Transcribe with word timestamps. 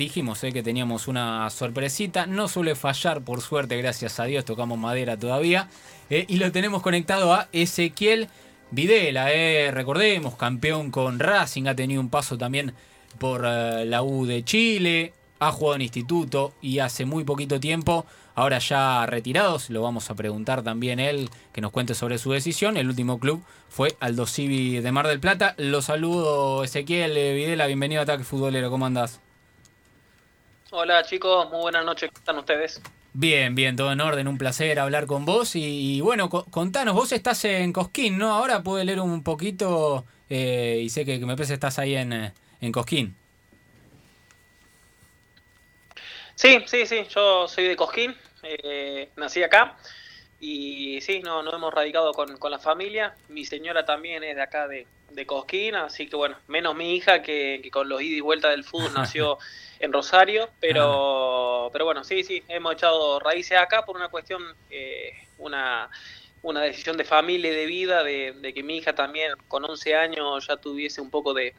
dijimos 0.00 0.42
eh, 0.42 0.52
que 0.52 0.62
teníamos 0.62 1.06
una 1.06 1.48
sorpresita. 1.50 2.26
No 2.26 2.48
suele 2.48 2.74
fallar, 2.74 3.22
por 3.22 3.40
suerte, 3.42 3.76
gracias 3.76 4.18
a 4.18 4.24
Dios, 4.24 4.44
tocamos 4.44 4.78
madera 4.78 5.16
todavía. 5.16 5.68
Eh, 6.08 6.24
y 6.26 6.36
lo 6.36 6.50
tenemos 6.50 6.82
conectado 6.82 7.32
a 7.32 7.48
Ezequiel 7.52 8.28
Videla, 8.72 9.32
eh, 9.32 9.70
recordemos, 9.72 10.36
campeón 10.36 10.90
con 10.90 11.18
Racing, 11.18 11.66
ha 11.66 11.74
tenido 11.74 12.00
un 12.00 12.08
paso 12.08 12.38
también 12.38 12.72
por 13.18 13.42
la 13.42 14.02
U 14.02 14.24
de 14.24 14.44
Chile, 14.44 15.12
ha 15.40 15.50
jugado 15.50 15.74
en 15.74 15.82
instituto 15.82 16.54
y 16.62 16.78
hace 16.78 17.04
muy 17.04 17.24
poquito 17.24 17.58
tiempo 17.58 18.06
ahora 18.36 18.58
ya 18.58 19.04
retirados. 19.06 19.68
Lo 19.68 19.82
vamos 19.82 20.08
a 20.08 20.14
preguntar 20.14 20.62
también 20.62 21.00
él, 21.00 21.28
que 21.52 21.60
nos 21.60 21.72
cuente 21.72 21.94
sobre 21.94 22.18
su 22.18 22.30
decisión. 22.30 22.76
El 22.76 22.88
último 22.88 23.18
club 23.18 23.42
fue 23.68 23.96
Aldo 23.98 24.26
Civi 24.26 24.80
de 24.80 24.92
Mar 24.92 25.08
del 25.08 25.20
Plata. 25.20 25.54
Lo 25.58 25.82
saludo, 25.82 26.62
Ezequiel 26.62 27.12
Videla, 27.12 27.66
bienvenido 27.66 28.00
a 28.00 28.04
Ataque 28.04 28.24
Futbolero, 28.24 28.70
¿cómo 28.70 28.86
andás? 28.86 29.20
Hola 30.72 31.02
chicos, 31.02 31.50
muy 31.50 31.62
buenas 31.62 31.84
noches, 31.84 32.10
¿cómo 32.10 32.18
están 32.18 32.38
ustedes? 32.38 32.80
Bien, 33.12 33.56
bien, 33.56 33.74
todo 33.74 33.90
en 33.90 34.00
orden, 34.00 34.28
un 34.28 34.38
placer 34.38 34.78
hablar 34.78 35.06
con 35.06 35.24
vos. 35.24 35.56
Y, 35.56 36.00
bueno, 36.00 36.30
contanos, 36.30 36.94
vos 36.94 37.10
estás 37.10 37.44
en 37.44 37.72
Cosquín, 37.72 38.18
¿no? 38.18 38.32
Ahora 38.32 38.62
pude 38.62 38.84
leer 38.84 39.00
un 39.00 39.24
poquito 39.24 40.04
eh, 40.28 40.80
y 40.80 40.88
sé 40.90 41.04
que, 41.04 41.18
me 41.18 41.34
parece 41.34 41.48
que 41.50 41.54
estás 41.54 41.80
ahí 41.80 41.96
en, 41.96 42.12
eh, 42.12 42.32
en 42.60 42.70
Cosquín. 42.70 43.16
Sí, 46.36 46.62
sí, 46.66 46.86
sí, 46.86 47.04
yo 47.12 47.48
soy 47.48 47.64
de 47.64 47.74
Cosquín, 47.74 48.14
eh, 48.44 49.10
nací 49.16 49.42
acá 49.42 49.76
y 50.38 51.00
sí, 51.00 51.20
no, 51.20 51.42
no 51.42 51.52
hemos 51.52 51.74
radicado 51.74 52.12
con, 52.12 52.38
la 52.48 52.58
familia. 52.60 53.16
Mi 53.28 53.44
señora 53.44 53.84
también 53.84 54.22
es 54.22 54.36
de 54.36 54.42
acá 54.42 54.68
de, 54.68 54.86
de 55.10 55.26
Cosquín, 55.26 55.74
así 55.74 56.06
que 56.08 56.16
bueno, 56.16 56.36
menos 56.48 56.74
mi 56.74 56.94
hija 56.94 57.22
que, 57.22 57.68
con 57.72 57.88
los 57.88 58.02
ida 58.02 58.16
y 58.16 58.20
vuelta 58.20 58.50
del 58.50 58.64
fútbol 58.64 58.92
nació 58.94 59.38
en 59.80 59.92
Rosario, 59.92 60.50
pero, 60.60 61.70
pero 61.72 61.84
bueno, 61.84 62.04
sí, 62.04 62.22
sí, 62.24 62.42
hemos 62.48 62.74
echado 62.74 63.18
raíces 63.20 63.58
acá 63.58 63.84
por 63.84 63.96
una 63.96 64.08
cuestión, 64.08 64.42
eh, 64.70 65.12
una, 65.38 65.88
una 66.42 66.62
decisión 66.62 66.96
de 66.96 67.04
familia 67.04 67.50
y 67.52 67.54
de 67.54 67.66
vida, 67.66 68.02
de, 68.02 68.52
que 68.54 68.62
mi 68.62 68.78
hija 68.78 68.94
también 68.94 69.32
con 69.48 69.64
11 69.64 69.94
años 69.96 70.46
ya 70.46 70.56
tuviese 70.56 71.00
un 71.00 71.10
poco 71.10 71.34
de, 71.34 71.54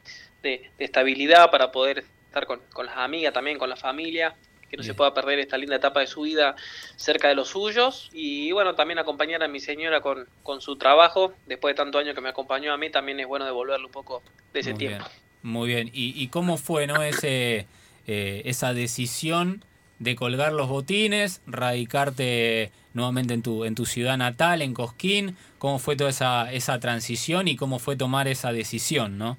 estabilidad 0.78 1.50
para 1.50 1.70
poder 1.70 2.04
estar 2.26 2.46
con, 2.46 2.60
con 2.72 2.86
las 2.86 2.96
amigas, 2.96 3.32
también 3.32 3.58
con 3.58 3.68
la 3.68 3.76
familia 3.76 4.34
que 4.72 4.78
no 4.78 4.82
se 4.84 4.94
pueda 4.94 5.12
perder 5.12 5.38
esta 5.38 5.58
linda 5.58 5.76
etapa 5.76 6.00
de 6.00 6.06
su 6.06 6.22
vida 6.22 6.56
cerca 6.96 7.28
de 7.28 7.34
los 7.34 7.48
suyos 7.48 8.08
y 8.10 8.52
bueno, 8.52 8.74
también 8.74 8.98
acompañar 8.98 9.42
a 9.42 9.48
mi 9.48 9.60
señora 9.60 10.00
con, 10.00 10.26
con 10.42 10.62
su 10.62 10.76
trabajo, 10.76 11.34
después 11.46 11.74
de 11.74 11.76
tanto 11.76 11.98
año 11.98 12.14
que 12.14 12.22
me 12.22 12.30
acompañó 12.30 12.72
a 12.72 12.78
mí, 12.78 12.88
también 12.88 13.20
es 13.20 13.26
bueno 13.26 13.44
devolverle 13.44 13.84
un 13.84 13.92
poco 13.92 14.22
de 14.54 14.60
ese 14.60 14.72
tiempo. 14.72 15.04
muy 15.42 15.68
bien, 15.68 15.90
¿Y, 15.92 16.26
cómo 16.28 16.56
fue 16.56 16.86
no 16.86 17.02
ese 17.02 17.66
eh, 18.06 18.42
esa 18.46 18.72
decisión 18.72 19.62
de 19.98 20.16
colgar 20.16 20.54
los 20.54 20.68
botines, 20.68 21.42
radicarte 21.46 22.72
nuevamente 22.94 23.34
en 23.34 23.42
tu, 23.42 23.66
en 23.66 23.74
tu 23.74 23.84
ciudad 23.84 24.16
natal, 24.16 24.62
en 24.62 24.72
Cosquín? 24.72 25.36
¿Cómo 25.58 25.80
fue 25.80 25.96
toda 25.96 26.08
esa, 26.08 26.50
esa 26.50 26.80
transición 26.80 27.46
y 27.46 27.56
cómo 27.56 27.78
fue 27.78 27.94
tomar 27.94 28.26
esa 28.26 28.54
decisión, 28.54 29.18
no? 29.18 29.36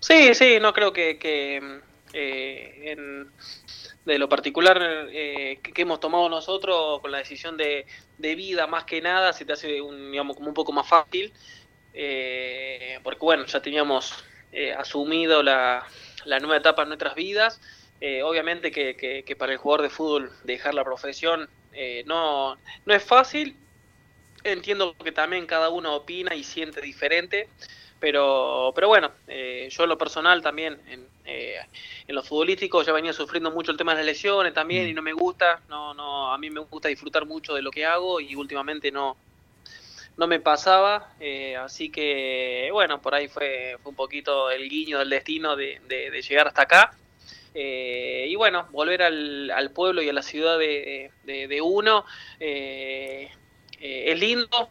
Sí, 0.00 0.34
sí, 0.34 0.58
no 0.60 0.74
creo 0.74 0.92
que, 0.92 1.18
que 1.18 1.80
eh, 2.18 2.96
de 4.06 4.18
lo 4.18 4.26
particular 4.26 4.80
eh, 5.12 5.58
que, 5.62 5.82
hemos 5.82 6.00
tomado 6.00 6.30
nosotros 6.30 6.98
con 7.02 7.12
la 7.12 7.18
decisión 7.18 7.58
de, 7.58 7.84
vida 8.18 8.66
más 8.66 8.84
que 8.84 9.02
nada 9.02 9.34
se 9.34 9.44
te 9.44 9.52
hace 9.52 9.82
un, 9.82 10.12
digamos 10.12 10.34
como 10.34 10.48
un 10.48 10.54
poco 10.54 10.72
más 10.72 10.88
fácil 10.88 11.30
eh, 11.92 13.00
porque 13.02 13.20
bueno 13.20 13.44
ya 13.44 13.60
teníamos 13.60 14.14
asumido 14.78 15.42
la, 15.42 15.86
nueva 16.24 16.56
etapa 16.56 16.82
en 16.82 16.88
nuestras 16.88 17.14
vidas. 17.14 17.60
Obviamente 18.24 18.70
que, 18.70 19.36
para 19.38 19.52
el 19.52 19.58
jugador 19.58 19.82
de 19.82 19.90
fútbol 19.90 20.32
dejar 20.44 20.72
la 20.72 20.84
profesión 20.84 21.50
no, 22.06 22.56
no 22.86 22.94
es 22.94 23.02
fácil. 23.02 23.54
Entiendo 24.42 24.96
que 24.96 25.12
también 25.12 25.44
cada 25.44 25.68
uno 25.68 25.94
opina 25.94 26.34
y 26.34 26.44
siente 26.44 26.80
diferente 26.80 27.48
pero, 27.98 28.72
pero 28.74 28.88
bueno, 28.88 29.10
eh, 29.26 29.68
yo 29.70 29.84
en 29.84 29.88
lo 29.88 29.96
personal 29.96 30.42
también, 30.42 30.78
en, 30.88 31.06
eh, 31.24 31.56
en 32.06 32.14
lo 32.14 32.22
futbolístico, 32.22 32.82
ya 32.82 32.92
venía 32.92 33.12
sufriendo 33.12 33.50
mucho 33.50 33.70
el 33.70 33.78
tema 33.78 33.92
de 33.92 33.98
las 33.98 34.06
lesiones 34.06 34.52
también 34.52 34.86
y 34.88 34.92
mm. 34.92 34.96
no 34.96 35.02
me 35.02 35.12
gusta, 35.12 35.62
no, 35.68 35.94
no, 35.94 36.32
a 36.32 36.38
mí 36.38 36.50
me 36.50 36.60
gusta 36.60 36.88
disfrutar 36.88 37.24
mucho 37.24 37.54
de 37.54 37.62
lo 37.62 37.70
que 37.70 37.86
hago 37.86 38.20
y 38.20 38.34
últimamente 38.34 38.92
no, 38.92 39.16
no 40.18 40.26
me 40.26 40.40
pasaba, 40.40 41.14
eh, 41.20 41.56
así 41.56 41.90
que 41.90 42.68
bueno, 42.70 43.00
por 43.00 43.14
ahí 43.14 43.28
fue, 43.28 43.78
fue 43.82 43.90
un 43.90 43.96
poquito 43.96 44.50
el 44.50 44.68
guiño 44.68 44.98
del 44.98 45.10
destino 45.10 45.56
de, 45.56 45.80
de, 45.88 46.22
llegar 46.22 46.48
hasta 46.48 46.62
acá. 46.62 46.94
y 47.54 48.34
bueno, 48.36 48.68
volver 48.72 49.02
al, 49.02 49.50
al, 49.50 49.70
pueblo 49.70 50.02
y 50.02 50.08
a 50.10 50.12
la 50.12 50.22
ciudad 50.22 50.58
de, 50.58 51.10
de 51.24 51.60
uno 51.62 52.04
es 52.38 54.20
lindo, 54.20 54.68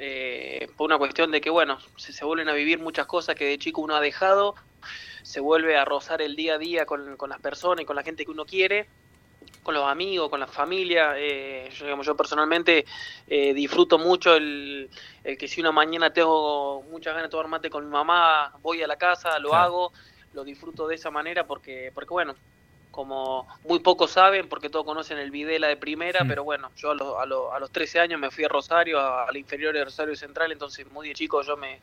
eh, 0.00 0.68
por 0.76 0.86
una 0.86 0.98
cuestión 0.98 1.30
de 1.30 1.40
que, 1.40 1.50
bueno, 1.50 1.78
se, 1.96 2.12
se, 2.12 2.24
vuelven 2.24 2.48
a 2.48 2.52
vivir 2.52 2.78
muchas 2.78 3.06
cosas 3.06 3.34
que 3.34 3.44
de 3.44 3.58
chico 3.58 3.80
uno 3.80 3.96
ha 3.96 4.00
dejado, 4.00 4.54
se 5.22 5.40
vuelve 5.40 5.76
a 5.76 5.84
rozar 5.84 6.22
el 6.22 6.36
día 6.36 6.54
a 6.54 6.58
día 6.58 6.86
con, 6.86 7.16
las 7.28 7.40
personas 7.40 7.82
y 7.82 7.86
con 7.86 7.96
la 7.96 8.02
gente 8.02 8.24
que 8.24 8.30
uno 8.30 8.44
quiere, 8.44 8.86
con 9.62 9.74
los 9.74 9.84
amigos, 9.84 10.28
con 10.28 10.40
la 10.40 10.46
familia. 10.46 11.14
Eh, 11.16 11.70
yo, 11.74 11.84
digamos, 11.86 12.06
yo 12.06 12.16
personalmente 12.16 12.84
eh, 13.26 13.54
disfruto 13.54 13.98
mucho 13.98 14.34
el, 14.36 14.90
que 15.22 15.48
si 15.48 15.60
una 15.60 15.72
mañana 15.72 16.12
tengo 16.12 16.82
muchas 16.90 17.14
ganas 17.14 17.28
de 17.28 17.30
tomar 17.30 17.48
mate 17.48 17.70
con 17.70 17.84
mi 17.84 17.90
mamá, 17.90 18.52
voy 18.60 18.82
a 18.82 18.86
la 18.86 18.96
casa, 18.96 19.38
lo 19.38 19.54
hago, 19.54 19.92
lo 20.34 20.44
disfruto 20.44 20.86
de 20.86 20.96
esa 20.96 21.10
manera 21.10 21.46
porque, 21.46 21.90
porque 21.94 22.12
bueno, 22.12 22.34
como 22.94 23.48
muy 23.64 23.80
pocos 23.80 24.12
saben, 24.12 24.48
porque 24.48 24.70
todos 24.70 24.84
conocen 24.84 25.18
el 25.18 25.32
Videla 25.32 25.66
de 25.66 25.76
primera, 25.76 26.24
pero 26.28 26.44
bueno, 26.44 26.70
yo 26.76 26.92
a, 26.92 27.22
a, 27.22 27.26
los 27.58 27.70
13 27.72 27.98
años 27.98 28.20
me 28.20 28.30
fui 28.30 28.44
a 28.44 28.48
Rosario, 28.48 29.00
a, 29.00 29.26
la 29.32 29.36
inferior 29.36 29.74
de 29.74 29.84
Rosario 29.84 30.14
Central, 30.14 30.52
entonces 30.52 30.88
muy 30.92 31.08
de 31.08 31.14
chico 31.14 31.42
yo 31.42 31.56
me, 31.56 31.80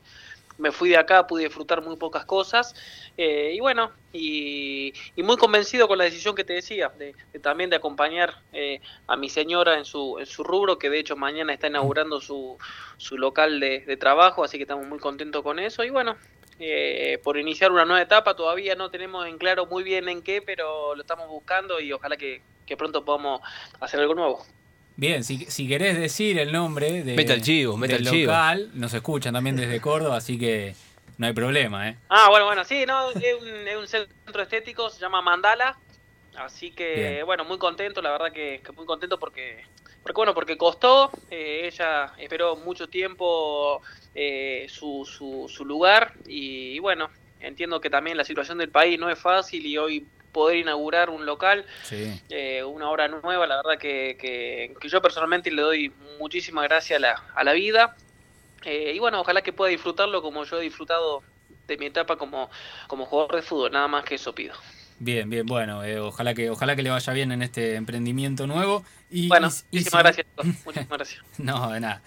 me 0.57 0.71
fui 0.71 0.87
de 0.87 0.95
acá, 0.95 1.27
pude 1.27 1.43
disfrutar 1.43 1.81
muy 1.81 1.97
pocas 1.97 2.23
cosas, 2.23 2.73
eh, 3.17 3.51
y 3.53 3.59
bueno, 3.59 3.91
y, 4.13 4.93
muy 5.17 5.35
convencido 5.35 5.85
con 5.89 5.97
la 5.97 6.05
decisión 6.05 6.33
que 6.33 6.45
te 6.45 6.53
decía, 6.53 6.93
de, 6.97 7.13
también 7.41 7.69
de 7.69 7.75
acompañar 7.75 8.41
eh, 8.53 8.79
a 9.07 9.17
mi 9.17 9.27
señora 9.27 9.77
en 9.77 9.83
su, 9.83 10.17
en 10.17 10.25
su 10.25 10.45
rubro, 10.45 10.79
que 10.79 10.89
de 10.89 10.99
hecho 10.99 11.17
mañana 11.17 11.53
está 11.53 11.67
inaugurando 11.67 12.21
su, 12.21 12.57
su 12.95 13.17
local 13.17 13.59
de, 13.59 13.81
de 13.81 13.97
trabajo, 13.97 14.45
así 14.45 14.55
que 14.55 14.63
estamos 14.63 14.87
muy 14.87 14.99
contentos 14.99 15.43
con 15.43 15.59
eso, 15.59 15.83
y 15.83 15.89
bueno, 15.89 16.15
eh, 16.63 17.19
por 17.23 17.37
iniciar 17.37 17.71
una 17.71 17.85
nueva 17.85 18.01
etapa. 18.01 18.35
Todavía 18.35 18.75
no 18.75 18.91
tenemos 18.91 19.27
en 19.27 19.37
claro 19.37 19.65
muy 19.65 19.83
bien 19.83 20.07
en 20.09 20.21
qué, 20.21 20.41
pero 20.41 20.95
lo 20.95 21.01
estamos 21.01 21.27
buscando 21.27 21.79
y 21.79 21.91
ojalá 21.91 22.17
que, 22.17 22.41
pronto 22.77 23.03
podamos 23.03 23.41
hacer 23.81 23.99
algo 23.99 24.15
nuevo. 24.15 24.45
Bien, 24.95 25.25
si, 25.25 25.39
si 25.45 25.67
querés 25.67 25.99
decir 25.99 26.39
el 26.39 26.53
nombre 26.53 27.03
de, 27.03 27.15
meta 27.15 27.33
el 27.33 27.41
chivo, 27.41 27.75
meta 27.75 27.95
del 27.95 28.07
el 28.07 28.21
local, 28.21 28.71
nos 28.73 28.93
escuchan 28.93 29.33
también 29.33 29.57
desde 29.57 29.81
Córdoba, 29.81 30.15
así 30.15 30.39
que 30.39 30.73
no 31.17 31.27
hay 31.27 31.33
problema, 31.33 31.89
¿eh? 31.89 31.97
Ah, 32.07 32.27
bueno, 32.29 32.45
bueno, 32.45 32.63
sí, 32.63 32.85
no, 32.85 33.09
es 33.11 33.15
un, 33.41 33.67
es 33.67 33.75
un 33.75 33.87
centro 33.87 34.41
estético, 34.41 34.89
se 34.89 35.01
llama 35.01 35.21
Mandala, 35.21 35.77
así 36.37 36.71
que, 36.71 37.23
bueno, 37.23 37.43
muy 37.43 37.57
contento, 37.57 38.01
la 38.01 38.11
verdad 38.11 38.31
que, 38.31 38.61
muy 38.75 38.85
contento 38.85 39.19
porque, 39.19 39.65
porque 40.01 40.15
bueno, 40.15 40.33
porque 40.33 40.57
costó, 40.57 41.11
eh, 41.29 41.69
ella 41.71 42.13
esperó 42.17 42.55
mucho 42.55 42.87
tiempo 42.87 43.81
eh, 44.13 44.67
su, 44.69 45.05
su, 45.49 45.65
lugar 45.65 46.13
y, 46.27 46.79
bueno, 46.79 47.09
entiendo 47.39 47.79
que 47.79 47.89
también 47.89 48.17
la 48.17 48.25
situación 48.25 48.57
del 48.57 48.69
país 48.69 48.99
no 48.99 49.09
es 49.09 49.17
fácil 49.17 49.65
y 49.65 49.77
hoy 49.77 50.05
poder 50.33 50.57
inaugurar 50.57 51.09
un 51.09 51.25
local, 51.25 51.65
eh, 52.29 52.63
una 52.63 52.89
obra 52.89 53.07
nueva, 53.07 53.47
la 53.47 53.57
verdad 53.57 53.77
que, 53.79 54.17
que, 54.19 54.87
yo 54.87 55.01
personalmente 55.01 55.51
le 55.51 55.61
doy 55.61 55.93
muchísimas 56.19 56.65
gracias 56.65 56.97
a 56.97 57.01
la, 57.01 57.23
a 57.35 57.43
la 57.43 57.53
vida 57.53 57.95
eh, 58.63 58.93
y 58.95 58.99
bueno, 58.99 59.21
ojalá 59.21 59.41
que 59.41 59.53
pueda 59.53 59.71
disfrutarlo 59.71 60.21
como 60.21 60.43
yo 60.43 60.59
he 60.59 60.63
disfrutado 60.63 61.23
de 61.67 61.77
mi 61.77 61.85
etapa 61.85 62.17
como, 62.17 62.49
como 62.87 63.05
jugador 63.05 63.35
de 63.35 63.41
fútbol, 63.41 63.71
nada 63.71 63.87
más 63.87 64.03
que 64.03 64.15
eso 64.15 64.35
pido. 64.35 64.55
Bien, 64.99 65.29
bien, 65.29 65.45
bueno, 65.45 65.81
ojalá 66.05 66.35
que 66.35 66.49
ojalá 66.51 66.75
que 66.75 66.83
le 66.83 66.91
vaya 66.91 67.11
bien 67.13 67.31
en 67.31 67.41
este 67.41 67.75
emprendimiento 67.75 68.45
nuevo. 68.45 68.85
Y, 69.09 69.29
bueno, 69.29 69.49
muchísimas 69.71 70.03
gracias. 70.03 70.27
Muchísimas 70.65 70.97
gracias. 70.97 71.23
no, 71.39 71.71
de 71.71 71.79
nada. 71.79 72.01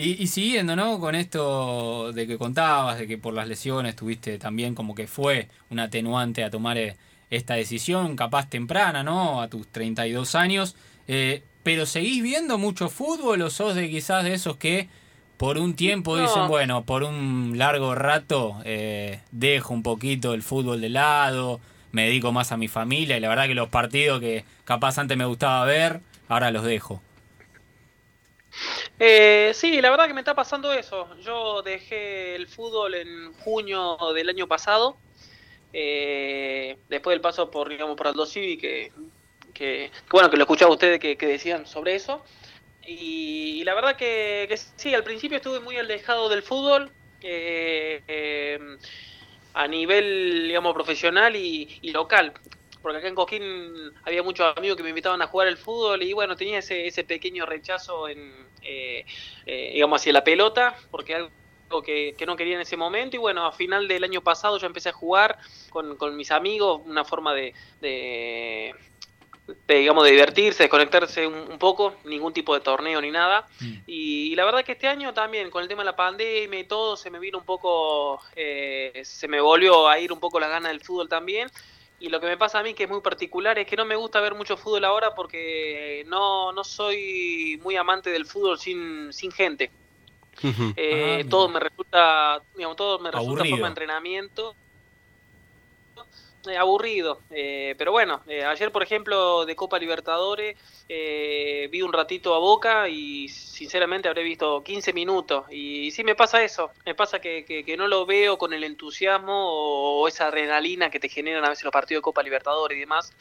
Y, 0.00 0.28
siguiendo, 0.28 0.76
¿no? 0.76 1.00
Con 1.00 1.16
esto 1.16 2.12
de 2.12 2.28
que 2.28 2.38
contabas, 2.38 3.00
de 3.00 3.08
que 3.08 3.18
por 3.18 3.34
las 3.34 3.48
lesiones 3.48 3.96
tuviste 3.96 4.38
también 4.38 4.76
como 4.76 4.94
que 4.94 5.08
fue 5.08 5.48
un 5.70 5.80
atenuante 5.80 6.44
a 6.44 6.50
tomar 6.50 6.78
eh, 6.78 6.96
esta 7.30 7.54
decisión, 7.54 8.14
capaz 8.14 8.48
temprana, 8.48 9.02
¿no? 9.02 9.42
A 9.42 9.48
tus 9.48 9.66
32 9.66 10.36
años. 10.36 10.76
Eh, 11.08 11.42
pero 11.64 11.84
seguís 11.84 12.22
viendo 12.22 12.58
mucho 12.58 12.88
fútbol 12.88 13.42
o 13.42 13.50
sos 13.50 13.74
de 13.74 13.90
quizás 13.90 14.22
de 14.22 14.34
esos 14.34 14.56
que 14.56 14.88
por 15.36 15.58
un 15.58 15.74
tiempo 15.74 16.16
dicen, 16.16 16.46
bueno, 16.46 16.84
por 16.84 17.02
un 17.02 17.54
largo 17.56 17.96
rato 17.96 18.60
eh, 18.64 19.18
dejo 19.32 19.74
un 19.74 19.82
poquito 19.82 20.32
el 20.32 20.44
fútbol 20.44 20.80
de 20.80 20.90
lado, 20.90 21.58
me 21.90 22.04
dedico 22.04 22.30
más 22.30 22.52
a 22.52 22.56
mi 22.56 22.68
familia 22.68 23.16
y 23.16 23.20
la 23.20 23.28
verdad 23.28 23.48
que 23.48 23.54
los 23.56 23.68
partidos 23.68 24.20
que 24.20 24.44
capaz 24.64 24.96
antes 24.98 25.18
me 25.18 25.24
gustaba 25.24 25.64
ver, 25.64 26.02
ahora 26.28 26.52
los 26.52 26.62
dejo. 26.62 27.02
Eh, 28.98 29.52
sí, 29.54 29.80
la 29.80 29.90
verdad 29.90 30.06
que 30.06 30.14
me 30.14 30.20
está 30.20 30.34
pasando 30.34 30.72
eso. 30.72 31.08
Yo 31.20 31.62
dejé 31.62 32.34
el 32.34 32.48
fútbol 32.48 32.94
en 32.94 33.32
junio 33.34 33.96
del 34.14 34.28
año 34.28 34.46
pasado. 34.48 34.98
eh, 35.72 36.78
después 36.88 37.14
del 37.14 37.20
paso 37.20 37.50
por, 37.50 37.68
digamos, 37.68 37.96
por 37.96 38.08
Aldo 38.08 38.26
Civi, 38.26 38.56
que, 38.56 38.90
que, 39.52 39.90
bueno, 40.10 40.30
que 40.30 40.36
lo 40.36 40.44
escuchaba 40.44 40.72
ustedes 40.72 40.98
que, 40.98 41.16
decían 41.16 41.66
sobre 41.66 41.94
eso. 41.94 42.24
Y, 42.86 43.62
la 43.64 43.74
verdad 43.74 43.96
que, 43.96 44.48
sí, 44.76 44.94
al 44.94 45.04
principio 45.04 45.36
estuve 45.36 45.60
muy 45.60 45.76
alejado 45.76 46.28
del 46.28 46.42
fútbol. 46.42 46.90
Eh, 47.20 48.58
a 49.54 49.66
nivel, 49.66 50.44
digamos, 50.46 50.72
profesional 50.72 51.34
y, 51.34 51.80
local 51.92 52.32
porque 52.82 52.98
acá 52.98 53.08
en 53.08 53.14
Coquín 53.14 53.92
había 54.04 54.22
muchos 54.22 54.56
amigos 54.56 54.76
que 54.76 54.82
me 54.82 54.90
invitaban 54.90 55.20
a 55.22 55.26
jugar 55.26 55.48
el 55.48 55.56
fútbol 55.56 56.02
y 56.02 56.12
bueno, 56.12 56.36
tenía 56.36 56.58
ese, 56.58 56.86
ese 56.86 57.04
pequeño 57.04 57.46
rechazo 57.46 58.08
en, 58.08 58.32
eh, 58.62 59.04
eh, 59.46 59.70
digamos, 59.74 60.00
hacia 60.00 60.12
la 60.12 60.24
pelota, 60.24 60.76
porque 60.90 61.14
algo 61.14 61.82
que, 61.82 62.14
no 62.26 62.36
quería 62.36 62.54
en 62.54 62.60
ese 62.60 62.76
momento 62.76 63.16
y 63.16 63.18
bueno, 63.18 63.46
a 63.46 63.52
final 63.52 63.88
del 63.88 64.04
año 64.04 64.22
pasado 64.22 64.58
yo 64.58 64.66
empecé 64.66 64.90
a 64.90 64.92
jugar 64.92 65.38
con, 65.70 65.96
con 65.96 66.16
mis 66.16 66.30
amigos, 66.30 66.80
una 66.84 67.04
forma 67.04 67.34
de, 67.34 67.54
de, 67.80 68.74
digamos, 69.66 70.04
de 70.04 70.10
divertirse, 70.10 70.64
desconectarse 70.64 71.26
un, 71.26 71.58
poco, 71.58 71.94
ningún 72.04 72.32
tipo 72.32 72.54
de 72.54 72.60
torneo 72.60 73.00
ni 73.00 73.10
nada. 73.10 73.46
Mm. 73.60 73.74
Y, 73.86 74.34
la 74.34 74.44
verdad 74.44 74.64
que 74.64 74.72
este 74.72 74.88
año 74.88 75.12
también, 75.14 75.50
con 75.50 75.62
el 75.62 75.68
tema 75.68 75.82
de 75.82 75.86
la 75.86 75.96
pandemia 75.96 76.60
y 76.60 76.64
todo, 76.64 76.96
se 76.96 77.10
me 77.10 77.18
vino 77.18 77.38
un 77.38 77.44
poco, 77.44 78.20
eh, 78.36 79.00
se 79.04 79.28
me 79.28 79.40
volvió 79.40 79.88
a 79.88 79.98
ir 79.98 80.12
un 80.12 80.20
poco 80.20 80.38
la 80.38 80.48
gana 80.48 80.68
del 80.68 80.80
fútbol 80.80 81.08
también. 81.08 81.50
Y 82.00 82.08
lo 82.10 82.20
que 82.20 82.26
me 82.26 82.36
pasa 82.36 82.60
a 82.60 82.62
mí, 82.62 82.74
que 82.74 82.84
es 82.84 82.88
muy 82.90 83.00
particular, 83.00 83.58
es 83.58 83.66
que 83.66 83.76
no 83.76 83.84
me 83.84 83.96
gusta 83.96 84.20
ver 84.20 84.34
mucho 84.34 84.56
fútbol 84.56 84.84
ahora 84.84 85.14
porque 85.14 86.04
no, 86.06 86.52
no 86.52 86.62
soy 86.62 87.60
muy 87.62 87.76
amante 87.76 88.10
del 88.10 88.24
fútbol 88.24 88.58
sin, 88.58 89.12
sin 89.12 89.32
gente. 89.32 89.70
Eh, 90.76 91.22
ah, 91.24 91.28
todo 91.28 91.48
me 91.48 91.58
resulta, 91.58 92.40
digamos, 92.54 92.76
todo 92.76 93.00
me 93.00 93.10
resulta 93.10 93.44
forma 93.44 93.56
de 93.56 93.68
entrenamiento. 93.68 94.54
Eh, 96.48 96.56
aburrido, 96.56 97.20
eh, 97.30 97.74
pero 97.76 97.92
bueno, 97.92 98.22
ayer 98.46 98.72
por 98.72 98.82
ejemplo 98.82 99.44
de 99.44 99.54
Copa 99.54 99.78
Libertadores 99.78 100.56
vi 100.88 101.82
un 101.82 101.92
ratito 101.92 102.34
a 102.34 102.38
Boca 102.38 102.88
y 102.88 103.28
sinceramente 103.28 104.08
habré 104.08 104.22
visto 104.22 104.62
15 104.62 104.92
minutos. 104.92 105.46
Y, 105.50 105.90
sí 105.90 106.04
me 106.04 106.14
pasa 106.14 106.42
eso, 106.42 106.70
me 106.86 106.94
pasa 106.94 107.20
que, 107.20 107.44
que, 107.44 107.76
no 107.76 107.86
lo 107.86 108.06
veo 108.06 108.38
con 108.38 108.52
el 108.52 108.64
entusiasmo 108.64 110.00
o, 110.00 110.08
esa 110.08 110.28
adrenalina 110.28 110.90
que 110.90 111.00
te 111.00 111.08
generan 111.08 111.44
a 111.44 111.50
veces 111.50 111.64
los 111.64 111.72
partidos 111.72 112.00
de 112.00 112.04
Copa 112.04 112.22
Libertadores 112.22 112.76
y 112.76 112.80
demás, 112.80 113.12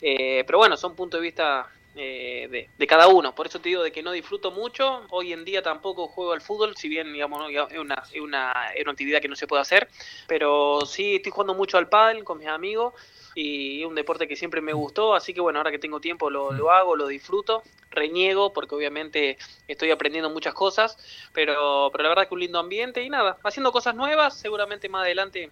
pero 0.00 0.58
bueno, 0.58 0.76
son 0.76 0.94
puntos 0.94 1.20
de 1.20 1.26
vista 1.26 1.70
eh, 1.98 2.68
de, 2.76 2.86
cada 2.86 3.08
uno. 3.08 3.34
Por 3.34 3.46
eso 3.46 3.58
te 3.58 3.70
digo 3.70 3.82
de 3.82 3.90
que 3.90 4.02
no 4.02 4.12
disfruto 4.12 4.50
mucho. 4.50 5.06
Hoy 5.10 5.32
en 5.32 5.44
día 5.44 5.62
tampoco 5.62 6.08
juego 6.08 6.32
al 6.32 6.42
fútbol, 6.42 6.76
si 6.76 6.88
bien 6.88 7.12
digamos, 7.12 7.50
es, 7.50 7.78
una, 7.78 8.02
es, 8.12 8.20
una, 8.20 8.50
actividad 8.86 9.20
que 9.20 9.28
no 9.28 9.36
se 9.36 9.46
puede 9.46 9.62
hacer. 9.62 9.88
Pero 10.28 10.80
sí 10.84 11.16
estoy 11.16 11.32
jugando 11.32 11.54
mucho 11.54 11.78
al 11.78 11.88
pádel 11.88 12.22
con 12.22 12.38
mis 12.38 12.48
amigos 12.48 12.94
y 13.34 13.80
es 13.80 13.86
un 13.86 13.94
deporte 13.94 14.28
que 14.28 14.36
siempre 14.36 14.60
me 14.60 14.74
gustó. 14.74 15.14
Así 15.14 15.32
que 15.32 15.40
bueno, 15.40 15.58
ahora 15.58 15.70
que 15.70 15.78
tengo 15.78 15.98
tiempo 15.98 16.28
lo, 16.28 16.52
lo 16.52 16.70
hago, 16.70 16.96
lo 16.96 17.06
disfruto. 17.06 17.62
Reniego 17.90 18.52
porque 18.52 18.74
obviamente 18.74 19.38
estoy 19.66 19.90
aprendiendo 19.90 20.28
muchas 20.28 20.52
cosas. 20.52 20.98
Pero, 21.32 21.88
pero 21.92 22.02
la 22.02 22.10
verdad 22.10 22.28
que 22.28 22.34
un 22.34 22.40
lindo 22.40 22.58
ambiente 22.58 23.02
y 23.02 23.08
nada, 23.08 23.38
haciendo 23.42 23.72
cosas 23.72 23.94
nuevas. 23.94 24.38
Seguramente 24.38 24.90
más 24.90 25.02
adelante 25.02 25.50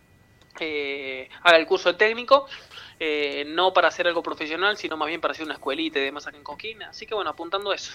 eh, 0.61 1.29
haga 1.43 1.57
el 1.57 1.67
curso 1.67 1.93
de 1.93 1.99
técnico, 1.99 2.47
eh, 3.01 3.45
no 3.49 3.73
para 3.73 3.89
hacer 3.89 4.07
algo 4.07 4.23
profesional, 4.23 4.77
sino 4.77 4.97
más 4.97 5.09
bien 5.09 5.21
para 5.21 5.33
hacer 5.33 5.45
una 5.45 5.55
escuelita 5.55 5.99
y 5.99 6.03
demás 6.03 6.27
aquí 6.27 6.37
en 6.37 6.45
Coquín. 6.45 6.83
Así 6.83 7.07
que 7.07 7.15
bueno, 7.15 7.31
apuntando 7.31 7.73
eso. 7.73 7.93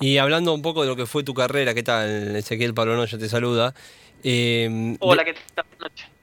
Y 0.00 0.18
hablando 0.18 0.52
un 0.52 0.62
poco 0.62 0.82
de 0.82 0.88
lo 0.88 0.96
que 0.96 1.06
fue 1.06 1.22
tu 1.22 1.34
carrera, 1.34 1.74
¿qué 1.74 1.82
tal? 1.82 2.34
Ezequiel 2.36 2.74
Pablo 2.74 3.06
te 3.06 3.28
saluda. 3.28 3.74
Eh, 4.22 4.96
Hola, 5.00 5.24
¿qué 5.24 5.34
tal? 5.54 5.64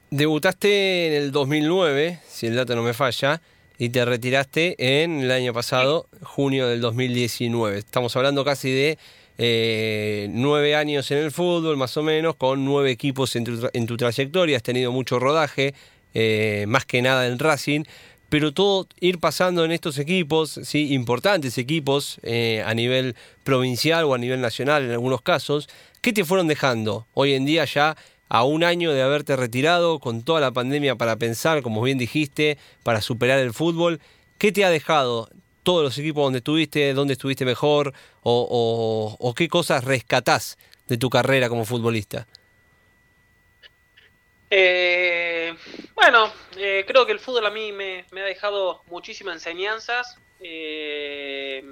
Debutaste 0.09 1.07
en 1.07 1.13
el 1.13 1.31
2009, 1.31 2.19
si 2.27 2.47
el 2.47 2.55
dato 2.55 2.75
no 2.75 2.83
me 2.83 2.93
falla, 2.93 3.41
y 3.77 3.89
te 3.89 4.03
retiraste 4.03 4.75
en 5.03 5.21
el 5.21 5.31
año 5.31 5.53
pasado, 5.53 6.07
junio 6.21 6.67
del 6.67 6.81
2019. 6.81 7.77
Estamos 7.77 8.15
hablando 8.17 8.43
casi 8.43 8.69
de 8.69 8.99
eh, 9.37 10.27
nueve 10.31 10.75
años 10.75 11.09
en 11.11 11.19
el 11.19 11.31
fútbol, 11.31 11.77
más 11.77 11.95
o 11.97 12.03
menos, 12.03 12.35
con 12.35 12.65
nueve 12.65 12.91
equipos 12.91 13.35
en 13.35 13.45
tu, 13.85 13.97
trayectoria, 13.97 14.57
has 14.57 14.63
tenido 14.63 14.91
mucho 14.91 15.19
rodaje, 15.19 15.73
eh, 16.13 16.65
más 16.67 16.85
que 16.85 17.01
nada 17.01 17.27
en 17.27 17.39
Racing, 17.39 17.83
pero 18.31 18.53
todo 18.53 18.87
ir 19.01 19.19
pasando 19.19 19.65
en 19.65 19.73
estos 19.73 19.97
equipos, 19.97 20.59
¿sí? 20.63 20.93
importantes 20.93 21.57
equipos 21.57 22.17
eh, 22.23 22.63
a 22.65 22.73
nivel 22.73 23.15
provincial 23.43 24.05
o 24.05 24.13
a 24.13 24.17
nivel 24.17 24.39
nacional 24.39 24.85
en 24.85 24.91
algunos 24.91 25.21
casos, 25.21 25.67
¿qué 25.99 26.13
te 26.13 26.23
fueron 26.23 26.47
dejando 26.47 27.07
hoy 27.13 27.33
en 27.33 27.45
día 27.45 27.65
ya 27.65 27.97
a 28.29 28.45
un 28.45 28.63
año 28.63 28.93
de 28.93 29.01
haberte 29.01 29.35
retirado, 29.35 29.99
con 29.99 30.23
toda 30.23 30.39
la 30.39 30.51
pandemia 30.51 30.95
para 30.95 31.17
pensar, 31.17 31.61
como 31.61 31.81
bien 31.81 31.97
dijiste, 31.97 32.57
para 32.83 33.01
superar 33.01 33.39
el 33.39 33.53
fútbol? 33.53 33.99
¿Qué 34.37 34.53
te 34.53 34.63
ha 34.63 34.69
dejado 34.69 35.27
todos 35.63 35.83
los 35.83 35.97
equipos 35.97 36.23
donde 36.23 36.39
estuviste, 36.39 36.93
dónde 36.93 37.13
estuviste 37.13 37.45
mejor 37.45 37.93
o, 38.23 39.33
qué 39.35 39.47
cosas 39.47 39.83
rescatás 39.83 40.57
de 40.87 40.97
tu 40.97 41.09
carrera 41.09 41.49
como 41.49 41.65
futbolista? 41.65 42.27
Eh, 44.49 45.55
bueno, 45.95 46.31
eh, 46.57 46.83
creo 46.85 47.05
que 47.05 47.13
el 47.13 47.19
fútbol 47.19 47.45
a 47.45 47.51
mí 47.51 47.71
me, 47.71 48.05
ha 48.11 48.25
dejado 48.25 48.83
muchísimas 48.87 49.35
enseñanzas. 49.35 50.17
Eh, 50.41 51.63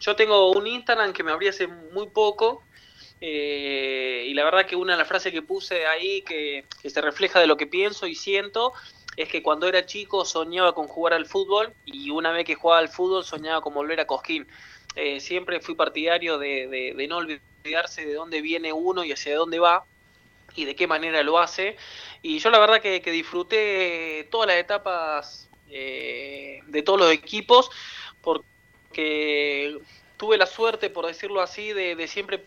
yo 0.00 0.16
tengo 0.16 0.50
un 0.50 0.66
Instagram 0.66 1.12
que 1.12 1.22
me 1.22 1.30
abrí 1.30 1.48
hace 1.48 1.66
muy 1.66 2.08
poco 2.08 2.64
y 3.20 4.34
la 4.34 4.44
verdad 4.44 4.66
que 4.66 4.76
una 4.76 4.92
de 4.92 4.98
las 4.98 5.08
frases 5.08 5.32
que 5.32 5.40
puse 5.40 5.86
ahí 5.86 6.20
que 6.22 6.66
se 6.84 7.00
refleja 7.00 7.40
de 7.40 7.46
lo 7.46 7.56
que 7.56 7.66
pienso 7.66 8.06
y 8.06 8.14
siento 8.14 8.74
es 9.16 9.28
que 9.28 9.42
cuando 9.42 9.68
era 9.68 9.86
chico 9.86 10.24
soñaba 10.24 10.74
con 10.74 10.88
jugar 10.88 11.14
al 11.14 11.26
fútbol 11.26 11.72
y 11.84 12.10
una 12.10 12.32
vez 12.32 12.44
que 12.44 12.54
jugaba 12.54 12.80
al 12.80 12.88
fútbol 12.88 13.24
soñaba 13.24 13.60
con 13.60 13.74
volver 13.74 14.00
a 14.00 14.06
Cosquín. 14.06 14.46
Eh, 14.96 15.20
siempre 15.20 15.60
fui 15.60 15.74
partidario 15.74 16.38
de, 16.38 16.94
no 17.08 17.18
olvidarse 17.18 18.04
de 18.06 18.14
dónde 18.14 18.40
viene 18.40 18.72
uno 18.72 19.04
y 19.04 19.12
hacia 19.12 19.36
dónde 19.36 19.58
va 19.58 19.84
y 20.54 20.64
de 20.64 20.76
qué 20.76 20.86
manera 20.86 21.22
lo 21.22 21.38
hace. 21.38 21.76
Y 22.22 22.38
yo 22.38 22.50
la 22.50 22.58
verdad 22.58 22.80
que, 22.80 23.00
disfruté 23.00 24.28
todas 24.30 24.48
las 24.48 24.56
etapas 24.56 25.48
eh, 25.68 26.60
de 26.66 26.82
todos 26.82 26.98
los 26.98 27.12
equipos 27.12 27.70
porque 28.20 29.78
tuve 30.16 30.36
la 30.36 30.46
suerte, 30.46 30.90
por 30.90 31.06
decirlo 31.06 31.40
así, 31.40 31.72
de, 31.72 31.96
de 31.96 32.08
siempre 32.08 32.44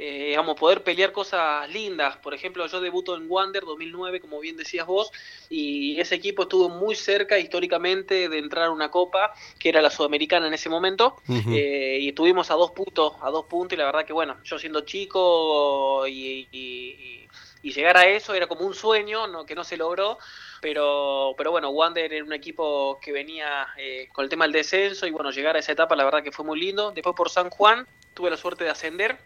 eh, 0.00 0.36
poder 0.58 0.82
pelear 0.84 1.10
cosas 1.12 1.68
lindas. 1.70 2.16
Por 2.18 2.32
ejemplo, 2.32 2.66
yo 2.66 2.80
debuto 2.80 3.16
en 3.16 3.26
Wander 3.28 3.64
2009, 3.64 4.20
como 4.20 4.38
bien 4.38 4.56
decías 4.56 4.86
vos, 4.86 5.10
y 5.50 5.98
ese 6.00 6.14
equipo 6.14 6.42
estuvo 6.42 6.68
muy 6.68 6.94
cerca 6.94 7.38
históricamente 7.38 8.28
de 8.28 8.38
entrar 8.38 8.66
a 8.66 8.70
una 8.70 8.90
copa, 8.90 9.32
que 9.58 9.68
era 9.68 9.82
la 9.82 9.90
sudamericana 9.90 10.46
en 10.46 10.54
ese 10.54 10.68
momento, 10.68 11.16
eh, 11.28 11.98
y 12.00 12.08
estuvimos 12.08 12.50
a 12.50 12.54
dos 12.54 12.70
puntos, 12.70 13.14
a 13.20 13.30
dos 13.30 13.46
puntos, 13.46 13.76
y 13.76 13.78
la 13.78 13.86
verdad 13.86 14.04
que 14.04 14.12
bueno, 14.12 14.36
yo 14.44 14.58
siendo 14.58 14.82
chico 14.82 16.06
y, 16.06 17.26
llegar 17.62 17.96
a 17.96 18.06
eso 18.06 18.34
era 18.34 18.46
como 18.46 18.64
un 18.64 18.74
sueño, 18.74 19.26
¿no? 19.26 19.44
que 19.44 19.54
no 19.54 19.64
se 19.64 19.76
logró, 19.76 20.18
pero, 20.60 21.34
pero 21.36 21.50
bueno, 21.50 21.70
Wander 21.70 22.12
era 22.12 22.24
un 22.24 22.32
equipo 22.32 22.98
que 23.00 23.12
venía 23.12 23.68
eh, 23.76 24.08
con 24.12 24.24
el 24.24 24.28
tema 24.28 24.44
del 24.44 24.52
descenso 24.52 25.06
y 25.06 25.10
bueno, 25.10 25.30
llegar 25.30 25.56
a 25.56 25.58
esa 25.58 25.72
etapa 25.72 25.96
la 25.96 26.04
verdad 26.04 26.22
que 26.22 26.32
fue 26.32 26.44
muy 26.44 26.58
lindo. 26.58 26.90
Después 26.92 27.14
por 27.16 27.30
San 27.30 27.50
Juan 27.50 27.86
tuve 28.14 28.30
la 28.30 28.36
suerte 28.36 28.64
de 28.64 28.70
ascender 28.70 29.18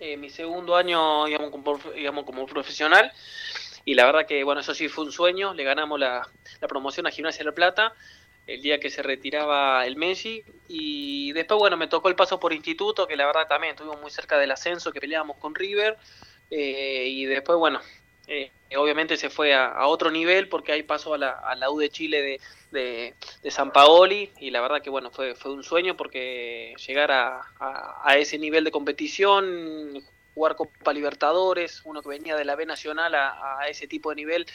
eh, 0.00 0.16
mi 0.16 0.30
segundo 0.30 0.76
año, 0.76 1.26
digamos 1.26 1.50
como, 1.50 1.78
digamos, 1.94 2.24
como 2.24 2.46
profesional. 2.46 3.12
Y 3.84 3.94
la 3.94 4.06
verdad 4.06 4.26
que, 4.26 4.42
bueno, 4.44 4.60
eso 4.60 4.74
sí 4.74 4.88
fue 4.88 5.04
un 5.04 5.12
sueño. 5.12 5.54
Le 5.54 5.64
ganamos 5.64 6.00
la, 6.00 6.26
promoción 6.68 7.06
a 7.06 7.10
Gimnasia 7.10 7.40
de 7.40 7.44
la 7.44 7.54
Plata 7.54 7.94
el 8.46 8.60
día 8.60 8.78
que 8.78 8.90
se 8.90 9.02
retiraba 9.02 9.86
el 9.86 9.96
Messi. 9.96 10.44
Y 10.68 11.32
después, 11.32 11.58
bueno, 11.58 11.76
me 11.76 11.86
tocó 11.86 12.08
el 12.08 12.16
paso 12.16 12.40
por 12.40 12.52
instituto, 12.52 13.06
que 13.06 13.16
la 13.16 13.26
verdad 13.26 13.46
también 13.48 13.72
estuvimos 13.72 14.00
muy 14.00 14.10
cerca 14.10 14.38
del 14.38 14.50
ascenso, 14.50 14.92
que 14.92 15.00
peleábamos 15.00 15.36
con 15.38 15.54
River. 15.54 15.96
Eh, 16.50 17.06
y 17.08 17.24
después, 17.24 17.58
bueno, 17.58 17.80
eh, 18.26 18.50
obviamente 18.76 19.16
se 19.16 19.30
fue 19.30 19.54
a, 19.54 19.86
otro 19.86 20.10
nivel 20.10 20.48
porque 20.48 20.72
ahí 20.72 20.82
pasó 20.82 21.14
a 21.14 21.18
la, 21.18 21.30
a 21.30 21.54
la 21.54 21.70
U 21.70 21.78
de 21.78 21.90
Chile 21.90 22.40
de, 22.70 23.14
de, 23.42 23.50
San 23.50 23.72
Paoli 23.72 24.32
y 24.38 24.50
la 24.50 24.60
verdad 24.60 24.82
que 24.82 24.90
bueno, 24.90 25.10
fue, 25.10 25.34
fue 25.34 25.52
un 25.52 25.62
sueño 25.62 25.96
porque 25.96 26.74
llegar 26.86 27.10
a, 27.10 27.40
a, 28.02 28.16
ese 28.16 28.38
nivel 28.38 28.64
de 28.64 28.70
competición, 28.70 30.02
jugar 30.34 30.56
Copa 30.56 30.92
Libertadores, 30.92 31.82
uno 31.84 32.02
que 32.02 32.08
venía 32.08 32.34
de 32.36 32.44
la 32.44 32.56
B 32.56 32.66
Nacional 32.66 33.14
a, 33.14 33.66
ese 33.68 33.86
tipo 33.86 34.10
de 34.10 34.16
nivel 34.16 34.46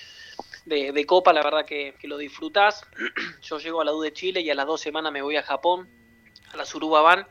de, 0.65 0.91
de 0.91 1.05
Copa, 1.05 1.31
la 1.31 1.43
verdad 1.43 1.65
que, 1.65 1.96
lo 2.03 2.17
disfrutás. 2.17 2.81
Yo 3.41 3.60
llego 3.60 3.81
a 3.81 3.86
la 3.86 3.93
U 3.93 4.01
de 4.01 4.13
Chile 4.13 4.41
y 4.41 4.50
a 4.50 4.55
las 4.55 4.65
dos 4.65 4.81
semanas 4.81 5.12
me 5.12 5.22
voy 5.22 5.38
a 5.38 5.43
Japón, 5.43 5.88
a 6.51 6.58
la 6.58 6.65
Suruba 6.65 7.01
Van 7.01 7.27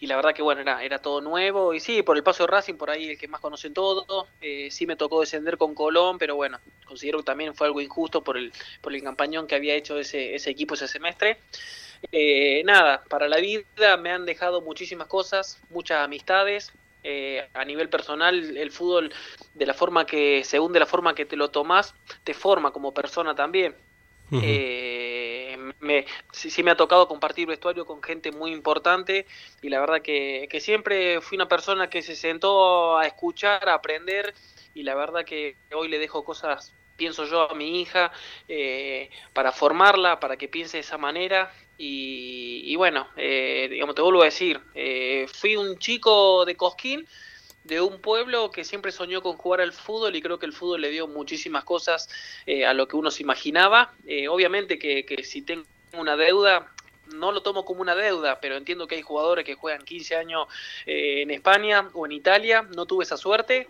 y 0.00 0.06
la 0.06 0.16
verdad 0.16 0.34
que 0.34 0.42
bueno, 0.42 0.60
era, 0.60 0.82
era 0.82 0.98
todo 0.98 1.20
nuevo, 1.20 1.74
y 1.74 1.80
sí, 1.80 2.02
por 2.02 2.16
el 2.16 2.22
paso 2.22 2.44
de 2.44 2.48
Racing, 2.48 2.74
por 2.74 2.90
ahí 2.90 3.10
el 3.10 3.18
que 3.18 3.28
más 3.28 3.40
conocen 3.40 3.74
todo, 3.74 4.28
eh, 4.40 4.68
sí 4.70 4.86
me 4.86 4.96
tocó 4.96 5.20
descender 5.20 5.58
con 5.58 5.74
Colón, 5.74 6.18
pero 6.18 6.36
bueno, 6.36 6.58
considero 6.84 7.18
que 7.18 7.24
también 7.24 7.54
fue 7.54 7.66
algo 7.66 7.80
injusto 7.80 8.22
por 8.22 8.36
el, 8.36 8.52
por 8.80 8.94
el 8.94 9.02
campañón 9.02 9.46
que 9.46 9.54
había 9.54 9.74
hecho 9.74 9.98
ese, 9.98 10.34
ese 10.34 10.50
equipo 10.50 10.74
ese 10.74 10.88
semestre. 10.88 11.38
Eh, 12.12 12.62
nada, 12.64 13.02
para 13.08 13.28
la 13.28 13.38
vida 13.38 13.96
me 13.96 14.12
han 14.12 14.24
dejado 14.24 14.60
muchísimas 14.60 15.08
cosas, 15.08 15.60
muchas 15.70 16.04
amistades, 16.04 16.72
eh, 17.02 17.48
a 17.54 17.64
nivel 17.64 17.88
personal, 17.88 18.56
el 18.56 18.70
fútbol, 18.70 19.12
de 19.54 19.66
la 19.66 19.74
forma 19.74 20.06
que, 20.06 20.42
según 20.44 20.72
de 20.72 20.80
la 20.80 20.86
forma 20.86 21.14
que 21.14 21.24
te 21.24 21.36
lo 21.36 21.50
tomas, 21.50 21.94
te 22.22 22.34
forma 22.34 22.70
como 22.72 22.92
persona 22.92 23.34
también. 23.34 23.74
eh, 24.30 24.97
me, 25.80 26.06
sí, 26.32 26.50
sí, 26.50 26.62
me 26.62 26.70
ha 26.70 26.76
tocado 26.76 27.08
compartir 27.08 27.46
vestuario 27.46 27.86
con 27.86 28.02
gente 28.02 28.32
muy 28.32 28.52
importante 28.52 29.26
y 29.62 29.68
la 29.68 29.80
verdad 29.80 30.02
que, 30.02 30.48
siempre 30.60 31.20
fui 31.20 31.36
una 31.36 31.48
persona 31.48 31.88
que 31.88 32.02
se 32.02 32.16
sentó 32.16 32.98
a 32.98 33.06
escuchar, 33.06 33.68
a 33.68 33.74
aprender 33.74 34.34
y 34.74 34.82
la 34.82 34.94
verdad 34.94 35.24
que 35.24 35.56
hoy 35.74 35.88
le 35.88 35.98
dejo 35.98 36.24
cosas, 36.24 36.74
pienso 36.96 37.24
yo, 37.26 37.50
a 37.50 37.54
mi 37.54 37.80
hija 37.80 38.10
eh, 38.48 39.10
para 39.32 39.52
formarla, 39.52 40.20
para 40.20 40.36
que 40.36 40.48
piense 40.48 40.78
de 40.78 40.82
esa 40.82 40.98
manera 40.98 41.52
y, 41.76 42.62
y 42.66 42.74
bueno, 42.76 43.08
eh, 43.16 43.68
digamos, 43.70 43.94
te 43.94 44.02
vuelvo 44.02 44.22
a 44.22 44.26
decir, 44.26 44.60
eh, 44.74 45.26
fui 45.32 45.56
un 45.56 45.78
chico 45.78 46.44
de 46.44 46.56
Cosquín, 46.56 47.06
de 47.68 47.82
un 47.82 48.00
pueblo 48.00 48.50
que 48.50 48.64
siempre 48.64 48.90
soñó 48.90 49.22
con 49.22 49.36
jugar 49.36 49.60
al 49.60 49.72
fútbol 49.72 50.16
y 50.16 50.22
creo 50.22 50.38
que 50.38 50.46
el 50.46 50.54
fútbol 50.54 50.80
le 50.80 50.90
dio 50.90 51.06
muchísimas 51.06 51.64
cosas 51.64 52.08
eh, 52.46 52.64
a 52.64 52.72
lo 52.72 52.88
que 52.88 52.96
uno 52.96 53.10
se 53.10 53.22
imaginaba. 53.22 53.92
Eh, 54.06 54.26
obviamente 54.26 54.78
que, 54.78 55.04
que, 55.04 55.22
si 55.22 55.42
tengo 55.42 55.64
una 55.92 56.16
deuda, 56.16 56.72
no 57.14 57.30
lo 57.30 57.42
tomo 57.42 57.66
como 57.66 57.82
una 57.82 57.94
deuda, 57.94 58.40
pero 58.40 58.56
entiendo 58.56 58.86
que 58.86 58.94
hay 58.94 59.02
jugadores 59.02 59.44
que 59.44 59.54
juegan 59.54 59.84
15 59.84 60.16
años 60.16 60.48
eh, 60.86 61.22
en 61.22 61.30
España 61.30 61.90
o 61.92 62.06
en 62.06 62.12
Italia, 62.12 62.66
no 62.74 62.86
tuve 62.86 63.04
esa 63.04 63.18
suerte, 63.18 63.68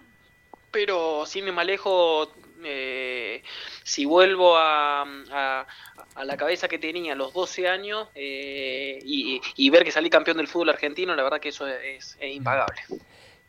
pero 0.70 1.26
sin 1.26 1.52
me 1.52 1.60
alejo, 1.60 2.32
eh, 2.64 3.42
si 3.82 4.04
vuelvo 4.04 4.56
a, 4.56 5.02
a, 5.02 6.24
la 6.24 6.36
cabeza 6.36 6.68
que 6.68 6.78
tenía 6.78 7.14
a 7.14 7.16
los 7.16 7.32
12 7.32 7.68
años 7.68 8.08
eh, 8.14 9.00
y, 9.04 9.40
y, 9.56 9.70
ver 9.70 9.84
que 9.84 9.92
salí 9.92 10.08
campeón 10.08 10.36
del 10.36 10.46
fútbol 10.46 10.70
argentino, 10.70 11.16
la 11.16 11.22
verdad 11.24 11.40
que 11.40 11.48
eso 11.48 11.66
es, 11.66 12.16
es 12.20 12.34
impagable. 12.34 12.80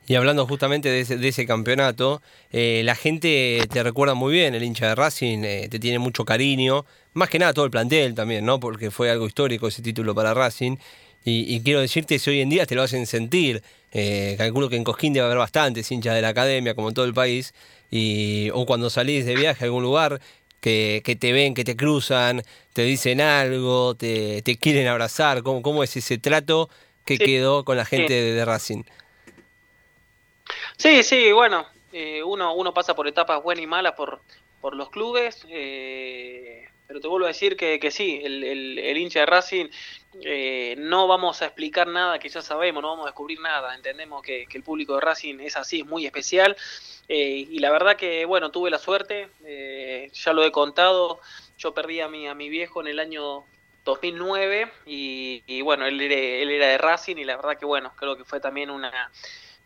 Y 0.07 0.15
hablando 0.15 0.47
justamente 0.47 0.89
de 0.89 1.01
ese, 1.01 1.17
de 1.17 1.27
ese 1.27 1.45
campeonato, 1.45 2.21
eh, 2.51 2.81
la 2.83 2.95
gente 2.95 3.61
te 3.71 3.83
recuerda 3.83 4.15
muy 4.15 4.33
bien, 4.33 4.55
el 4.55 4.63
hincha 4.63 4.87
de 4.87 4.95
Racing 4.95 5.43
eh, 5.43 5.67
te 5.69 5.77
tiene 5.77 5.99
mucho 5.99 6.25
cariño, 6.25 6.85
más 7.13 7.29
que 7.29 7.37
nada 7.37 7.53
todo 7.53 7.65
el 7.65 7.71
plantel 7.71 8.15
también, 8.15 8.43
¿no? 8.43 8.59
Porque 8.59 8.89
fue 8.89 9.11
algo 9.11 9.27
histórico 9.27 9.67
ese 9.67 9.83
título 9.83 10.15
para 10.15 10.33
Racing. 10.33 10.77
Y, 11.23 11.53
y 11.53 11.61
quiero 11.61 11.81
decirte 11.81 12.17
si 12.17 12.29
hoy 12.29 12.41
en 12.41 12.49
día 12.49 12.65
te 12.65 12.75
lo 12.75 12.83
hacen 12.83 13.05
sentir. 13.05 13.61
Eh, 13.91 14.35
calculo 14.37 14.69
que 14.69 14.77
en 14.77 14.83
Cosquín 14.83 15.13
debe 15.13 15.25
haber 15.25 15.37
bastantes 15.37 15.91
hinchas 15.91 16.15
de 16.15 16.21
la 16.21 16.29
academia, 16.29 16.73
como 16.75 16.89
en 16.89 16.93
todo 16.93 17.05
el 17.05 17.13
país. 17.13 17.53
Y, 17.91 18.49
o 18.53 18.65
cuando 18.65 18.89
salís 18.89 19.25
de 19.25 19.35
viaje 19.35 19.63
a 19.63 19.67
algún 19.67 19.83
lugar, 19.83 20.21
que, 20.61 21.01
que, 21.03 21.15
te 21.15 21.31
ven, 21.31 21.53
que 21.53 21.63
te 21.63 21.75
cruzan, 21.75 22.43
te 22.73 22.83
dicen 22.83 23.21
algo, 23.21 23.95
te, 23.95 24.41
te 24.41 24.57
quieren 24.57 24.87
abrazar. 24.87 25.43
¿Cómo, 25.43 25.61
¿Cómo, 25.61 25.83
es 25.83 25.95
ese 25.97 26.17
trato 26.17 26.69
que 27.05 27.17
sí. 27.17 27.23
quedó 27.23 27.65
con 27.65 27.77
la 27.77 27.85
gente 27.85 28.07
sí. 28.07 28.13
de, 28.13 28.33
de 28.33 28.45
Racing? 28.45 28.83
Sí, 30.79 31.03
sí, 31.03 31.33
bueno, 31.33 31.65
eh, 31.91 32.23
uno, 32.23 32.53
uno 32.53 32.73
pasa 32.73 32.95
por 32.95 33.05
etapas 33.05 33.43
buenas 33.43 33.61
y 33.61 33.67
malas 33.67 33.95
por, 33.95 34.21
por 34.61 34.77
los 34.77 34.89
clubes, 34.89 35.45
eh, 35.49 36.69
pero 36.87 37.01
te 37.01 37.07
vuelvo 37.09 37.25
a 37.25 37.27
decir 37.27 37.57
que, 37.57 37.81
que 37.81 37.91
sí, 37.91 38.21
el, 38.23 38.45
el, 38.45 38.97
hincha 38.97 39.19
de 39.19 39.25
Racing 39.25 39.65
eh, 40.23 40.75
no 40.77 41.05
vamos 41.05 41.41
a 41.41 41.47
explicar 41.47 41.87
nada 41.87 42.17
que 42.17 42.29
ya 42.29 42.41
sabemos, 42.41 42.81
no 42.81 42.91
vamos 42.91 43.03
a 43.03 43.09
descubrir 43.09 43.41
nada, 43.41 43.75
entendemos 43.75 44.21
que, 44.21 44.45
que 44.47 44.57
el 44.57 44.63
público 44.63 44.95
de 44.95 45.01
Racing 45.01 45.41
es 45.41 45.57
así, 45.57 45.81
es 45.81 45.85
muy 45.85 46.05
especial, 46.05 46.55
eh, 47.09 47.45
y 47.49 47.59
la 47.59 47.71
verdad 47.71 47.97
que, 47.97 48.23
bueno, 48.23 48.49
tuve 48.49 48.69
la 48.69 48.79
suerte, 48.79 49.29
eh, 49.43 50.09
ya 50.13 50.31
lo 50.31 50.45
he 50.45 50.51
contado, 50.53 51.19
yo 51.57 51.73
perdí 51.73 51.99
a 51.99 52.07
mi, 52.07 52.25
a 52.25 52.33
mi 52.35 52.47
viejo 52.47 52.79
en 52.79 52.87
el 52.87 52.99
año 52.99 53.43
2009 53.83 54.71
y, 54.85 55.43
y 55.45 55.61
bueno, 55.61 55.85
él 55.85 55.99
él 55.99 56.49
era 56.49 56.67
de 56.67 56.77
Racing 56.77 57.17
y 57.17 57.25
la 57.25 57.35
verdad 57.35 57.57
que, 57.57 57.65
bueno, 57.65 57.91
creo 57.97 58.15
que 58.15 58.23
fue 58.23 58.39
también 58.39 58.69
una 58.69 59.11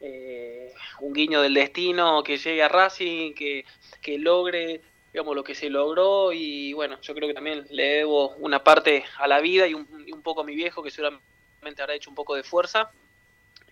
eh, 0.04 0.74
un 1.00 1.14
guiño 1.14 1.42
del 1.42 1.54
destino 1.54 2.22
que 2.24 2.38
llegue 2.38 2.62
a 2.62 2.68
Racing, 2.68 3.34
que, 3.34 3.66
que 4.02 4.18
logre 4.18 4.82
digamos 5.14 5.36
lo 5.36 5.44
que 5.44 5.54
se 5.54 5.70
logró 5.70 6.34
y 6.34 6.74
bueno, 6.74 7.00
yo 7.02 7.14
creo 7.14 7.28
que 7.28 7.36
también 7.36 7.66
le 7.70 7.84
debo 7.84 8.30
una 8.38 8.64
parte 8.64 9.06
a 9.20 9.28
la 9.28 9.40
vida 9.42 9.68
y 9.68 9.76
un, 9.76 9.88
y 10.06 10.12
un 10.12 10.24
poco 10.24 10.42
a 10.42 10.44
mi 10.44 10.56
viejo 10.56 10.82
que 10.82 10.90
seguramente 10.90 11.82
habrá 11.82 11.94
hecho 11.94 12.10
un 12.10 12.16
poco 12.16 12.36
de 12.36 12.44
fuerza. 12.44 12.92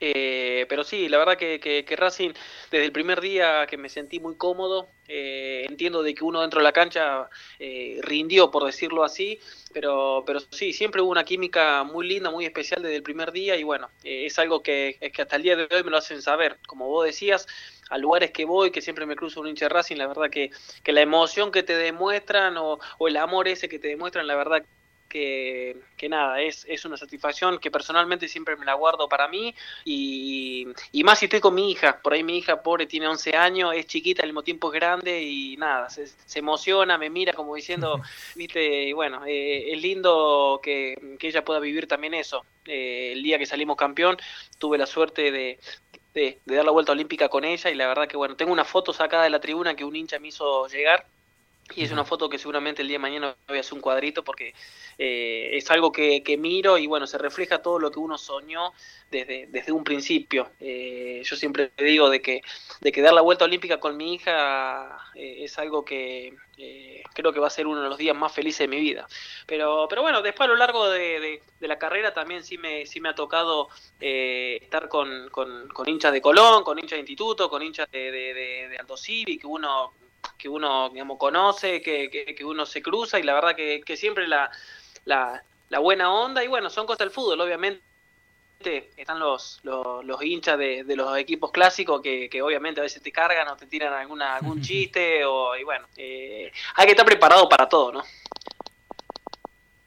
Eh, 0.04 0.66
pero 0.68 0.84
sí, 0.84 1.08
la 1.10 1.20
verdad 1.20 1.38
que, 1.38 1.86
Racing, 1.96 2.32
desde 2.72 2.86
el 2.86 2.92
primer 2.92 3.22
día 3.22 3.68
que 3.68 3.78
me 3.78 3.88
sentí 3.88 4.20
muy 4.20 4.36
cómodo, 4.36 4.90
eh, 5.08 5.68
entiendo 5.70 6.02
de 6.02 6.16
que 6.16 6.24
uno 6.24 6.42
dentro 6.42 6.60
de 6.60 6.64
la 6.64 6.72
cancha 6.72 7.30
eh, 7.60 8.00
rindió, 8.02 8.50
por 8.50 8.66
decirlo 8.66 9.04
así, 9.04 9.40
pero, 9.72 10.24
pero 10.26 10.40
sí, 10.40 10.74
siempre 10.74 11.04
hubo 11.04 11.12
una 11.12 11.24
química 11.24 11.84
muy 11.84 12.08
linda, 12.08 12.32
muy 12.32 12.46
especial 12.46 12.82
desde 12.82 12.96
el 12.96 13.04
primer 13.04 13.32
día 13.32 13.56
y 13.58 13.64
bueno, 13.64 13.92
eh, 14.04 14.26
es 14.26 14.40
algo 14.40 14.64
que, 14.64 14.98
es 15.00 15.14
que 15.14 15.22
hasta 15.22 15.36
el 15.36 15.44
día 15.44 15.56
de 15.56 15.68
hoy 15.70 15.84
me 15.84 15.92
lo 15.92 15.98
hacen 15.98 16.24
saber. 16.24 16.58
Como 16.66 16.88
vos 16.88 17.06
decías, 17.06 17.46
a 17.92 18.00
lugares 18.00 18.32
que 18.32 18.44
voy, 18.44 18.72
que 18.72 18.82
siempre 18.82 19.06
me 19.06 19.16
cruzo 19.16 19.40
un 19.40 19.50
hincha 19.50 19.66
de 19.66 19.70
Racing, 19.70 19.98
la 19.98 20.08
verdad 20.08 20.32
que, 20.32 20.50
que 20.84 20.94
la 20.94 21.02
emoción 21.02 21.52
que 21.52 21.62
te 21.62 21.76
demuestran 21.76 22.58
o, 22.58 22.80
o 22.98 23.08
el 23.08 23.18
amor 23.18 23.48
ese 23.48 23.70
que 23.70 23.78
te 23.78 23.90
demuestran, 23.90 24.26
la 24.26 24.36
verdad 24.36 24.64
que, 24.64 24.81
que, 25.12 26.10
nada, 26.10 26.42
es, 26.42 26.66
es 26.68 26.86
una 26.86 26.98
satisfacción 26.98 27.60
que 27.60 27.70
personalmente 27.70 28.28
siempre 28.28 28.56
me 28.56 28.66
la 28.66 28.74
guardo 28.74 29.10
para 29.10 29.28
mí 29.28 29.54
y, 29.84 30.68
y, 30.92 31.04
más 31.04 31.20
si 31.20 31.26
estoy 31.26 31.42
con 31.42 31.54
mi 31.54 31.72
hija, 31.72 32.02
por 32.02 32.14
ahí 32.14 32.24
mi 32.24 32.38
hija 32.38 32.64
pobre 32.64 32.88
tiene 32.88 33.08
11 33.08 33.36
años, 33.36 33.74
es 33.76 33.86
chiquita, 33.88 34.24
al 34.24 34.30
mismo 34.30 34.44
tiempo 34.44 34.70
es 34.70 34.74
grande 34.74 35.22
y 35.22 35.58
nada, 35.58 35.90
se, 35.90 36.08
se 36.08 36.40
emociona, 36.40 36.98
me 36.98 37.10
mira 37.10 37.34
como 37.34 37.56
diciendo, 37.56 38.02
viste, 38.36 38.84
y 38.84 38.94
bueno, 38.94 39.24
eh, 39.26 39.74
es 39.74 39.82
lindo 39.82 40.60
que, 40.64 41.18
que, 41.20 41.28
ella 41.28 41.44
pueda 41.44 41.60
vivir 41.60 41.88
también 41.88 42.14
eso. 42.14 42.46
Eh, 42.66 43.12
el 43.14 43.24
día 43.24 43.38
que 43.38 43.46
salimos 43.46 43.76
campeón 43.76 44.18
tuve 44.60 44.78
la 44.78 44.86
suerte 44.86 45.32
de, 45.32 45.60
de, 46.14 46.40
de, 46.46 46.56
dar 46.56 46.66
la 46.66 46.72
vuelta 46.72 46.94
olímpica 46.94 47.30
con 47.30 47.44
ella 47.44 47.70
y 47.70 47.76
la 47.76 47.88
verdad 47.88 48.08
que 48.08 48.18
bueno, 48.18 48.36
tengo 48.36 48.52
una 48.52 48.66
foto 48.66 48.94
sacada 48.94 49.24
de 49.24 49.30
la 49.30 49.40
tribuna 49.40 49.76
que 49.76 49.84
un 49.84 49.96
hincha 49.96 50.20
me 50.20 50.30
hizo 50.30 50.68
llegar 50.68 51.06
y 51.76 51.84
es 51.84 51.92
una 51.92 52.06
foto 52.06 52.30
que 52.30 52.38
seguramente 52.38 52.82
el 52.82 52.88
día 52.88 52.96
de 52.96 53.00
mañana 53.00 53.36
voy 53.48 53.58
a 53.58 53.62
hacer 53.62 53.74
un 53.74 53.82
cuadrito 53.82 54.24
porque 54.24 54.54
eh, 54.98 55.50
es 55.54 55.70
algo 55.72 55.92
que, 55.92 56.24
que, 56.24 56.38
miro 56.38 56.78
y 56.78 56.88
bueno, 56.88 57.08
se 57.08 57.18
refleja 57.18 57.62
todo 57.62 57.80
lo 57.80 57.92
que 57.92 58.00
uno 58.00 58.18
soñó 58.18 58.74
desde, 59.10 59.48
desde 59.48 59.72
un 59.72 59.84
principio. 59.84 60.50
Eh, 60.60 61.22
yo 61.24 61.36
siempre 61.36 61.72
digo 61.78 62.10
de 62.10 62.22
que, 62.22 62.42
de 62.80 62.92
que 62.92 63.02
dar 63.02 63.14
la 63.14 63.22
vuelta 63.22 63.46
olímpica 63.46 63.80
con 63.80 63.98
mi 63.98 64.14
hija 64.14 65.00
eh, 65.16 65.44
es 65.44 65.58
algo 65.60 65.84
que 65.86 66.34
eh, 66.58 67.04
creo 67.14 67.34
que 67.34 67.40
va 67.40 67.48
a 67.48 67.52
ser 67.52 67.66
uno 67.66 67.82
de 67.82 67.90
los 67.90 67.98
días 67.98 68.16
más 68.16 68.32
felices 68.32 68.60
de 68.60 68.68
mi 68.68 68.80
vida. 68.80 69.08
Pero, 69.48 69.88
pero 69.90 70.02
bueno, 70.02 70.22
después 70.22 70.48
a 70.48 70.52
lo 70.52 70.58
largo 70.58 70.90
de, 70.90 71.20
de, 71.20 71.44
de 71.60 71.68
la 71.68 71.80
carrera 71.80 72.14
también 72.14 72.44
sí 72.44 72.58
me, 72.58 72.86
sí 72.86 73.02
me 73.02 73.10
ha 73.10 73.16
tocado 73.16 73.70
eh, 74.00 74.60
estar 74.62 74.88
con, 74.88 75.30
con, 75.30 75.68
con, 75.70 75.90
hinchas 75.90 76.14
de 76.14 76.22
Colón, 76.22 76.64
con 76.64 76.78
hinchas 76.78 76.98
de 76.98 77.00
Instituto, 77.00 77.50
con 77.50 77.64
hinchas 77.64 77.90
de, 77.92 78.12
de, 78.12 78.34
de 78.70 78.78
Alto 78.78 78.96
Civi, 78.96 79.40
que 79.40 79.48
uno 79.48 79.94
que 80.42 80.50
uno 80.50 80.90
digamos, 80.90 81.20
conoce, 81.20 81.82
que, 81.82 82.10
que, 82.10 82.34
que, 82.34 82.44
uno 82.44 82.66
se 82.66 82.82
cruza 82.82 83.20
y 83.20 83.24
la 83.24 83.36
verdad 83.36 83.56
que, 83.56 83.82
que 83.86 83.96
siempre 83.96 84.28
la, 84.28 84.50
la, 85.06 85.44
la, 85.70 85.80
buena 85.80 86.12
onda. 86.12 86.44
Y 86.44 86.48
bueno, 86.48 86.72
son 86.72 86.88
cosas 86.88 87.00
del 87.00 87.12
fútbol, 87.12 87.40
obviamente. 87.42 87.82
Están 88.98 89.20
los, 89.20 89.60
los, 89.64 90.04
los 90.04 90.24
hinchas 90.24 90.58
de, 90.58 90.84
de, 90.84 90.96
los 90.96 91.16
equipos 91.18 91.52
clásicos 91.52 92.02
que, 92.02 92.28
que, 92.30 92.42
obviamente 92.42 92.80
a 92.80 92.84
veces 92.84 93.02
te 93.02 93.12
cargan 93.12 93.48
o 93.48 93.56
te 93.56 93.68
tiran 93.68 93.94
alguna, 93.94 94.36
algún 94.36 94.62
chiste 94.64 95.24
o 95.26 95.56
y 95.56 95.64
bueno, 95.64 95.88
eh, 95.98 96.52
hay 96.76 96.86
que 96.86 96.92
estar 96.92 97.06
preparado 97.06 97.48
para 97.48 97.70
todo, 97.70 97.92
¿no? 97.92 98.04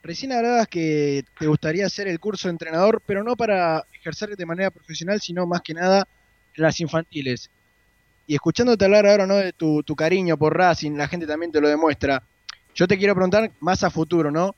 Recién 0.02 0.32
hablabas 0.32 0.68
que 0.68 1.25
te 1.38 1.46
gustaría 1.46 1.87
hacer 1.87 2.08
el 2.08 2.20
curso 2.20 2.49
de 2.49 2.52
entrenador, 2.52 3.00
pero 3.06 3.25
no 3.25 3.37
para 3.37 3.84
ejercer 3.92 4.37
de 4.37 4.46
manera 4.46 4.70
profesional, 4.70 5.20
sino 5.20 5.46
más 5.46 5.62
que 5.62 5.75
nada 5.75 6.06
las 6.56 6.78
infantiles 6.80 7.50
y 8.26 8.35
escuchándote 8.35 8.85
hablar 8.85 9.07
ahora 9.07 9.26
¿no? 9.26 9.37
de 9.37 9.52
tu, 9.52 9.83
cariño 9.97 10.37
por 10.37 10.57
Racing, 10.57 10.93
la 10.93 11.09
gente 11.09 11.26
también 11.26 11.52
te 11.52 11.61
lo 11.61 11.69
demuestra. 11.69 12.23
Yo 12.75 12.88
te 12.88 12.99
quiero 12.99 13.14
preguntar 13.14 13.50
más 13.61 13.85
a 13.85 13.90
futuro, 13.90 14.31
¿no? 14.31 14.54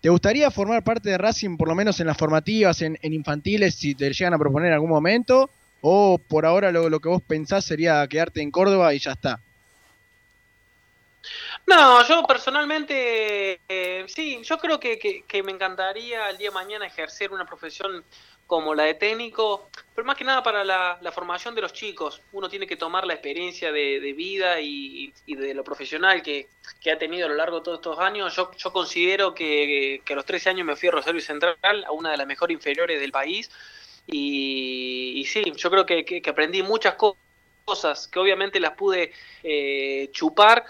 ¿Te 0.00 0.08
gustaría 0.08 0.50
formar 0.50 0.82
parte 0.82 1.10
de 1.10 1.18
Racing, 1.18 1.56
por 1.56 1.68
lo 1.68 1.74
menos 1.74 2.00
en 2.00 2.06
las 2.06 2.16
formativas, 2.16 2.80
en, 2.80 2.98
infantiles, 3.02 3.74
si 3.74 3.94
te 3.94 4.10
llegan 4.12 4.32
a 4.32 4.38
proponer 4.38 4.68
en 4.68 4.74
algún 4.74 4.88
momento? 4.88 5.50
¿O 5.82 6.18
por 6.18 6.46
ahora 6.46 6.72
lo, 6.72 7.00
que 7.00 7.08
vos 7.08 7.22
pensás 7.22 7.64
sería 7.64 8.06
quedarte 8.08 8.40
en 8.40 8.50
Córdoba 8.50 8.94
y 8.94 8.98
ya 8.98 9.12
está? 9.12 9.40
No, 11.66 12.06
yo 12.08 12.22
personalmente, 12.24 13.60
eh, 13.68 14.04
sí, 14.08 14.40
yo 14.42 14.58
creo 14.58 14.80
que, 14.80 14.98
que, 14.98 15.22
que, 15.28 15.42
me 15.42 15.52
encantaría 15.52 16.30
el 16.30 16.38
día 16.38 16.48
de 16.48 16.54
mañana 16.54 16.86
ejercer 16.86 17.30
una 17.30 17.44
profesión 17.44 18.02
como 18.50 18.74
la 18.74 18.82
de 18.82 18.94
técnico, 18.94 19.69
pero 19.94 20.06
más 20.06 20.16
que 20.16 20.24
nada 20.24 20.42
para 20.42 20.64
la, 20.64 21.12
formación 21.12 21.54
de 21.54 21.62
los 21.62 21.72
chicos. 21.72 22.22
Uno 22.32 22.48
tiene 22.48 22.66
que 22.66 22.76
tomar 22.76 23.06
la 23.06 23.14
experiencia 23.14 23.72
de, 23.72 24.00
de 24.00 24.12
vida 24.12 24.60
y, 24.60 25.12
de 25.26 25.54
lo 25.54 25.64
profesional 25.64 26.22
que, 26.22 26.48
que, 26.80 26.90
ha 26.90 26.98
tenido 26.98 27.26
a 27.26 27.28
lo 27.28 27.34
largo 27.34 27.58
de 27.58 27.64
todos 27.64 27.78
estos 27.78 27.98
años. 27.98 28.34
Yo, 28.34 28.50
yo 28.56 28.72
considero 28.72 29.34
que, 29.34 30.00
que, 30.04 30.12
a 30.12 30.16
los 30.16 30.24
13 30.24 30.50
años 30.50 30.66
me 30.66 30.76
fui 30.76 30.88
a 30.88 30.92
Rosario 30.92 31.20
Central, 31.20 31.56
a 31.62 31.92
una 31.92 32.12
de 32.12 32.16
las 32.16 32.26
mejores 32.26 32.54
inferiores 32.54 33.00
del 33.00 33.12
país, 33.12 33.50
y, 34.06 35.14
y 35.16 35.24
sí, 35.26 35.42
yo 35.56 35.70
creo 35.70 35.86
que, 35.86 36.04
que, 36.04 36.30
aprendí 36.30 36.62
muchas 36.62 36.94
cosas 36.94 38.08
que 38.08 38.18
obviamente 38.18 38.58
las 38.58 38.72
pude 38.72 39.12
eh, 39.42 40.08
chupar 40.12 40.64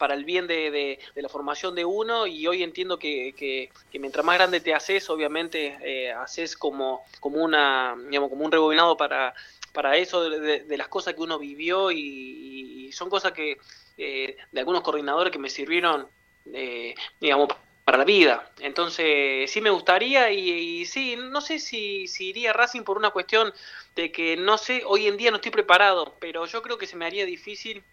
para 0.00 0.14
el 0.14 0.24
bien 0.24 0.46
de, 0.46 0.70
de, 0.70 1.22
la 1.22 1.28
formación 1.28 1.74
de 1.74 1.84
uno 1.84 2.26
y 2.26 2.46
hoy 2.46 2.62
entiendo 2.62 2.98
que, 2.98 3.34
que, 3.36 3.68
que 3.92 3.98
mientras 3.98 4.24
más 4.24 4.36
grande 4.38 4.58
te 4.60 4.72
haces, 4.72 5.10
obviamente 5.10 5.76
eh, 5.82 6.10
haces 6.10 6.56
como, 6.56 7.04
como, 7.20 7.44
una, 7.44 7.94
digamos, 8.08 8.30
como 8.30 8.46
un 8.46 8.50
rebobinado 8.50 8.96
para, 8.96 9.34
para 9.74 9.98
eso 9.98 10.30
de, 10.30 10.78
las 10.78 10.88
cosas 10.88 11.12
que 11.12 11.20
uno 11.20 11.38
vivió 11.38 11.90
y, 11.92 12.90
son 12.94 13.10
cosas 13.10 13.32
que 13.32 13.58
eh, 13.98 14.36
de 14.50 14.60
algunos 14.60 14.82
coordinadores 14.82 15.30
que 15.30 15.38
me 15.38 15.50
sirvieron, 15.50 16.08
eh, 16.52 16.94
digamos, 17.20 17.50
para 17.84 17.98
la 17.98 18.04
vida. 18.04 18.50
Entonces, 18.58 19.50
sí 19.50 19.60
me 19.60 19.70
gustaría 19.70 20.32
y, 20.32 20.86
sí, 20.86 21.14
no 21.16 21.42
sé 21.42 21.58
si, 21.58 22.08
si, 22.08 22.30
iría 22.30 22.50
a 22.50 22.54
Racing 22.54 22.84
por 22.84 22.96
una 22.96 23.10
cuestión 23.10 23.52
de 23.94 24.10
que 24.10 24.38
no 24.38 24.56
sé, 24.56 24.82
hoy 24.86 25.08
en 25.08 25.18
día 25.18 25.30
no 25.30 25.36
estoy 25.36 25.52
preparado, 25.52 26.16
pero 26.18 26.46
yo 26.46 26.62
creo 26.62 26.78
que 26.78 26.86
se 26.86 26.96
me 26.96 27.04
haría 27.04 27.26
difícil 27.26 27.84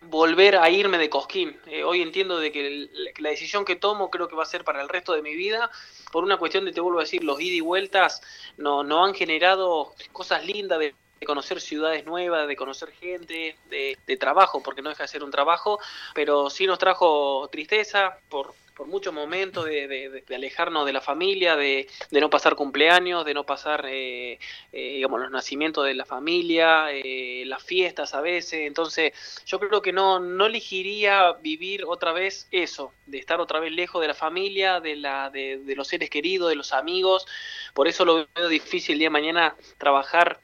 volver 0.00 0.56
a 0.56 0.70
irme 0.70 0.98
de 0.98 1.10
Cosquín. 1.10 1.58
Eh, 1.66 1.84
hoy 1.84 2.02
entiendo 2.02 2.38
de 2.38 2.52
que 2.52 2.88
la 3.18 3.30
decisión 3.30 3.64
que 3.64 3.76
tomo 3.76 4.10
creo 4.10 4.28
que 4.28 4.36
va 4.36 4.42
a 4.42 4.46
ser 4.46 4.64
para 4.64 4.82
el 4.82 4.88
resto 4.88 5.12
de 5.14 5.22
mi 5.22 5.34
vida, 5.34 5.70
por 6.12 6.24
una 6.24 6.36
cuestión 6.36 6.64
de, 6.64 6.72
te 6.72 6.80
vuelvo 6.80 6.98
a 6.98 7.02
decir, 7.02 7.24
los 7.24 7.40
ida 7.40 7.56
y 7.56 7.60
vueltas 7.60 8.20
no, 8.56 8.84
no 8.84 9.04
han 9.04 9.14
generado 9.14 9.94
cosas 10.12 10.44
lindas 10.44 10.78
de 10.78 10.94
conocer 11.26 11.60
ciudades 11.60 12.06
nuevas, 12.06 12.46
de 12.46 12.56
conocer 12.56 12.92
gente, 12.92 13.56
de, 13.70 13.98
de, 14.06 14.16
trabajo, 14.16 14.62
porque 14.62 14.82
no 14.82 14.90
deja 14.90 15.02
de 15.02 15.08
ser 15.08 15.24
un 15.24 15.32
trabajo, 15.32 15.80
pero 16.14 16.48
sí 16.48 16.66
nos 16.66 16.78
trajo 16.78 17.48
tristeza 17.50 18.18
por, 18.28 18.54
por 18.78 18.86
muchos 18.86 19.12
momentos 19.12 19.64
de, 19.64 20.22
alejarnos 20.32 20.86
de 20.86 20.92
la 20.92 21.00
familia, 21.00 21.56
de, 21.56 21.88
no 22.12 22.30
pasar 22.30 22.54
cumpleaños, 22.54 23.24
de 23.24 23.34
no 23.34 23.44
pasar, 23.44 23.84
eh, 23.86 24.38
eh, 24.72 24.92
digamos, 24.94 25.20
los 25.20 25.32
nacimientos 25.32 25.84
de 25.84 25.94
la 25.94 26.04
familia, 26.04 26.92
eh, 26.92 27.42
las 27.44 27.60
fiestas 27.60 28.14
a 28.14 28.20
veces. 28.20 28.60
Entonces, 28.60 29.12
yo 29.44 29.58
creo 29.58 29.82
que 29.82 29.92
no, 29.92 30.20
no 30.20 30.46
elegiría 30.46 31.32
vivir 31.42 31.84
otra 31.86 32.12
vez 32.12 32.46
eso, 32.52 32.92
de 33.06 33.18
estar 33.18 33.40
otra 33.40 33.58
vez 33.58 33.72
lejos 33.72 34.00
de 34.00 34.06
la 34.06 34.14
familia, 34.14 34.78
de, 34.78 34.94
la, 34.94 35.28
de, 35.30 35.60
los 35.74 35.88
seres 35.88 36.08
queridos, 36.08 36.48
de 36.48 36.54
los 36.54 36.72
amigos. 36.72 37.26
Por 37.74 37.88
eso 37.88 38.04
lo 38.04 38.28
veo 38.32 38.48
difícil 38.48 38.92
el 38.92 38.98
día 39.00 39.06
de 39.06 39.10
mañana 39.10 39.56
trabajar 39.78 40.40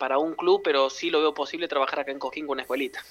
para 0.00 0.18
un 0.18 0.34
club, 0.34 0.62
pero 0.64 0.90
sí 0.90 1.10
lo 1.10 1.20
veo 1.20 1.32
posible 1.32 1.68
trabajar 1.68 2.00
acá 2.00 2.10
en 2.10 2.18
Coquín 2.18 2.46
con 2.46 2.54
una 2.54 2.62
escuelita 2.62 3.04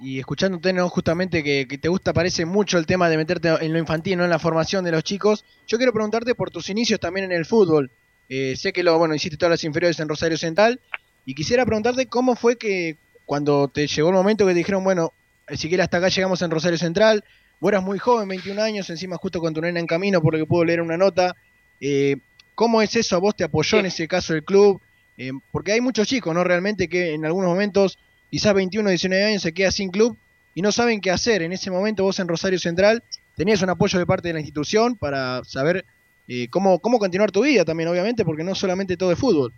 y 0.00 0.18
escuchándote, 0.18 0.72
¿no? 0.72 0.88
justamente 0.88 1.42
que, 1.42 1.66
te 1.78 1.88
gusta, 1.88 2.12
parece 2.12 2.44
mucho 2.44 2.78
el 2.78 2.86
tema 2.86 3.08
de 3.08 3.16
meterte 3.16 3.48
en 3.48 3.72
lo 3.72 3.78
infantil, 3.78 4.18
¿no? 4.18 4.24
en 4.24 4.30
la 4.30 4.38
formación 4.38 4.84
de 4.84 4.92
los 4.92 5.02
chicos, 5.02 5.44
yo 5.66 5.76
quiero 5.76 5.92
preguntarte 5.92 6.34
por 6.34 6.50
tus 6.50 6.70
inicios 6.70 7.00
también 7.00 7.26
en 7.26 7.32
el 7.32 7.46
fútbol. 7.46 7.90
Eh, 8.28 8.54
sé 8.56 8.72
que 8.72 8.82
lo, 8.82 8.96
bueno, 8.98 9.14
hiciste 9.14 9.36
todas 9.36 9.50
las 9.50 9.64
inferiores 9.64 9.98
en 10.00 10.08
Rosario 10.08 10.36
Central 10.36 10.80
y 11.24 11.34
quisiera 11.34 11.64
preguntarte 11.64 12.06
cómo 12.06 12.36
fue 12.36 12.56
que 12.56 12.96
cuando 13.24 13.68
te 13.68 13.86
llegó 13.86 14.08
el 14.08 14.14
momento 14.14 14.46
que 14.46 14.52
te 14.52 14.58
dijeron, 14.58 14.84
bueno, 14.84 15.12
siquiera 15.54 15.84
hasta 15.84 15.98
acá 15.98 16.08
llegamos 16.08 16.40
en 16.42 16.50
Rosario 16.50 16.78
Central, 16.78 17.24
vos 17.60 17.72
eras 17.72 17.82
muy 17.82 17.98
joven, 17.98 18.28
21 18.28 18.62
años, 18.62 18.88
encima 18.90 19.16
justo 19.16 19.40
con 19.40 19.52
tu 19.52 19.60
nena 19.60 19.80
en 19.80 19.86
camino, 19.86 20.20
por 20.20 20.34
lo 20.34 20.38
que 20.38 20.46
puedo 20.46 20.64
leer 20.64 20.80
una 20.80 20.96
nota. 20.96 21.34
Eh, 21.80 22.16
¿Cómo 22.54 22.82
es 22.82 22.96
eso? 22.96 23.16
¿A 23.16 23.18
vos 23.18 23.36
te 23.36 23.44
apoyó 23.44 23.78
en 23.78 23.86
ese 23.86 24.08
caso 24.08 24.34
el 24.34 24.44
club? 24.44 24.80
Eh, 25.16 25.32
porque 25.50 25.72
hay 25.72 25.80
muchos 25.80 26.06
chicos, 26.06 26.34
¿no? 26.34 26.44
Realmente 26.44 26.88
que 26.88 27.14
en 27.14 27.24
algunos 27.24 27.50
momentos 27.50 27.98
quizás 28.30 28.54
21, 28.54 28.88
19 28.88 29.24
años 29.24 29.42
se 29.42 29.52
queda 29.52 29.70
sin 29.70 29.90
club 29.90 30.16
y 30.54 30.62
no 30.62 30.72
saben 30.72 31.00
qué 31.00 31.10
hacer. 31.10 31.42
En 31.42 31.52
ese 31.52 31.70
momento 31.70 32.02
vos 32.02 32.18
en 32.18 32.28
Rosario 32.28 32.58
Central 32.58 33.02
tenías 33.36 33.62
un 33.62 33.70
apoyo 33.70 33.98
de 33.98 34.06
parte 34.06 34.28
de 34.28 34.34
la 34.34 34.40
institución 34.40 34.96
para 34.96 35.42
saber 35.44 35.84
eh, 36.26 36.48
cómo, 36.50 36.80
cómo 36.80 36.98
continuar 36.98 37.30
tu 37.30 37.42
vida 37.42 37.64
también, 37.64 37.88
obviamente, 37.88 38.24
porque 38.24 38.44
no 38.44 38.54
solamente 38.54 38.96
todo 38.96 39.12
es 39.12 39.18
fútbol. 39.18 39.52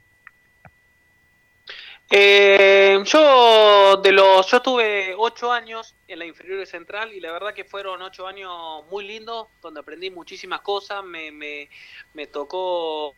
Eh, 2.13 2.99
yo 3.05 3.97
de 4.03 4.11
los 4.11 4.51
yo 4.51 4.61
tuve 4.61 5.15
ocho 5.17 5.53
años 5.53 5.95
en 6.09 6.19
la 6.19 6.27
inferior 6.27 6.67
central 6.67 7.13
y 7.13 7.21
la 7.21 7.31
verdad 7.31 7.55
que 7.55 7.65
fueron 7.65 8.03
ocho 8.03 8.27
años 8.27 8.51
muy 8.91 9.07
lindos 9.07 9.47
donde 9.63 9.79
aprendí 9.79 10.11
muchísimas 10.11 10.61
cosas 10.63 11.05
me, 11.05 11.31
me, 11.31 11.71
me 12.13 12.27
tocó 12.27 13.15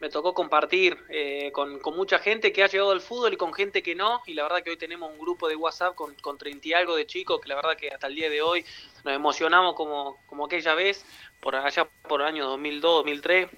me 0.00 0.08
tocó 0.10 0.32
compartir 0.32 0.96
eh, 1.08 1.50
con, 1.52 1.80
mucha 1.96 2.18
gente 2.18 2.52
que 2.52 2.62
ha 2.62 2.68
llegado 2.68 2.92
al 2.92 3.00
fútbol 3.00 3.32
y 3.32 3.36
con 3.36 3.52
gente 3.52 3.82
que 3.82 3.94
no. 3.94 4.22
Y 4.26 4.34
la 4.34 4.44
verdad 4.44 4.62
que 4.62 4.70
hoy 4.70 4.76
tenemos 4.76 5.10
un 5.10 5.18
grupo 5.18 5.48
de 5.48 5.56
WhatsApp 5.56 5.94
con, 5.94 6.14
con 6.16 6.38
30 6.38 6.68
y 6.68 6.72
algo 6.72 6.96
de 6.96 7.06
chicos 7.06 7.40
que 7.40 7.48
la 7.48 7.56
verdad 7.56 7.76
que 7.76 7.88
hasta 7.88 8.06
el 8.06 8.14
día 8.14 8.30
de 8.30 8.42
hoy 8.42 8.64
nos 9.04 9.14
emocionamos 9.14 9.74
como, 9.74 10.18
como 10.26 10.46
aquella 10.46 10.74
vez, 10.74 11.04
por 11.40 11.56
allá 11.56 11.88
por 12.06 12.20
el 12.20 12.28
año 12.28 12.46
2002, 12.46 12.82
2003. 12.98 13.48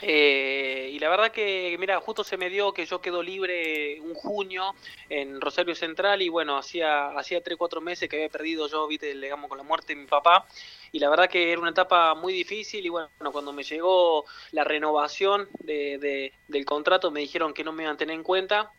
Eh, 0.00 0.90
y 0.92 0.98
la 0.98 1.08
verdad 1.08 1.32
que, 1.32 1.76
mira, 1.78 1.98
justo 2.00 2.22
se 2.22 2.36
me 2.36 2.50
dio 2.50 2.72
que 2.72 2.86
yo 2.86 3.00
quedo 3.00 3.22
libre 3.22 4.00
un 4.00 4.14
junio 4.14 4.74
en 5.08 5.40
Rosario 5.40 5.74
Central 5.74 6.22
y 6.22 6.28
bueno, 6.28 6.56
hacía, 6.56 7.08
hacía 7.18 7.42
3, 7.42 7.56
4 7.56 7.80
meses 7.80 8.08
que 8.08 8.16
había 8.16 8.28
perdido 8.28 8.68
yo, 8.68 8.86
viste, 8.86 9.14
digamos, 9.14 9.48
con 9.48 9.58
la 9.58 9.64
muerte 9.64 9.94
de 9.94 10.00
mi 10.00 10.06
papá 10.06 10.46
y 10.92 10.98
la 10.98 11.10
verdad 11.10 11.28
que 11.28 11.52
era 11.52 11.60
una 11.60 11.70
etapa 11.70 12.14
muy 12.14 12.32
difícil 12.32 12.84
y 12.84 12.88
bueno, 12.88 13.10
cuando 13.32 13.52
me 13.52 13.62
llegó 13.62 14.24
la 14.52 14.64
renovación 14.64 15.48
de, 15.60 16.32
del 16.46 16.64
contrato 16.64 17.10
me 17.10 17.20
dijeron 17.20 17.54
que 17.54 17.64
no 17.64 17.72
me 17.72 17.84
iban 17.84 17.94
a 17.94 17.98
tener 17.98 18.14
en 18.14 18.22
cuenta 18.22 18.72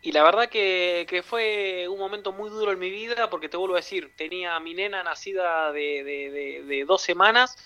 y 0.00 0.12
la 0.12 0.24
verdad 0.24 0.48
que, 0.48 1.06
que, 1.08 1.22
fue 1.22 1.86
un 1.88 1.98
momento 1.98 2.32
muy 2.32 2.50
duro 2.50 2.72
en 2.72 2.78
mi 2.78 2.90
vida 2.90 3.30
porque 3.30 3.48
te 3.48 3.56
vuelvo 3.56 3.74
a 3.74 3.78
decir, 3.78 4.12
tenía 4.16 4.56
a 4.56 4.60
mi 4.60 4.74
nena 4.74 5.02
nacida 5.04 5.70
de, 5.70 6.02
de, 6.02 6.62
de 6.64 6.84
dos 6.84 7.02
semanas 7.02 7.56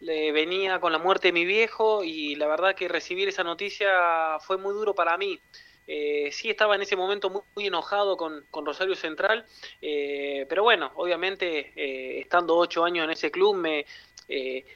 le 0.00 0.32
venía 0.32 0.80
con 0.80 0.92
la 0.92 0.98
muerte 0.98 1.28
de 1.28 1.32
mi 1.32 1.44
viejo 1.44 2.04
y 2.04 2.34
la 2.34 2.46
verdad 2.46 2.74
que 2.74 2.88
recibir 2.88 3.28
esa 3.28 3.42
noticia 3.42 4.38
fue 4.40 4.58
muy 4.58 4.74
duro 4.74 4.94
para 4.94 5.16
mí. 5.16 5.40
Eh, 5.86 6.30
sí 6.32 6.48
estaba 6.48 6.74
en 6.74 6.82
ese 6.82 6.96
momento 6.96 7.44
muy, 7.54 7.66
enojado 7.66 8.16
con, 8.16 8.44
Rosario 8.52 8.94
Central, 8.94 9.44
eh, 9.82 10.46
pero 10.48 10.62
bueno, 10.62 10.92
obviamente 10.94 11.72
eh, 11.76 12.20
estando 12.20 12.56
ocho 12.56 12.84
años 12.84 13.04
en 13.04 13.10
ese 13.10 13.30
club, 13.30 13.56
me, 13.56 13.84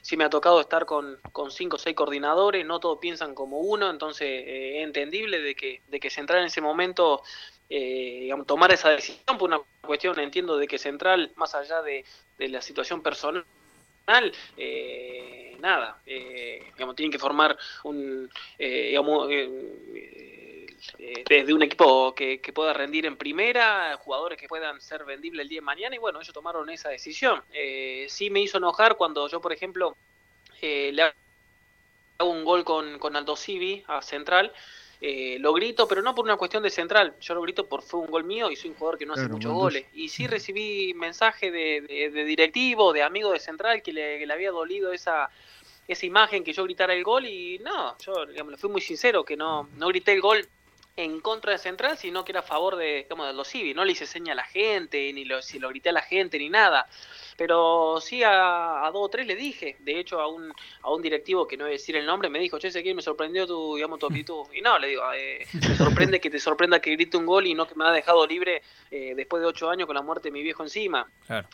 sí 0.01 0.15
me 0.17 0.23
ha 0.25 0.29
tocado 0.29 0.61
estar 0.61 0.85
con, 0.85 1.19
con 1.31 1.49
cinco 1.49 1.77
o 1.77 1.79
seis 1.79 1.95
coordinadores, 1.95 2.65
no 2.65 2.79
todos 2.79 2.99
piensan 2.99 3.33
como 3.33 3.59
uno, 3.59 3.89
entonces 3.89 4.43
es 4.45 4.83
entendible 4.83 5.41
de 5.41 5.55
que, 5.55 5.81
de 5.87 5.99
que 5.99 6.09
Central 6.11 6.41
en 6.41 6.45
ese 6.45 6.61
momento 6.61 7.23
digamos, 7.67 8.47
tomar 8.47 8.71
esa 8.71 8.89
decisión 8.89 9.37
por 9.37 9.49
una 9.49 9.61
cuestión, 9.81 10.19
entiendo, 10.19 10.57
de 10.57 10.67
que 10.67 10.79
Central, 10.79 11.31
más 11.35 11.53
allá 11.53 11.83
de, 11.83 12.03
de 12.39 12.49
la 12.49 12.61
situación 12.61 13.03
personal, 13.03 13.35
eh, 14.57 15.55
nada, 15.59 16.01
eh, 16.05 16.63
digamos, 16.73 16.95
tienen 16.95 17.11
que 17.11 17.19
formar 17.19 17.57
un, 17.83 18.29
eh, 20.97 21.23
desde 21.27 21.53
un 21.53 21.61
equipo 21.63 22.13
que, 22.15 22.39
pueda 22.53 22.73
rendir 22.73 23.05
en 23.05 23.17
primera, 23.17 23.97
jugadores 23.97 24.37
que 24.37 24.47
puedan 24.47 24.81
ser 24.81 25.05
vendibles 25.05 25.43
el 25.43 25.49
día 25.49 25.59
de 25.59 25.65
mañana, 25.65 25.95
y 25.95 25.99
bueno, 25.99 26.19
ellos 26.21 26.33
tomaron 26.33 26.69
esa 26.69 26.89
decisión. 26.89 27.41
sí 28.07 28.29
me 28.29 28.41
hizo 28.41 28.57
enojar 28.57 28.97
cuando 28.97 29.27
yo, 29.27 29.41
por 29.41 29.53
ejemplo, 29.53 29.95
le 30.61 31.01
hago 31.01 32.31
un 32.31 32.43
gol 32.43 32.63
con, 32.63 32.99
con 32.99 33.15
Aldo 33.15 33.35
Civi 33.35 33.83
a 33.87 34.01
Central, 34.01 34.51
eh, 35.01 35.37
lo 35.39 35.53
grito, 35.53 35.87
pero 35.87 36.01
no 36.01 36.13
por 36.13 36.25
una 36.25 36.35
cuestión 36.35 36.61
de 36.61 36.69
central, 36.69 37.15
yo 37.21 37.33
lo 37.33 37.41
grito 37.41 37.67
por 37.67 37.81
fue 37.81 38.01
un 38.01 38.07
gol 38.07 38.25
mío 38.25 38.51
y 38.51 38.57
soy 38.57 38.71
un 38.71 38.75
jugador 38.75 38.99
que 38.99 39.05
no 39.05 39.13
hace 39.13 39.29
muchos 39.29 39.53
goles. 39.53 39.85
Y 39.93 40.09
sí 40.09 40.27
recibí 40.27 40.93
mensaje 40.93 41.51
de, 41.51 42.09
de, 42.13 42.23
directivo, 42.25 42.91
de 42.91 43.01
amigo 43.01 43.31
de 43.31 43.39
central, 43.39 43.81
que 43.81 43.93
le, 43.93 44.31
había 44.31 44.51
dolido 44.51 44.91
esa, 44.91 45.29
esa 45.87 46.05
imagen 46.05 46.43
que 46.43 46.51
yo 46.51 46.65
gritara 46.65 46.93
el 46.93 47.05
gol 47.05 47.25
y 47.25 47.59
no, 47.59 47.97
yo 47.99 48.25
digamos, 48.25 48.59
fui 48.59 48.69
muy 48.69 48.81
sincero 48.81 49.23
que 49.23 49.37
no, 49.37 49.69
no 49.77 49.87
grité 49.87 50.11
el 50.11 50.21
gol 50.21 50.45
en 51.03 51.21
contra 51.21 51.53
de 51.53 51.57
Central, 51.57 51.97
sino 51.97 52.25
que 52.25 52.33
era 52.33 52.41
a 52.41 52.43
favor 52.43 52.75
de, 52.75 53.03
digamos, 53.03 53.27
de 53.27 53.33
los 53.33 53.47
civi. 53.47 53.73
No 53.73 53.85
le 53.85 53.93
hice 53.93 54.05
seña 54.05 54.33
a 54.33 54.35
la 54.35 54.43
gente, 54.43 55.11
ni 55.13 55.23
lo, 55.25 55.41
si 55.41 55.57
lo 55.59 55.69
grité 55.69 55.89
a 55.89 55.93
la 55.93 56.01
gente, 56.01 56.37
ni 56.37 56.49
nada. 56.49 56.87
Pero 57.39 58.01
sí 58.01 58.21
a, 58.21 58.89
dos 58.91 59.05
o 59.05 59.09
tres 59.09 59.25
le 59.25 59.33
dije. 59.33 59.77
De 59.79 59.97
hecho, 59.97 60.19
a 60.19 60.27
un, 60.27 60.53
a 60.81 60.91
un 60.91 61.01
directivo 61.01 61.47
que 61.47 61.55
no 61.55 61.63
voy 61.63 61.71
a 61.71 61.77
decir 61.77 61.95
el 61.95 62.05
nombre, 62.05 62.29
me 62.29 62.37
dijo, 62.37 62.59
che, 62.59 62.69
que 62.83 62.93
me 62.93 63.01
sorprendió 63.01 63.47
tu, 63.47 63.75
digamos, 63.75 63.97
tu 63.97 64.07
actitud. 64.07 64.45
Y 64.53 64.59
no, 64.59 64.77
le 64.77 64.89
digo, 64.89 65.03
eh, 65.15 65.47
me 65.53 65.75
sorprende 65.77 66.19
que 66.19 66.29
te 66.29 66.37
sorprenda 66.37 66.81
que 66.81 66.91
grite 66.91 67.15
un 67.15 67.25
gol 67.25 67.47
y 67.47 67.53
no 67.53 67.65
que 67.65 67.75
me 67.75 67.85
ha 67.85 67.91
dejado 67.91 68.27
libre 68.27 68.61
eh, 68.91 69.13
después 69.15 69.41
de 69.41 69.47
ocho 69.47 69.69
años 69.69 69.87
con 69.87 69.95
la 69.95 70.01
muerte 70.01 70.27
de 70.27 70.33
mi 70.33 70.43
viejo 70.43 70.63
encima. 70.63 71.09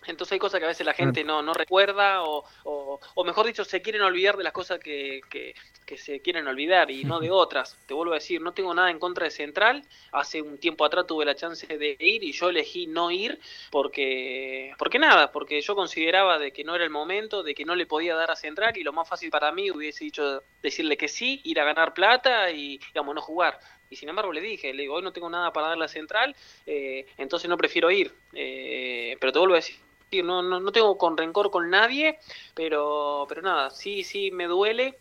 Entonces 0.07 0.31
hay 0.31 0.39
cosas 0.39 0.59
que 0.59 0.65
a 0.65 0.69
veces 0.69 0.87
la 0.87 0.93
gente 0.93 1.23
no, 1.23 1.43
no 1.43 1.53
recuerda 1.53 2.23
o, 2.23 2.45
o, 2.63 3.23
mejor 3.23 3.45
dicho, 3.45 3.63
se 3.63 3.83
quieren 3.83 4.01
olvidar 4.01 4.37
de 4.37 4.43
las 4.43 4.53
cosas 4.53 4.79
que, 4.79 5.21
que, 5.29 5.53
que 5.85 5.97
se 5.97 6.19
quieren 6.19 6.47
olvidar 6.47 6.89
y 6.89 7.03
no 7.03 7.19
de 7.19 7.29
otras. 7.29 7.77
Te 7.85 7.93
vuelvo 7.93 8.13
a 8.13 8.15
decir, 8.15 8.41
no 8.41 8.53
tengo 8.53 8.73
nada 8.73 8.89
en 8.89 8.97
contra 8.97 9.25
de 9.25 9.31
Central. 9.31 9.83
Hace 10.11 10.41
un 10.41 10.57
tiempo 10.57 10.83
atrás 10.83 11.05
tuve 11.05 11.25
la 11.25 11.35
chance 11.35 11.67
de 11.67 11.95
ir 11.99 12.23
y 12.23 12.31
yo 12.31 12.49
elegí 12.49 12.87
no 12.87 13.11
ir 13.11 13.39
porque, 13.69 14.73
porque 14.79 14.97
nada, 14.97 15.31
porque 15.31 15.61
consideraba 15.75 16.39
de 16.39 16.51
que 16.51 16.63
no 16.63 16.75
era 16.75 16.83
el 16.83 16.89
momento, 16.89 17.43
de 17.43 17.53
que 17.53 17.65
no 17.65 17.75
le 17.75 17.85
podía 17.85 18.15
dar 18.15 18.31
a 18.31 18.35
Central 18.35 18.75
y 18.77 18.83
lo 18.83 18.93
más 18.93 19.07
fácil 19.07 19.29
para 19.29 19.51
mí 19.51 19.69
hubiese 19.71 20.05
dicho 20.05 20.43
decirle 20.61 20.97
que 20.97 21.07
sí, 21.07 21.41
ir 21.43 21.59
a 21.59 21.65
ganar 21.65 21.93
plata 21.93 22.51
y, 22.51 22.77
digamos, 22.77 23.13
no 23.13 23.21
jugar. 23.21 23.59
Y 23.89 23.95
sin 23.97 24.09
embargo 24.09 24.33
le 24.33 24.41
dije, 24.41 24.73
le 24.73 24.83
digo, 24.83 24.95
hoy 24.95 25.03
no 25.03 25.13
tengo 25.13 25.29
nada 25.29 25.53
para 25.53 25.67
darle 25.67 25.85
a 25.85 25.89
Central, 25.89 26.35
eh, 26.65 27.05
entonces 27.17 27.49
no 27.49 27.57
prefiero 27.57 27.91
ir. 27.91 28.13
Eh, 28.33 29.17
pero 29.19 29.31
te 29.31 29.39
vuelvo 29.39 29.53
a 29.53 29.57
decir, 29.57 29.77
no, 30.23 30.41
no, 30.41 30.59
no 30.59 30.71
tengo 30.71 30.97
con 30.97 31.17
rencor 31.17 31.51
con 31.51 31.69
nadie, 31.69 32.19
pero, 32.53 33.25
pero 33.27 33.41
nada, 33.41 33.69
sí, 33.69 34.03
sí 34.03 34.31
me 34.31 34.45
duele 34.45 34.97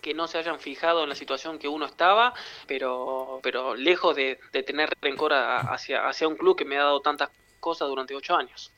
que 0.00 0.14
no 0.14 0.28
se 0.28 0.38
hayan 0.38 0.60
fijado 0.60 1.02
en 1.02 1.08
la 1.08 1.14
situación 1.14 1.58
que 1.58 1.68
uno 1.68 1.86
estaba, 1.86 2.34
pero, 2.66 3.40
pero 3.42 3.74
lejos 3.74 4.14
de, 4.14 4.38
tener 4.64 4.90
rencor 5.00 5.32
hacia, 5.34 6.06
hacia 6.06 6.28
un 6.28 6.36
club 6.36 6.56
que 6.56 6.64
me 6.64 6.76
ha 6.76 6.84
dado 6.84 7.00
tantas 7.00 7.30
cosas 7.60 7.88
durante 7.88 8.14
ocho 8.14 8.36
años. 8.36 8.72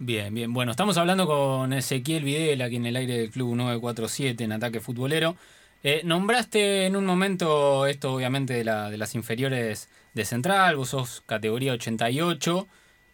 Bien, 0.00 0.32
bien. 0.32 0.52
Bueno, 0.52 0.70
estamos 0.70 0.96
hablando 0.96 1.26
con 1.26 1.72
Ezequiel 1.72 2.22
Videla, 2.22 2.66
aquí 2.66 2.76
en 2.76 2.86
el 2.86 2.94
aire 2.94 3.18
del 3.18 3.30
Club 3.30 3.56
947 3.56 4.44
en 4.44 4.52
Ataque 4.52 4.80
Futbolero. 4.80 5.36
Eh, 5.82 6.02
nombraste 6.04 6.86
en 6.86 6.94
un 6.94 7.04
momento 7.04 7.84
esto, 7.86 8.12
obviamente, 8.12 8.54
de, 8.54 8.62
la, 8.64 8.90
de 8.90 8.96
las 8.96 9.16
inferiores 9.16 9.88
de 10.14 10.24
Central, 10.24 10.76
vos 10.76 10.90
sos 10.90 11.22
categoría 11.26 11.72
88. 11.72 12.68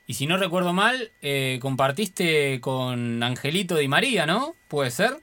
Y 0.06 0.14
si 0.14 0.26
no 0.26 0.36
recuerdo 0.36 0.74
mal, 0.74 1.10
eh, 1.22 1.58
compartiste 1.62 2.60
con 2.60 3.22
Angelito 3.22 3.76
Di 3.76 3.88
María, 3.88 4.26
¿no? 4.26 4.54
¿Puede 4.68 4.90
ser? 4.90 5.16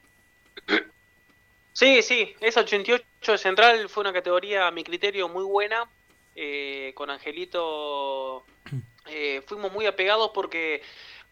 Sí, 1.74 2.02
sí, 2.02 2.34
esa 2.42 2.62
88 2.62 3.32
de 3.34 3.38
Central 3.38 3.88
fue 3.88 4.02
una 4.02 4.14
categoría, 4.14 4.66
a 4.66 4.72
mi 4.72 4.84
criterio, 4.84 5.30
muy 5.30 5.44
buena. 5.44 5.88
Eh, 6.36 6.94
con 6.96 7.12
Angelito 7.12 8.46
eh, 9.08 9.44
fuimos 9.46 9.72
muy 9.72 9.86
apegados 9.86 10.32
porque 10.34 10.82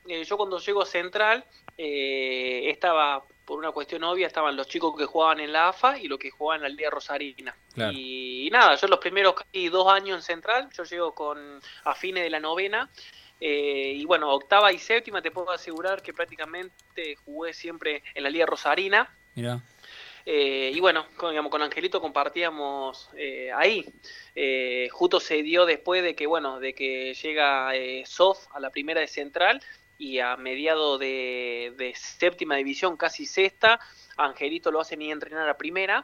eh, 0.10 0.24
yo 0.24 0.38
cuando 0.38 0.60
llego 0.60 0.82
a 0.82 0.86
Central 0.86 1.46
estaba, 1.78 3.24
por 3.46 3.58
una 3.58 3.72
cuestión 3.72 4.04
obvia, 4.04 4.28
estaban 4.28 4.58
los 4.58 4.68
chicos 4.68 4.94
que 4.98 5.06
jugaban 5.06 5.40
en 5.40 5.54
la 5.54 5.70
AFA 5.70 5.98
y 5.98 6.10
los 6.10 6.20
que 6.20 6.30
jugaban 6.30 6.58
en 6.58 6.64
la 6.64 6.76
Liga 6.76 6.90
Rosarina. 6.90 7.56
Y, 7.94 8.50
nada, 8.52 8.76
yo 8.76 8.88
los 8.88 9.00
primeros 9.00 9.36
casi 9.36 9.70
dos 9.70 9.88
años 9.88 10.18
en 10.18 10.22
Central, 10.22 10.70
yo 10.76 10.84
llego 10.84 11.16
con 11.16 11.62
a 11.86 11.96
fines 11.96 12.24
de 12.24 12.30
la 12.30 12.42
novena. 12.42 12.90
y 13.40 14.04
bueno, 14.04 14.30
octava 14.30 14.74
y 14.74 14.78
séptima 14.78 15.22
te 15.22 15.32
puedo 15.32 15.52
asegurar 15.52 16.02
que 16.02 16.14
prácticamente 16.14 17.16
jugué 17.24 17.54
siempre 17.54 18.04
en 18.14 18.24
la 18.24 18.30
Liga 18.30 18.46
Rosarina. 18.46 19.16
Mira. 19.36 19.62
Eh, 20.32 20.72
y 20.76 20.80
bueno, 20.80 21.08
con, 21.18 21.32
digamos, 21.32 21.50
con 21.50 21.64
Angelito 21.64 22.00
compartíamos 22.00 23.10
eh, 23.16 23.52
ahí. 23.52 23.84
Eh, 24.36 24.88
justo 24.92 25.20
se 25.20 25.42
dio 25.42 25.66
después 25.66 26.04
de 26.04 26.16
que, 26.16 26.28
bueno, 26.28 26.60
de 26.60 26.76
que 26.76 27.16
llega 27.16 27.72
Sof 28.06 28.46
a 28.54 28.60
la 28.60 28.70
primera 28.70 29.02
de 29.02 29.08
Central 29.08 29.60
y 30.00 30.18
a 30.18 30.36
mediado 30.38 30.98
de, 30.98 31.94
séptima 31.96 32.56
división, 32.56 32.98
casi 32.98 33.28
sexta, 33.28 33.80
Angelito 34.18 34.72
lo 34.72 34.82
hace 34.82 34.98
ni 34.98 35.12
entrenar 35.12 35.48
a 35.48 35.58
primera 35.58 36.04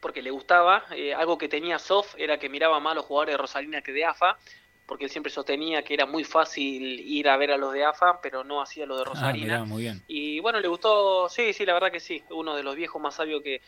porque 0.00 0.20
le 0.20 0.30
gustaba. 0.30 0.84
algo 1.16 1.38
que 1.38 1.48
tenía 1.48 1.78
Sof 1.78 2.14
era 2.18 2.38
que 2.38 2.50
miraba 2.50 2.78
más 2.80 2.92
a 2.92 2.94
los 2.96 3.06
jugadores 3.06 3.32
de 3.32 3.38
Rosalina 3.38 3.80
que 3.80 3.92
de 3.92 4.04
AFA 4.04 4.38
porque 4.86 5.04
él 5.04 5.10
siempre 5.10 5.32
sostenía 5.32 5.82
que 5.82 5.94
era 5.94 6.06
muy 6.06 6.24
fácil 6.24 7.00
ir 7.00 7.28
a 7.28 7.36
ver 7.36 7.52
a 7.52 7.56
los 7.56 7.72
de 7.72 7.84
AFA, 7.84 8.20
pero 8.20 8.44
no 8.44 8.60
hacía 8.60 8.86
lo 8.86 8.96
de 8.96 9.02
ah, 9.02 9.04
Rosarina. 9.06 9.64
muy 9.64 9.82
bien. 9.82 10.02
Y 10.06 10.40
bueno, 10.40 10.60
le 10.60 10.68
gustó, 10.68 11.28
sí, 11.28 11.52
sí, 11.52 11.64
la 11.64 11.72
verdad 11.72 11.90
que 11.90 12.00
sí, 12.00 12.22
uno 12.30 12.54
de 12.54 12.62
los 12.62 12.76
viejos 12.76 13.00
más 13.00 13.14
sabios 13.14 13.42
que, 13.42 13.62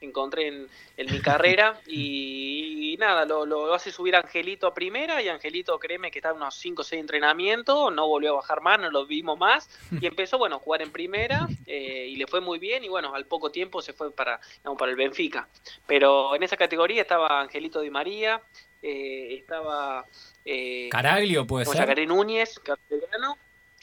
encontré 0.00 0.48
en, 0.48 0.68
mi 1.10 1.20
carrera 1.20 1.80
y, 1.86 2.96
nada, 2.98 3.24
lo, 3.24 3.72
hace 3.74 3.90
subir 3.90 4.16
Angelito 4.16 4.66
a 4.66 4.74
primera 4.74 5.22
y 5.22 5.28
Angelito, 5.28 5.78
créeme 5.78 6.10
que 6.10 6.18
está 6.18 6.30
en 6.30 6.36
unos 6.36 6.54
5 6.56 6.82
o 6.82 6.84
6 6.84 7.00
entrenamientos, 7.00 7.92
no 7.92 8.06
volvió 8.06 8.32
a 8.32 8.36
bajar 8.36 8.60
más, 8.60 8.80
no 8.80 8.90
lo 8.90 9.06
vimos 9.06 9.38
más 9.38 9.68
y 10.00 10.06
empezó, 10.06 10.38
bueno, 10.38 10.56
a 10.56 10.58
jugar 10.58 10.82
en 10.82 10.90
primera 10.90 11.48
eh, 11.66 12.06
y 12.08 12.16
le 12.16 12.26
fue 12.26 12.40
muy 12.40 12.58
bien 12.58 12.84
y 12.84 12.88
bueno, 12.88 13.14
al 13.14 13.26
poco 13.26 13.50
tiempo 13.50 13.82
se 13.82 13.92
fue 13.92 14.12
para, 14.12 14.40
para 14.78 14.90
el 14.90 14.96
Benfica. 14.96 15.48
Pero 15.86 16.34
en 16.34 16.42
esa 16.42 16.56
categoría 16.56 17.02
estaba 17.02 17.40
Angelito 17.40 17.80
Di 17.80 17.90
María, 17.90 18.42
eh, 18.82 19.36
estaba 19.38 20.06
eh, 20.44 20.88
Caraglio 20.90 21.46
puede 21.46 21.66
ser. 21.66 21.76
Yacaré 21.76 22.06
Núñez, 22.06 22.58
castellano, 22.60 23.36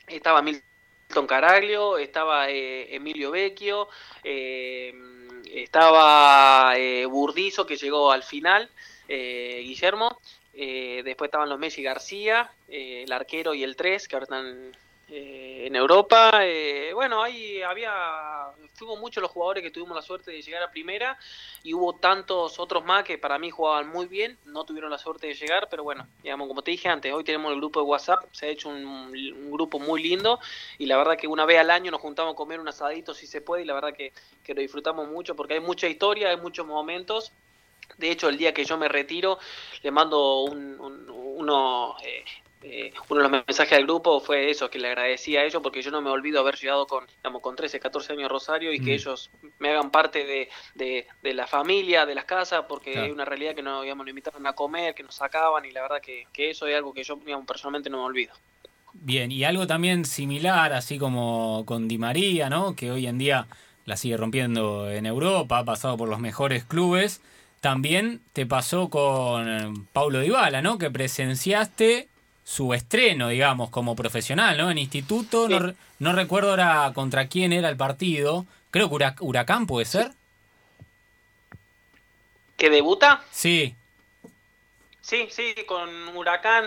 estaba 0.08 0.42
Milton 0.42 1.28
Caraglio, 1.28 1.98
estaba 1.98 2.50
eh, 2.50 2.96
Emilio 2.96 3.32
Vecchio, 3.32 3.88
eh, 4.24 4.94
estaba 5.54 6.74
Burdizo 7.10 7.66
que 7.66 7.78
llegó 7.78 8.12
al 8.12 8.24
final, 8.24 8.70
Guillermo, 9.08 10.20
después 10.54 11.28
estaban 11.28 11.50
los 11.50 11.60
Messi 11.60 11.84
García, 11.84 12.52
el 12.68 13.12
arquero 13.12 13.54
y 13.54 13.64
el 13.64 13.76
3 13.76 14.08
que 14.08 14.16
ahora 14.16 14.24
están 14.26 14.72
eh, 15.10 15.64
en 15.68 15.76
Europa. 15.76 16.32
Eh, 16.44 16.92
bueno, 16.94 17.24
ahí 17.24 17.62
había, 17.62 17.94
fuimos 18.74 19.00
muchos 19.00 19.22
los 19.22 19.32
jugadores 19.32 19.64
que 19.64 19.72
tuvimos 19.72 19.96
la 19.96 20.02
suerte 20.02 20.32
de 20.32 20.42
llegar 20.42 20.64
a 20.64 20.72
primera 20.72 21.18
y 21.64 21.74
hubo 21.74 21.96
tantos 21.96 22.60
otros 22.60 22.84
más 22.84 23.04
que 23.04 23.18
para 23.18 23.40
mí 23.40 23.50
jugaban 23.50 23.88
muy 23.88 24.08
bien, 24.08 24.38
no 24.46 24.66
tuvieron 24.66 24.92
la 24.92 24.98
suerte 24.98 25.28
de 25.28 25.34
llegar, 25.34 25.68
pero 25.70 25.84
bueno, 25.84 26.08
digamos, 26.24 26.48
como 26.48 26.62
te 26.62 26.72
dije 26.72 26.90
antes, 26.90 27.14
hoy 27.14 27.24
tenemos 27.24 27.52
el 27.54 27.58
grupo 27.58 27.80
de 27.80 27.86
WhatsApp, 27.86 28.26
se 28.32 28.48
ha 28.48 28.50
hecho 28.50 28.70
un, 28.70 29.12
grupo 29.52 29.80
muy 29.80 30.04
lindo 30.04 30.40
y 30.78 30.86
la 30.86 30.98
verdad 30.98 31.18
que 31.18 31.28
una 31.28 31.46
vez 31.46 31.60
al 31.60 31.72
año 31.72 31.90
nos 31.90 32.02
juntamos 32.02 32.34
a 32.34 32.36
comer 32.36 32.60
un 32.60 32.68
asadito 32.68 33.14
si 33.14 33.28
se 33.28 33.42
puede 33.42 33.64
y 33.64 33.66
la 33.66 33.74
verdad 33.74 33.94
que, 33.94 34.12
que 34.44 34.54
lo 34.54 34.62
disfrutamos 34.62 35.08
mucho 35.08 35.36
porque 35.36 35.56
hay 35.56 35.60
mucha 35.62 35.88
historia, 35.88 36.30
hay 36.30 36.38
muchos 36.38 36.68
momentos 36.68 37.32
de 37.98 38.12
hecho, 38.12 38.30
el 38.30 38.38
día 38.38 38.54
que 38.54 38.66
yo 38.66 38.78
me 38.78 38.88
retiro, 38.88 39.40
le 39.82 39.92
mando 39.92 40.42
un, 40.42 40.78
uno, 41.10 41.96
eh, 42.04 42.24
eh, 42.64 42.92
uno 43.10 43.22
de 43.22 43.30
los 43.30 43.44
mensajes 43.48 43.78
del 43.78 43.86
grupo 43.86 44.20
fue 44.20 44.50
eso, 44.50 44.70
que 44.70 44.80
le 44.80 44.88
agradecía 44.88 45.42
a 45.42 45.44
ellos 45.44 45.62
porque 45.62 45.82
yo 45.82 45.92
no 45.92 46.02
me 46.02 46.10
olvido 46.10 46.40
haber 46.40 46.56
llegado 46.56 46.88
con, 46.88 47.06
digamos, 47.08 47.42
con 47.42 47.56
13, 47.56 47.80
14 47.80 48.14
años 48.14 48.26
a 48.26 48.30
Rosario 48.30 48.74
y 48.74 48.80
que 48.80 48.92
mm. 48.92 48.96
ellos 48.96 49.30
me 49.60 49.70
hagan 49.70 49.92
parte 49.92 50.26
de, 50.26 50.50
de, 50.76 51.34
la 51.34 51.46
familia, 51.46 52.06
de 52.06 52.16
las 52.16 52.26
casas, 52.26 52.66
porque 52.68 52.98
hay 52.98 53.12
una 53.12 53.26
realidad 53.26 53.54
que 53.54 53.62
no, 53.62 53.82
digamos, 53.82 54.06
nos 54.06 54.46
a 54.46 54.54
comer, 54.54 54.96
que 54.96 55.04
nos 55.04 55.16
sacaban 55.16 55.66
y 55.66 55.72
la 55.72 55.82
verdad 55.82 56.02
que, 56.02 56.26
que 56.34 56.50
eso 56.50 56.68
es 56.68 56.76
algo 56.76 56.94
que 56.94 57.04
yo 57.04 57.16
digamos, 57.18 57.46
personalmente 57.46 57.90
no 57.90 58.00
me 58.00 58.06
olvido. 58.06 58.34
Bien, 58.94 59.32
y 59.32 59.44
algo 59.44 59.68
también 59.68 60.06
similar, 60.06 60.74
así 60.74 60.98
como 60.98 61.64
con 61.66 61.88
Di 61.88 62.00
María, 62.00 62.50
¿no? 62.50 62.76
que 62.76 62.90
hoy 62.90 63.06
en 63.06 63.20
día 63.20 63.48
la 63.86 63.96
sigue 63.96 64.18
rompiendo 64.18 64.90
en 64.90 65.06
Europa, 65.06 65.60
ha 65.60 65.66
pasado 65.66 65.96
por 65.96 66.10
los 66.10 66.20
mejores 66.20 66.66
clubes. 66.66 67.22
También 67.62 68.22
te 68.34 68.46
pasó 68.46 68.90
con 68.90 69.88
Paulo 69.94 70.20
Dybala, 70.20 70.62
¿no? 70.62 70.78
Que 70.78 70.92
presenciaste 70.92 72.08
su 72.48 72.74
estreno, 72.74 73.28
digamos, 73.28 73.70
como 73.70 73.94
profesional, 73.94 74.58
¿no? 74.58 74.72
En 74.72 74.78
instituto, 74.78 75.50
no, 76.00 76.14
recuerdo 76.14 76.52
ahora 76.52 76.90
contra 76.96 77.28
quién 77.28 77.52
era 77.52 77.68
el 77.68 77.76
partido. 77.76 78.46
Creo 78.72 78.90
que 78.90 79.14
Huracán 79.20 79.68
puede 79.68 79.84
ser. 79.86 80.14
¿Que 82.56 82.70
debuta? 82.70 83.22
Sí. 83.32 83.76
Sí, 85.02 85.28
sí, 85.30 85.56
con 85.68 85.90
Huracán 86.16 86.64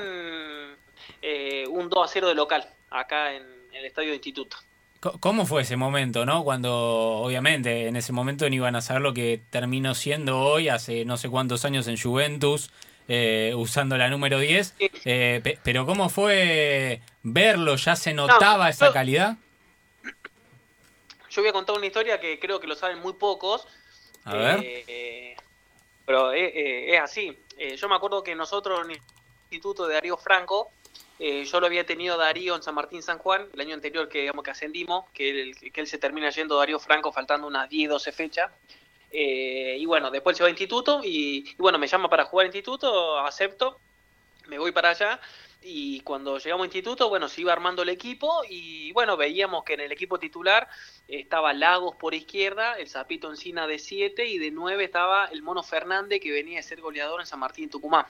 eh, 1.23 1.64
un 1.66 1.88
2 1.88 2.05
a 2.05 2.12
0 2.12 2.29
de 2.29 2.35
local, 2.35 2.69
acá 2.90 3.33
en 3.33 3.43
el 3.73 3.87
estadio 3.87 4.11
de 4.11 4.16
instituto. 4.16 4.59
¿Cómo 5.01 5.47
fue 5.47 5.62
ese 5.62 5.77
momento, 5.77 6.27
no? 6.27 6.45
Cuando, 6.45 6.75
obviamente, 6.75 7.87
en 7.87 7.97
ese 7.97 8.12
momento 8.12 8.47
no 8.47 8.55
iban 8.55 8.77
a 8.77 8.83
saber 8.83 9.01
lo 9.01 9.14
que 9.14 9.40
terminó 9.49 9.95
siendo 9.95 10.40
hoy, 10.40 10.69
hace 10.69 11.07
no 11.07 11.16
sé 11.16 11.31
cuántos 11.31 11.64
años 11.64 11.88
en 11.88 11.99
Juventus, 11.99 12.71
eh, 13.12 13.53
usando 13.57 13.99
la 13.99 14.09
número 14.09 14.38
10. 14.38 14.75
Eh, 15.05 15.59
pero 15.64 15.85
¿cómo 15.85 16.09
fue 16.09 17.01
verlo? 17.25 17.75
¿Ya 17.75 17.96
se 17.96 18.14
notaba 18.14 18.68
esa 18.68 18.92
calidad? 18.92 19.37
Yo 21.29 21.42
voy 21.42 21.49
a 21.49 21.53
contar 21.53 21.77
una 21.77 21.87
historia 21.87 22.20
que 22.20 22.38
creo 22.38 22.61
que 22.61 22.68
lo 22.68 22.77
saben 22.77 23.01
muy 23.01 23.14
pocos. 23.14 23.66
A 24.23 24.37
ver. 24.37 24.61
Eh, 24.62 25.35
pero 26.07 26.31
es 26.33 27.01
así. 27.01 27.37
yo 27.77 27.88
me 27.88 27.96
acuerdo 27.96 28.23
que 28.23 28.37
nosotros 28.37 28.85
en 28.85 28.92
el 28.92 29.01
Instituto 29.51 29.88
de 29.88 29.94
Darío 29.94 30.16
Franco, 30.16 30.70
yo 31.18 31.61
lo 31.61 31.66
había 31.66 31.85
tenido 31.85 32.16
Darío 32.16 32.55
en 32.55 32.62
San 32.62 32.77
Martín 32.77 33.03
San 33.03 33.18
Juan, 33.18 33.49
el 33.53 33.61
año 33.61 33.75
anterior 33.75 34.09
que 34.09 34.20
digamos 34.20 34.44
que 34.44 34.53
ascendimos, 34.53 35.11
que, 35.12 35.53
que 35.73 35.81
él 35.81 35.88
se 35.88 35.99
termina 35.99 36.31
yendo 36.31 36.57
Darío 36.57 36.79
Franco 36.79 37.11
faltando 37.11 37.49
unas 37.49 37.68
10, 37.68 37.90
12 37.90 38.12
fechas. 38.12 38.53
Eh, 39.11 39.77
y 39.79 39.87
bueno, 39.87 40.11
después 40.11 40.37
se 40.37 40.42
va 40.42 40.49
a 40.49 40.51
instituto 40.51 41.01
y, 41.03 41.55
bueno, 41.59 41.79
me 41.79 41.88
llama 41.88 42.09
para 42.09 42.25
jugar 42.25 42.46
instituto, 42.46 43.18
acepto, 43.18 43.81
me 44.46 44.59
voy 44.59 44.73
para 44.73 44.90
allá 44.90 45.20
y 45.62 46.01
cuando 46.01 46.38
llegamos 46.38 46.64
a 46.64 46.66
instituto, 46.66 47.09
bueno, 47.09 47.29
se 47.29 47.42
iba 47.42 47.53
armando 47.53 47.83
el 47.83 47.88
equipo 47.88 48.42
y 48.49 48.92
bueno, 48.92 49.16
veíamos 49.16 49.64
que 49.64 49.75
en 49.75 49.81
el 49.81 49.92
equipo 49.92 50.18
titular 50.18 50.68
estaba 51.09 51.53
Lagos 51.53 51.96
por 51.96 52.14
izquierda, 52.14 52.75
el 52.75 52.88
Zapito 52.88 53.31
Encina 53.31 53.66
de 53.66 53.79
7 53.79 54.27
y 54.27 54.38
de 54.38 54.51
9 54.51 54.85
estaba 54.85 55.27
el 55.27 55.42
Mono 55.42 55.62
Fernández 55.62 56.20
que 56.20 56.31
venía 56.31 56.61
a 56.61 56.62
ser 56.62 56.81
goleador 56.81 57.20
en 57.20 57.27
San 57.27 57.40
Martín 57.40 57.68
Tucumán. 57.68 58.07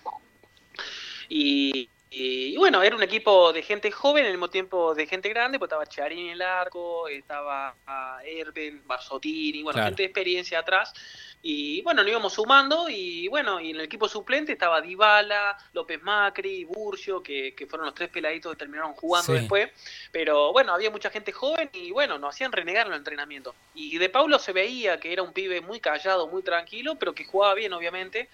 Y, 1.28 1.88
y, 2.12 2.56
bueno, 2.56 2.82
era 2.82 2.96
un 2.96 3.04
equipo 3.04 3.52
de 3.52 3.62
gente 3.62 3.92
joven, 3.92 4.24
al 4.24 4.32
mismo 4.32 4.50
tiempo 4.50 4.96
de 4.96 5.06
gente 5.06 5.28
grande, 5.28 5.60
pues 5.60 5.68
estaba 5.68 5.86
Charín 5.86 6.26
en 6.26 6.30
el 6.30 6.42
arco, 6.42 7.06
estaba 7.06 7.76
Erben, 8.24 8.82
Barzotini, 8.84 9.62
bueno, 9.62 9.80
gente 9.84 10.02
de 10.02 10.06
experiencia 10.06 10.58
atrás. 10.58 10.92
Y 11.40 11.80
bueno, 11.82 12.02
nos 12.02 12.10
íbamos 12.10 12.32
sumando 12.34 12.88
y 12.88 13.28
bueno, 13.28 13.60
y 13.60 13.70
en 13.70 13.76
el 13.76 13.82
equipo 13.82 14.08
suplente 14.08 14.52
estaba 14.52 14.80
Dybala, 14.80 15.56
López 15.72 16.02
Macri, 16.02 16.64
Burcio, 16.64 17.22
que, 17.22 17.54
que 17.54 17.66
fueron 17.66 17.86
los 17.86 17.94
tres 17.94 18.10
peladitos 18.10 18.52
que 18.52 18.58
terminaron 18.58 18.92
jugando 18.94 19.32
después. 19.32 19.70
Pero 20.10 20.52
bueno, 20.52 20.74
había 20.74 20.90
mucha 20.90 21.10
gente 21.10 21.30
joven 21.30 21.70
y 21.72 21.92
bueno, 21.92 22.18
nos 22.18 22.34
hacían 22.34 22.50
renegar 22.50 22.88
en 22.88 22.92
el 22.92 22.98
entrenamiento. 22.98 23.54
Y 23.72 23.98
de 23.98 24.08
Paulo 24.08 24.40
se 24.40 24.52
veía 24.52 24.98
que 24.98 25.12
era 25.12 25.22
un 25.22 25.32
pibe 25.32 25.60
muy 25.60 25.78
callado, 25.78 26.26
muy 26.26 26.42
tranquilo, 26.42 26.96
pero 26.98 27.14
que 27.14 27.24
jugaba 27.24 27.54
bien, 27.54 27.72
obviamente. 27.72 28.28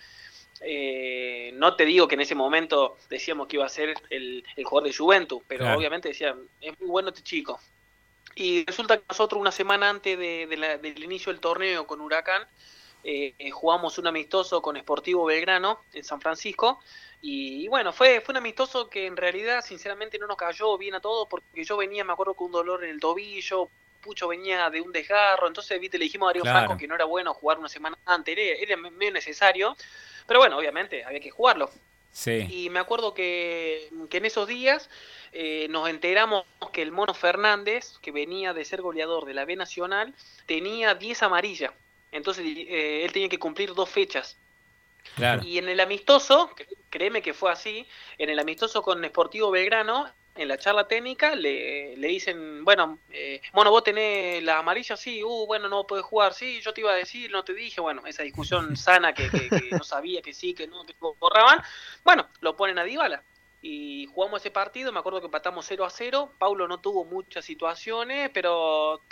Eh, 0.62 1.50
no 1.54 1.76
te 1.76 1.84
digo 1.84 2.08
que 2.08 2.14
en 2.14 2.22
ese 2.22 2.34
momento 2.34 2.96
decíamos 3.08 3.46
que 3.46 3.56
iba 3.56 3.66
a 3.66 3.70
ser 3.70 3.94
el, 4.10 4.44
jugador 4.64 4.88
de 4.88 4.96
Juventus, 4.96 5.42
pero 5.46 5.76
obviamente 5.76 6.08
decían, 6.08 6.48
es 6.60 6.78
muy 6.80 6.88
bueno 6.88 7.08
este 7.10 7.22
chico. 7.22 7.60
Y 8.34 8.64
resulta 8.64 8.98
que 8.98 9.04
nosotros 9.08 9.40
una 9.40 9.52
semana 9.52 9.88
antes 9.88 10.18
de, 10.18 10.46
del 10.82 11.02
inicio 11.02 11.32
del 11.32 11.40
torneo 11.40 11.86
con 11.86 12.00
Huracán, 12.00 12.46
eh, 13.02 13.50
jugamos 13.52 13.98
un 13.98 14.08
amistoso 14.08 14.60
con 14.60 14.76
Sportivo 14.76 15.24
Belgrano 15.24 15.80
en 15.92 16.04
San 16.04 16.20
Francisco. 16.20 16.80
Y, 17.22 17.66
bueno, 17.68 17.92
fue, 17.92 18.20
fue 18.20 18.32
un 18.32 18.38
amistoso 18.38 18.90
que 18.90 19.06
en 19.06 19.16
realidad 19.16 19.64
sinceramente 19.64 20.18
no 20.18 20.26
nos 20.26 20.36
cayó 20.36 20.76
bien 20.76 20.94
a 20.94 21.00
todos 21.00 21.26
porque 21.28 21.64
yo 21.64 21.76
venía, 21.76 22.04
me 22.04 22.12
acuerdo, 22.12 22.34
con 22.34 22.46
un 22.46 22.52
dolor 22.52 22.84
en 22.84 22.90
el 22.90 23.00
tobillo, 23.00 23.70
Pucho 24.00 24.28
venía 24.28 24.70
de 24.70 24.80
un 24.80 24.92
desgarro, 24.92 25.48
entonces, 25.48 25.80
viste, 25.80 25.98
le 25.98 26.04
dijimos 26.04 26.26
a 26.26 26.30
Darío 26.30 26.42
Claro. 26.42 26.58
Franco 26.58 26.78
que 26.78 26.86
no 26.86 26.94
era 26.94 27.04
bueno 27.04 27.34
jugar 27.34 27.58
una 27.58 27.68
semana 27.68 27.98
antes, 28.04 28.36
era, 28.36 28.56
era 28.58 28.76
medio 28.76 29.12
necesario, 29.12 29.76
pero 30.26 30.40
bueno, 30.40 30.58
obviamente, 30.58 31.04
había 31.04 31.20
que 31.20 31.30
jugarlo. 31.30 31.70
Sí. 32.12 32.46
Y 32.50 32.70
me 32.70 32.78
acuerdo 32.78 33.12
que, 33.12 33.90
que 34.08 34.16
en 34.16 34.24
esos 34.24 34.48
días 34.48 34.88
eh, 35.32 35.66
nos 35.68 35.88
enteramos 35.88 36.44
que 36.72 36.80
el 36.82 36.90
Mono 36.92 37.12
Fernández, 37.12 37.98
que 38.00 38.10
venía 38.10 38.54
de 38.54 38.64
ser 38.64 38.80
goleador 38.80 39.26
de 39.26 39.34
la 39.34 39.44
B 39.44 39.54
Nacional, 39.56 40.14
tenía 40.46 40.94
10 40.94 41.22
amarillas. 41.22 41.72
Entonces 42.12 42.44
eh, 42.46 43.04
él 43.04 43.12
tenía 43.12 43.28
que 43.28 43.38
cumplir 43.38 43.74
dos 43.74 43.90
fechas. 43.90 44.38
Claro. 45.14 45.42
Y 45.44 45.58
en 45.58 45.68
el 45.68 45.78
amistoso, 45.80 46.50
cr- 46.56 46.66
créeme 46.90 47.20
que 47.22 47.34
fue 47.34 47.52
así, 47.52 47.86
en 48.18 48.30
el 48.30 48.38
amistoso 48.38 48.82
con 48.82 49.04
Sportivo 49.04 49.50
Belgrano, 49.50 50.10
en 50.36 50.48
la 50.48 50.58
charla 50.58 50.86
técnica, 50.86 51.34
le, 51.34 51.96
le 51.96 52.08
dicen, 52.08 52.64
bueno, 52.64 52.98
eh, 53.10 53.40
Mono, 53.52 53.70
vos 53.70 53.82
tenés 53.84 54.42
la 54.42 54.58
amarilla, 54.58 54.96
sí, 54.96 55.22
uh, 55.24 55.46
bueno, 55.46 55.68
no 55.68 55.86
podés 55.86 56.04
jugar, 56.04 56.34
sí, 56.34 56.60
yo 56.60 56.72
te 56.74 56.80
iba 56.82 56.92
a 56.92 56.96
decir, 56.96 57.30
no 57.30 57.44
te 57.44 57.54
dije, 57.54 57.80
bueno, 57.80 58.02
esa 58.06 58.22
discusión 58.22 58.76
sana 58.76 59.12
que, 59.14 59.30
que- 59.30 59.50
que 59.50 59.74
no 59.76 59.84
sabía, 59.84 60.22
que 60.22 60.32
sí, 60.34 60.54
que 60.54 60.66
no, 60.66 60.84
que 60.84 60.94
borraban, 60.98 61.60
bueno, 62.04 62.28
lo 62.40 62.56
ponen 62.56 62.78
a 62.78 62.84
Dybala. 62.84 63.24
Y 63.62 64.06
jugamos 64.06 64.40
ese 64.42 64.50
partido, 64.50 64.92
me 64.92 64.98
acuerdo 65.00 65.20
que 65.20 65.26
empatamos 65.26 65.64
0 65.66 65.84
a 65.84 65.90
0, 65.90 66.34
Paulo 66.38 66.68
no 66.68 66.80
tuvo 66.80 67.04
muchas 67.04 67.44
situaciones, 67.44 68.30
pero 68.32 69.02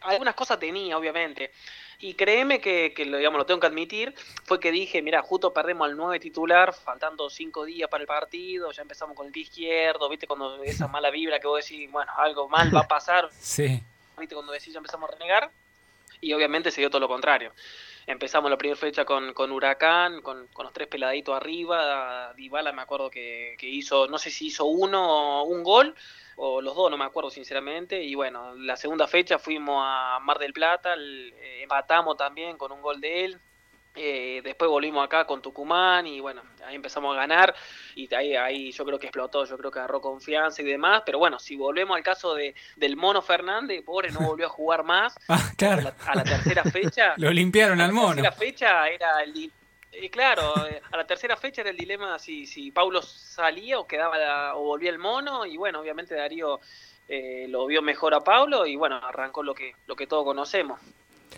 algunas 0.00 0.34
cosas 0.34 0.58
tenía, 0.58 0.96
obviamente. 0.96 1.50
Y 1.98 2.14
créeme 2.14 2.60
que, 2.60 2.92
que 2.94 3.04
lo, 3.06 3.16
digamos, 3.18 3.38
lo 3.38 3.46
tengo 3.46 3.60
que 3.60 3.66
admitir, 3.66 4.14
fue 4.44 4.60
que 4.60 4.70
dije, 4.72 5.00
mira, 5.02 5.22
justo 5.22 5.52
perdemos 5.52 5.86
al 5.88 5.96
9 5.96 6.18
titular, 6.20 6.72
faltando 6.74 7.30
5 7.30 7.64
días 7.64 7.88
para 7.88 8.02
el 8.02 8.06
partido, 8.06 8.70
ya 8.72 8.82
empezamos 8.82 9.16
con 9.16 9.26
el 9.26 9.32
pie 9.32 9.42
izquierdo, 9.42 10.08
viste, 10.08 10.26
cuando 10.26 10.62
esa 10.64 10.88
mala 10.88 11.10
vibra 11.10 11.38
que 11.40 11.46
vos 11.46 11.64
decís, 11.64 11.90
bueno, 11.90 12.12
algo 12.16 12.48
mal 12.48 12.74
va 12.74 12.80
a 12.80 12.88
pasar, 12.88 13.28
Sí. 13.40 13.82
viste, 14.18 14.34
cuando 14.34 14.52
decís 14.52 14.72
ya 14.72 14.78
empezamos 14.78 15.08
a 15.08 15.12
renegar, 15.12 15.50
y 16.20 16.32
obviamente 16.32 16.70
se 16.70 16.80
dio 16.80 16.90
todo 16.90 17.00
lo 17.00 17.08
contrario. 17.08 17.52
Empezamos 18.06 18.50
la 18.50 18.58
primera 18.58 18.78
fecha 18.78 19.04
con, 19.04 19.32
con 19.32 19.50
Huracán, 19.50 20.20
con, 20.20 20.46
con 20.48 20.64
los 20.64 20.72
tres 20.74 20.88
peladitos 20.88 21.34
arriba, 21.34 22.32
Dybala 22.34 22.72
me 22.72 22.82
acuerdo 22.82 23.08
que, 23.10 23.54
que 23.58 23.66
hizo, 23.66 24.08
no 24.08 24.18
sé 24.18 24.30
si 24.30 24.48
hizo 24.48 24.66
uno, 24.66 25.44
un 25.44 25.62
gol, 25.62 25.94
o 26.36 26.60
los 26.60 26.74
dos, 26.74 26.90
no 26.90 26.96
me 26.98 27.04
acuerdo 27.04 27.30
sinceramente, 27.30 28.02
y 28.02 28.14
bueno, 28.14 28.54
la 28.56 28.76
segunda 28.76 29.06
fecha 29.06 29.38
fuimos 29.38 29.82
a 29.86 30.18
Mar 30.22 30.38
del 30.38 30.52
Plata, 30.52 30.94
el- 30.94 31.32
eh, 31.36 31.62
empatamos 31.62 32.16
también 32.16 32.56
con 32.56 32.72
un 32.72 32.80
gol 32.82 33.00
de 33.00 33.24
él, 33.24 33.38
eh, 33.96 34.40
después 34.42 34.68
volvimos 34.68 35.04
acá 35.04 35.24
con 35.24 35.40
Tucumán 35.40 36.04
y 36.08 36.18
bueno, 36.18 36.42
ahí 36.66 36.74
empezamos 36.74 37.14
a 37.14 37.20
ganar 37.20 37.54
y 37.94 38.12
ahí, 38.12 38.34
ahí 38.34 38.72
yo 38.72 38.84
creo 38.84 38.98
que 38.98 39.06
explotó, 39.06 39.44
yo 39.44 39.56
creo 39.56 39.70
que 39.70 39.78
agarró 39.78 40.00
confianza 40.00 40.62
y 40.62 40.64
demás, 40.64 41.04
pero 41.06 41.18
bueno, 41.20 41.38
si 41.38 41.54
volvemos 41.54 41.96
al 41.96 42.02
caso 42.02 42.34
de, 42.34 42.56
del 42.74 42.96
Mono 42.96 43.22
Fernández, 43.22 43.84
pobre, 43.84 44.10
no 44.10 44.18
volvió 44.22 44.46
a 44.46 44.48
jugar 44.48 44.82
más 44.82 45.14
Ah, 45.28 45.50
a 45.52 45.54
claro. 45.56 45.82
la, 45.82 45.94
a 46.08 46.14
la 46.16 46.24
tercera 46.24 46.64
fecha. 46.64 47.14
Lo 47.18 47.30
limpiaron 47.30 47.80
a 47.80 47.84
al 47.84 47.90
la 47.90 47.94
mono. 47.94 48.14
tercera 48.16 48.32
fecha 48.32 48.88
era 48.88 49.22
el 49.22 49.32
eh, 50.00 50.10
claro, 50.10 50.66
eh, 50.66 50.80
a 50.92 50.96
la 50.96 51.06
tercera 51.06 51.36
fecha 51.36 51.60
era 51.62 51.70
el 51.70 51.76
dilema 51.76 52.18
si, 52.18 52.46
si 52.46 52.70
Paulo 52.70 53.00
salía 53.02 53.78
o 53.78 53.86
quedaba 53.86 54.18
la- 54.18 54.56
o 54.56 54.62
volvía 54.64 54.90
el 54.90 54.98
mono 54.98 55.44
y 55.46 55.56
bueno, 55.56 55.80
obviamente 55.80 56.14
Darío 56.14 56.60
eh, 57.08 57.46
lo 57.48 57.66
vio 57.66 57.82
mejor 57.82 58.14
a 58.14 58.20
Paulo 58.20 58.66
y 58.66 58.76
bueno, 58.76 58.96
arrancó 58.96 59.42
lo 59.42 59.54
que 59.54 59.72
lo 59.86 59.94
que 59.96 60.06
todos 60.06 60.24
conocemos. 60.24 60.80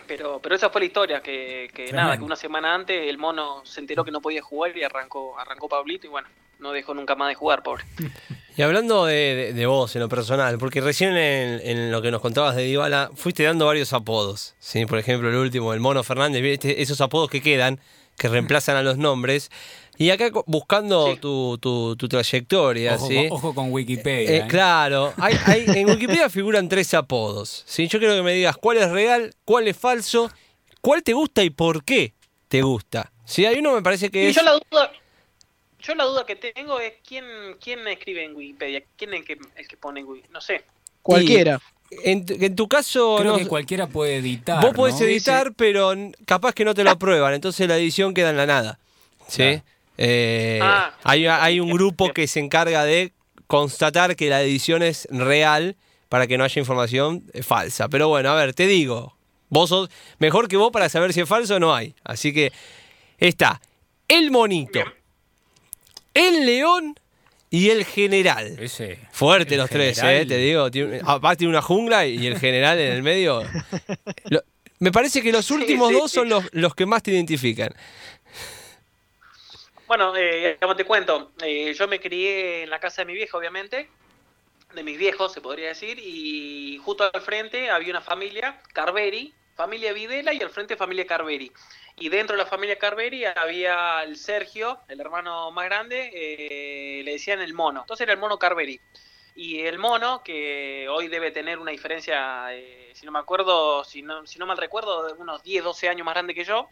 Pero 0.06 0.38
pero 0.40 0.54
esa 0.54 0.70
fue 0.70 0.80
la 0.82 0.84
historia 0.86 1.20
que, 1.20 1.68
que 1.74 1.92
nada, 1.92 2.16
que 2.18 2.24
una 2.24 2.36
semana 2.36 2.74
antes 2.74 3.08
el 3.08 3.18
mono 3.18 3.62
se 3.64 3.80
enteró 3.80 4.04
que 4.04 4.10
no 4.12 4.20
podía 4.20 4.42
jugar 4.42 4.76
y 4.76 4.84
arrancó 4.84 5.38
arrancó 5.38 5.68
Pablito 5.68 6.06
y 6.06 6.10
bueno, 6.10 6.28
no 6.60 6.70
dejó 6.72 6.94
nunca 6.94 7.14
más 7.16 7.28
de 7.28 7.34
jugar, 7.34 7.62
pobre. 7.62 7.84
Y 8.56 8.62
hablando 8.62 9.04
de, 9.04 9.14
de- 9.34 9.52
de 9.52 9.66
vos 9.66 9.94
en 9.96 10.00
lo 10.02 10.08
personal, 10.08 10.56
porque 10.58 10.80
recién 10.80 11.16
en, 11.16 11.60
en 11.62 11.90
lo 11.90 12.00
que 12.00 12.10
nos 12.10 12.22
contabas 12.22 12.54
de 12.56 12.62
Dybala, 12.62 13.10
fuiste 13.14 13.42
dando 13.42 13.66
varios 13.66 13.92
apodos. 13.92 14.54
¿sí? 14.58 14.86
Por 14.86 14.98
ejemplo, 14.98 15.28
el 15.28 15.36
último, 15.36 15.74
el 15.74 15.80
Mono 15.80 16.02
Fernández, 16.04 16.64
esos 16.64 17.00
apodos 17.02 17.28
que 17.28 17.42
quedan, 17.42 17.80
que 18.16 18.28
reemplazan 18.28 18.76
a 18.76 18.82
los 18.82 18.96
nombres. 18.98 19.50
Y 19.98 20.10
acá 20.10 20.30
buscando 20.46 21.14
Sí. 21.14 21.20
tu, 21.20 21.56
tu- 21.58 21.96
tu 21.96 22.06
trayectoria, 22.08 22.96
Ojo, 22.96 23.08
¿sí? 23.08 23.14
con, 23.28 23.38
ojo 23.38 23.54
con 23.54 23.72
Wikipedia. 23.72 24.30
Eh, 24.30 24.36
¿eh? 24.38 24.44
claro, 24.46 25.14
hay, 25.16 25.34
hay- 25.46 25.64
en 25.80 25.88
Wikipedia 25.88 26.28
figuran 26.28 26.68
tres 26.68 26.92
apodos. 26.94 27.62
¿sí? 27.66 27.88
Yo 27.88 27.98
quiero 27.98 28.14
que 28.14 28.22
me 28.22 28.34
digas 28.34 28.56
cuál 28.58 28.76
es 28.78 28.90
real, 28.90 29.34
cuál 29.46 29.68
es 29.68 29.76
falso, 29.76 30.30
cuál 30.82 31.02
te 31.02 31.14
gusta 31.14 31.42
y 31.42 31.50
por 31.50 31.82
qué 31.84 32.12
te 32.48 32.60
gusta. 32.62 33.10
¿Sí? 33.24 33.46
Hay 33.46 33.58
uno 33.58 33.72
me 33.72 33.82
parece 33.82 34.10
que 34.10 34.24
Y 34.24 34.26
es... 34.26 34.36
yo 34.36 34.42
la 34.42 34.52
duda 34.52 34.92
yo 35.80 35.94
la 35.94 36.04
duda 36.04 36.26
que 36.26 36.36
tengo 36.36 36.78
es 36.80 36.94
quién 37.06 37.24
quién 37.60 37.86
escribe 37.88 38.24
en 38.24 38.34
Wikipedia, 38.36 38.82
quién 38.96 39.14
es 39.14 39.20
el 39.20 39.26
que, 39.26 39.38
el 39.56 39.68
que 39.68 39.76
pone 39.76 40.00
en 40.00 40.06
Wikipedia, 40.06 40.32
no 40.32 40.40
sé. 40.40 40.64
Cualquiera. 41.02 41.60
En, 41.90 42.26
tu- 42.26 42.34
en 42.34 42.56
tu 42.56 42.66
caso... 42.68 43.16
Creo 43.20 43.32
no- 43.32 43.38
que 43.38 43.46
cualquiera 43.46 43.86
puede 43.86 44.16
editar. 44.16 44.60
Vos 44.62 44.74
podés 44.74 44.98
¿no? 45.00 45.06
editar, 45.06 45.52
pero 45.54 45.92
capaz 46.24 46.52
que 46.52 46.64
no 46.64 46.74
te 46.74 46.82
lo 46.84 46.90
aprueban, 46.90 47.32
entonces 47.34 47.68
la 47.68 47.76
edición 47.76 48.12
queda 48.14 48.30
en 48.30 48.36
la 48.36 48.46
nada. 48.46 48.78
¿Sí? 49.28 49.36
Claro. 49.42 49.62
Eh, 49.98 50.58
Ah, 50.62 50.92
hay, 51.04 51.26
hay 51.26 51.60
un 51.60 51.70
grupo 51.70 52.12
que 52.12 52.26
se 52.26 52.40
encarga 52.40 52.84
de 52.84 53.12
constatar 53.46 54.14
que 54.16 54.28
la 54.28 54.42
edición 54.42 54.82
es 54.82 55.06
real 55.10 55.76
para 56.08 56.26
que 56.26 56.36
no 56.36 56.44
haya 56.44 56.58
información 56.60 57.24
eh, 57.32 57.42
falsa. 57.42 57.88
Pero 57.88 58.08
bueno, 58.08 58.30
a 58.30 58.34
ver, 58.34 58.52
te 58.54 58.66
digo, 58.66 59.16
vos 59.48 59.70
sos 59.70 59.88
mejor 60.18 60.48
que 60.48 60.56
vos 60.56 60.70
para 60.72 60.88
saber 60.88 61.12
si 61.12 61.20
es 61.20 61.28
falso 61.28 61.56
o 61.56 61.60
no 61.60 61.74
hay. 61.74 61.94
Así 62.04 62.32
que 62.32 62.52
está 63.18 63.60
el 64.08 64.30
monito, 64.30 64.72
Bien. 64.80 64.92
el 66.14 66.46
león 66.46 66.94
y 67.50 67.70
el 67.70 67.84
general. 67.84 68.56
Ese. 68.58 68.98
Fuerte 69.12 69.54
el 69.54 69.60
los 69.60 69.70
tres, 69.70 69.98
eh, 70.02 70.24
te 70.26 70.36
digo. 70.36 70.70
Tiene- 70.70 71.00
aparte 71.04 71.38
tiene 71.38 71.50
una 71.52 71.62
jungla 71.62 72.06
y 72.06 72.26
el 72.26 72.38
general 72.38 72.78
en 72.78 72.92
el 72.92 73.02
medio. 73.02 73.42
Lo- 74.30 74.42
me 74.78 74.92
parece 74.92 75.22
que 75.22 75.32
los 75.32 75.50
últimos 75.50 75.88
sí, 75.88 75.94
dos 75.94 76.10
sí. 76.10 76.14
son 76.16 76.28
los, 76.28 76.44
los 76.52 76.74
que 76.74 76.84
más 76.86 77.02
te 77.02 77.10
identifican. 77.10 77.74
Bueno, 79.86 80.14
eh, 80.16 80.56
como 80.60 80.74
te 80.74 80.84
cuento, 80.84 81.32
eh, 81.42 81.72
yo 81.72 81.86
me 81.86 82.00
crié 82.00 82.64
en 82.64 82.70
la 82.70 82.80
casa 82.80 83.02
de 83.02 83.06
mi 83.06 83.14
vieja, 83.14 83.38
obviamente, 83.38 83.88
de 84.74 84.82
mis 84.82 84.98
viejos, 84.98 85.32
se 85.32 85.40
podría 85.40 85.68
decir, 85.68 85.98
y 86.00 86.78
justo 86.84 87.08
al 87.10 87.22
frente 87.22 87.70
había 87.70 87.90
una 87.90 88.00
familia, 88.00 88.60
Carveri, 88.72 89.32
familia 89.56 89.92
Videla, 89.92 90.32
y 90.32 90.40
al 90.40 90.50
frente 90.50 90.76
familia 90.76 91.06
Carveri. 91.06 91.50
Y 91.96 92.10
dentro 92.10 92.36
de 92.36 92.42
la 92.42 92.48
familia 92.48 92.78
Carveri 92.78 93.24
había 93.24 94.02
el 94.04 94.16
Sergio, 94.16 94.80
el 94.86 95.00
hermano 95.00 95.50
más 95.50 95.64
grande, 95.64 96.10
eh, 96.12 97.02
le 97.02 97.12
decían 97.12 97.40
el 97.40 97.54
mono. 97.54 97.80
Entonces 97.80 98.04
era 98.04 98.12
el 98.12 98.20
mono 98.20 98.38
Carveri. 98.38 98.80
Y 99.34 99.60
el 99.60 99.78
mono, 99.78 100.22
que 100.22 100.86
hoy 100.90 101.08
debe 101.08 101.30
tener 101.30 101.58
una 101.58 101.70
diferencia, 101.70 102.54
eh, 102.54 102.90
si 102.94 103.04
no 103.06 103.12
me 103.12 103.18
acuerdo, 103.18 103.82
si 103.84 104.02
no, 104.02 104.26
si 104.26 104.38
no 104.38 104.46
mal 104.46 104.58
recuerdo, 104.58 105.06
de 105.06 105.14
unos 105.14 105.42
10, 105.42 105.64
12 105.64 105.88
años 105.88 106.04
más 106.04 106.14
grande 106.14 106.34
que 106.34 106.44
yo. 106.44 106.68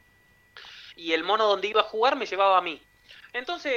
Y 0.97 1.13
el 1.13 1.25
mono 1.25 1.47
donde 1.47 1.69
iba 1.69 1.81
a 1.81 1.85
jugar 1.85 2.17
me 2.17 2.27
llevaba 2.27 2.59
a 2.59 2.63
mí. 2.63 2.81
Entonces, 3.33 3.73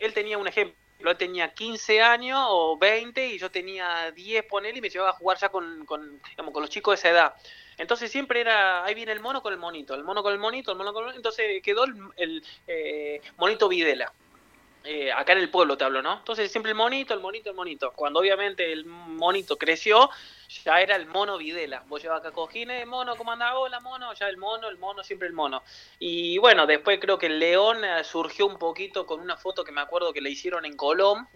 él 0.00 0.12
tenía 0.14 0.38
un 0.38 0.48
ejemplo. 0.48 0.76
Él 0.98 1.16
tenía 1.16 1.52
15 1.52 2.00
años 2.00 2.40
o 2.48 2.78
20 2.78 3.26
y 3.26 3.38
yo 3.38 3.50
tenía 3.50 4.10
10, 4.12 4.44
ponele, 4.46 4.78
y 4.78 4.80
me 4.80 4.88
llevaba 4.88 5.10
a 5.10 5.14
jugar 5.14 5.38
ya 5.38 5.50
con, 5.50 5.84
con, 5.84 6.20
digamos, 6.30 6.52
con 6.52 6.62
los 6.62 6.70
chicos 6.70 6.92
de 6.92 6.94
esa 6.96 7.10
edad. 7.10 7.34
Entonces 7.78 8.10
siempre 8.10 8.40
era, 8.40 8.84
ahí 8.84 8.94
viene 8.94 9.12
el 9.12 9.20
mono 9.20 9.42
con 9.42 9.52
el 9.52 9.58
monito, 9.58 9.94
el 9.94 10.04
mono 10.04 10.22
con 10.22 10.32
el 10.32 10.38
monito, 10.38 10.72
el 10.72 10.78
mono 10.78 10.92
con 10.92 11.02
el 11.02 11.06
monito. 11.06 11.18
Entonces 11.18 11.62
quedó 11.62 11.84
el, 11.84 11.94
el, 12.16 12.44
eh, 12.66 13.20
monito 13.36 13.68
Videla. 13.68 14.12
Eh, 14.88 15.10
acá 15.10 15.32
en 15.32 15.40
el 15.40 15.50
pueblo 15.50 15.76
te 15.76 15.82
hablo, 15.82 16.00
¿no? 16.00 16.18
Entonces 16.18 16.50
siempre 16.50 16.70
el 16.70 16.76
monito, 16.76 17.12
el 17.12 17.18
monito, 17.18 17.50
el 17.50 17.56
monito. 17.56 17.92
Cuando 17.92 18.20
obviamente 18.20 18.72
el 18.72 18.84
monito 18.84 19.58
creció, 19.58 20.10
ya 20.64 20.80
era 20.80 20.94
el 20.94 21.06
mono 21.06 21.38
Videla. 21.38 21.82
Vos 21.88 22.00
llevas 22.00 22.20
acá 22.20 22.30
cojines, 22.30 22.86
mono, 22.86 23.16
¿cómo 23.16 23.32
andás? 23.32 23.54
Hola, 23.56 23.80
mono, 23.80 24.14
ya 24.14 24.28
el 24.28 24.36
mono, 24.36 24.68
el 24.68 24.78
mono, 24.78 25.02
siempre 25.02 25.26
el 25.26 25.34
mono. 25.34 25.64
Y 25.98 26.38
bueno, 26.38 26.66
después 26.66 27.00
creo 27.00 27.18
que 27.18 27.26
el 27.26 27.40
león 27.40 27.84
eh, 27.84 28.04
surgió 28.04 28.46
un 28.46 28.58
poquito 28.58 29.06
con 29.06 29.20
una 29.20 29.36
foto 29.36 29.64
que 29.64 29.72
me 29.72 29.80
acuerdo 29.80 30.12
que 30.12 30.20
le 30.20 30.30
hicieron 30.30 30.64
en 30.64 30.76
Colón. 30.76 31.26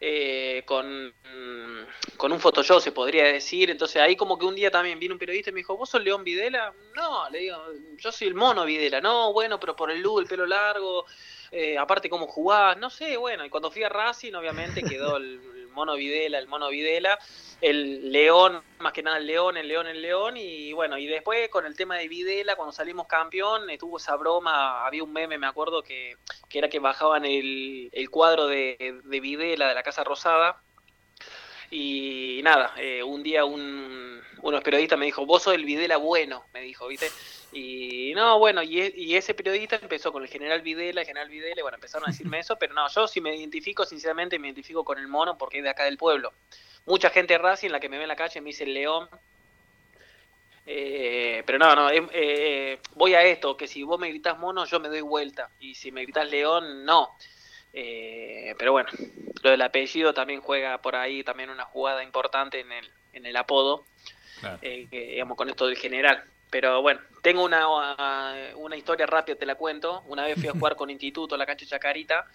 Eh, 0.00 0.62
con, 0.64 1.08
mm, 1.08 2.16
con 2.16 2.32
un 2.32 2.40
Photoshop 2.40 2.80
se 2.80 2.92
podría 2.92 3.24
decir, 3.24 3.70
entonces 3.70 4.00
ahí 4.00 4.16
como 4.16 4.38
que 4.38 4.46
un 4.46 4.54
día 4.54 4.70
también 4.70 4.98
vino 4.98 5.14
un 5.14 5.18
periodista 5.18 5.50
y 5.50 5.52
me 5.52 5.60
dijo, 5.60 5.76
¿vos 5.76 5.90
sos 5.90 6.02
León 6.02 6.24
Videla? 6.24 6.72
No, 6.94 7.28
le 7.30 7.40
digo, 7.40 7.56
yo 7.96 8.12
soy 8.12 8.28
el 8.28 8.34
mono 8.34 8.64
Videla, 8.64 9.00
no, 9.00 9.32
bueno, 9.32 9.58
pero 9.58 9.74
por 9.74 9.90
el 9.90 10.00
look, 10.00 10.20
el 10.20 10.26
pelo 10.26 10.46
largo, 10.46 11.04
eh, 11.50 11.76
aparte 11.76 12.08
cómo 12.08 12.26
jugás, 12.26 12.76
no 12.78 12.90
sé, 12.90 13.16
bueno, 13.16 13.44
y 13.44 13.50
cuando 13.50 13.70
fui 13.70 13.82
a 13.82 13.88
Racing 13.88 14.34
obviamente 14.34 14.82
quedó 14.82 15.16
el 15.16 15.57
mono 15.78 15.94
Videla, 15.94 16.38
el 16.38 16.48
mono 16.48 16.68
Videla, 16.68 17.18
el 17.60 18.10
león, 18.10 18.60
más 18.78 18.92
que 18.92 19.02
nada 19.02 19.18
el 19.18 19.26
león, 19.26 19.56
el 19.56 19.68
león, 19.68 19.86
el 19.86 20.02
león, 20.02 20.36
y 20.36 20.72
bueno, 20.72 20.98
y 20.98 21.06
después 21.06 21.48
con 21.50 21.66
el 21.66 21.76
tema 21.76 21.96
de 21.96 22.08
Videla, 22.08 22.56
cuando 22.56 22.72
salimos 22.72 23.06
campeón, 23.06 23.70
estuvo 23.70 23.98
esa 23.98 24.16
broma, 24.16 24.84
había 24.84 25.04
un 25.04 25.12
meme, 25.12 25.38
me 25.38 25.46
acuerdo, 25.46 25.82
que, 25.82 26.16
que 26.48 26.58
era 26.58 26.68
que 26.68 26.80
bajaban 26.80 27.24
el, 27.24 27.88
el 27.92 28.10
cuadro 28.10 28.46
de, 28.48 29.00
de 29.04 29.20
Videla 29.20 29.68
de 29.68 29.74
la 29.74 29.82
Casa 29.84 30.02
Rosada, 30.02 30.60
y 31.70 32.40
nada, 32.42 32.74
eh, 32.78 33.02
un 33.02 33.22
día 33.22 33.44
un, 33.44 34.20
unos 34.42 34.62
periodistas 34.62 34.98
me 34.98 35.06
dijo, 35.06 35.26
vos 35.26 35.42
sos 35.42 35.54
el 35.54 35.64
Videla 35.64 35.96
bueno, 35.98 36.44
me 36.52 36.60
dijo, 36.62 36.88
¿viste? 36.88 37.08
Y 37.52 38.12
no, 38.14 38.38
bueno, 38.38 38.62
y, 38.62 38.80
e- 38.80 38.92
y 38.94 39.16
ese 39.16 39.32
periodista 39.34 39.76
empezó 39.76 40.12
con 40.12 40.22
el 40.22 40.28
general 40.28 40.60
Videla, 40.60 41.00
el 41.00 41.06
general 41.06 41.28
Videla, 41.30 41.58
y 41.58 41.62
bueno, 41.62 41.76
empezaron 41.76 42.06
a 42.06 42.12
decirme 42.12 42.38
eso, 42.40 42.56
pero 42.58 42.74
no, 42.74 42.88
yo 42.88 43.08
si 43.08 43.20
me 43.20 43.34
identifico, 43.34 43.84
sinceramente 43.86 44.38
me 44.38 44.48
identifico 44.48 44.84
con 44.84 44.98
el 44.98 45.08
mono 45.08 45.38
porque 45.38 45.58
es 45.58 45.64
de 45.64 45.70
acá 45.70 45.84
del 45.84 45.96
pueblo. 45.96 46.32
mucha 46.86 47.10
gente 47.10 47.34
de 47.34 47.38
Racing, 47.38 47.70
la 47.70 47.80
que 47.80 47.88
me 47.88 47.96
ve 47.96 48.04
en 48.04 48.08
la 48.08 48.16
calle, 48.16 48.40
me 48.40 48.48
dice 48.50 48.66
León. 48.66 49.08
Eh, 50.70 51.42
pero 51.46 51.58
no, 51.58 51.74
no, 51.74 51.90
em, 51.90 52.06
eh, 52.12 52.78
voy 52.94 53.14
a 53.14 53.22
esto, 53.22 53.56
que 53.56 53.66
si 53.66 53.82
vos 53.82 53.98
me 53.98 54.10
gritás 54.10 54.38
mono, 54.38 54.66
yo 54.66 54.78
me 54.80 54.88
doy 54.88 55.00
vuelta. 55.00 55.48
Y 55.60 55.74
si 55.74 55.90
me 55.90 56.02
gritás 56.02 56.28
león, 56.28 56.84
no. 56.84 57.16
Eh, 57.72 58.54
pero 58.58 58.72
bueno, 58.72 58.90
lo 59.42 59.50
del 59.50 59.62
apellido 59.62 60.12
también 60.12 60.42
juega 60.42 60.76
por 60.78 60.94
ahí 60.96 61.24
también 61.24 61.48
una 61.48 61.64
jugada 61.64 62.02
importante 62.04 62.60
en 62.60 62.70
el, 62.72 62.90
en 63.14 63.24
el 63.24 63.36
apodo, 63.36 63.86
digamos, 64.90 65.38
con 65.38 65.48
esto 65.48 65.66
del 65.66 65.76
general. 65.78 66.22
Pero 66.50 66.82
bueno, 66.82 67.00
tengo 67.22 67.44
una, 67.44 67.66
una 68.56 68.76
historia 68.76 69.06
rápida, 69.06 69.36
te 69.36 69.46
la 69.46 69.54
cuento. 69.54 70.02
Una 70.06 70.24
vez 70.24 70.38
fui 70.38 70.48
a 70.48 70.52
jugar 70.52 70.76
con 70.76 70.90
Instituto 70.90 71.34
a 71.34 71.38
la 71.38 71.46
cancha 71.46 71.66
Chacarita, 71.66 72.26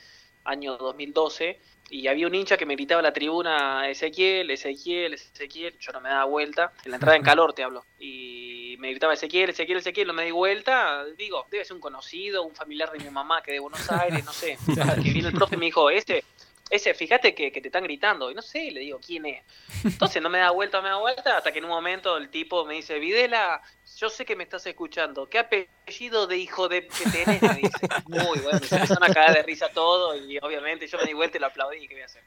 año 0.45 0.77
2012, 0.77 1.59
y 1.89 2.07
había 2.07 2.27
un 2.27 2.35
hincha 2.35 2.57
que 2.57 2.65
me 2.65 2.75
gritaba 2.75 2.99
a 2.99 3.03
la 3.03 3.13
tribuna 3.13 3.89
Ezequiel, 3.89 4.51
Ezequiel, 4.51 5.13
Ezequiel, 5.13 5.77
yo 5.79 5.91
no 5.91 6.01
me 6.01 6.09
daba 6.09 6.25
vuelta, 6.25 6.73
en 6.83 6.91
la 6.91 6.97
entrada 6.97 7.17
en 7.17 7.23
calor 7.23 7.53
te 7.53 7.63
hablo, 7.63 7.85
y 7.99 8.75
me 8.79 8.89
gritaba 8.89 9.13
Ezequiel, 9.13 9.51
Ezequiel, 9.51 9.77
Ezequiel, 9.77 10.07
no 10.07 10.13
me 10.13 10.25
di 10.25 10.31
vuelta, 10.31 11.05
digo, 11.17 11.45
debe 11.49 11.63
ser 11.63 11.75
un 11.75 11.81
conocido, 11.81 12.43
un 12.43 12.55
familiar 12.55 12.91
de 12.91 12.99
mi 12.99 13.09
mamá 13.09 13.41
que 13.41 13.51
de 13.51 13.59
Buenos 13.59 13.89
Aires, 13.91 14.25
no 14.25 14.33
sé, 14.33 14.57
que 15.03 15.11
viene 15.11 15.29
el 15.29 15.33
profe 15.33 15.55
y 15.55 15.59
me 15.59 15.65
dijo, 15.65 15.89
este, 15.89 16.23
ese, 16.69 16.93
fíjate 16.93 17.35
que, 17.35 17.51
te 17.51 17.67
están 17.67 17.83
gritando, 17.83 18.31
y 18.31 18.35
no 18.35 18.41
sé, 18.41 18.71
le 18.71 18.79
digo, 18.79 18.99
¿quién 19.05 19.25
es? 19.25 19.43
Entonces 19.83 20.21
no 20.21 20.29
me 20.29 20.39
da 20.39 20.51
vuelta, 20.51 20.81
me 20.81 20.89
da 20.89 20.97
vuelta, 20.97 21.37
hasta 21.37 21.51
que 21.51 21.59
en 21.59 21.65
un 21.65 21.71
momento 21.71 22.17
el 22.17 22.29
tipo 22.29 22.65
me 22.65 22.75
dice, 22.75 22.99
Videla, 22.99 23.61
yo 23.97 24.09
sé 24.09 24.25
que 24.25 24.35
me 24.35 24.43
estás 24.43 24.65
escuchando, 24.65 25.29
¿qué 25.29 25.39
apellido 25.39 26.25
de 26.25 26.37
hijo 26.37 26.69
de 26.69 26.87
que 26.87 27.09
tenés? 27.11 27.41
Me 27.41 27.55
dice, 27.55 27.87
muy 28.07 28.39
bueno, 28.39 28.59
se 28.59 28.75
empezaron 28.75 29.03
a 29.03 29.13
caer 29.13 29.33
de 29.33 29.43
risa 29.43 29.69
todo, 29.69 30.15
y 30.15 30.37
obviamente 30.39 30.87
yo 30.87 30.97
me 30.97 31.05
di 31.05 31.13
vuelta 31.13 31.37
y 31.37 31.41
lo 31.41 31.47
aplaudí, 31.47 31.87
¿qué 31.87 31.93
voy 31.93 32.01
a 32.01 32.05
hacer? 32.05 32.23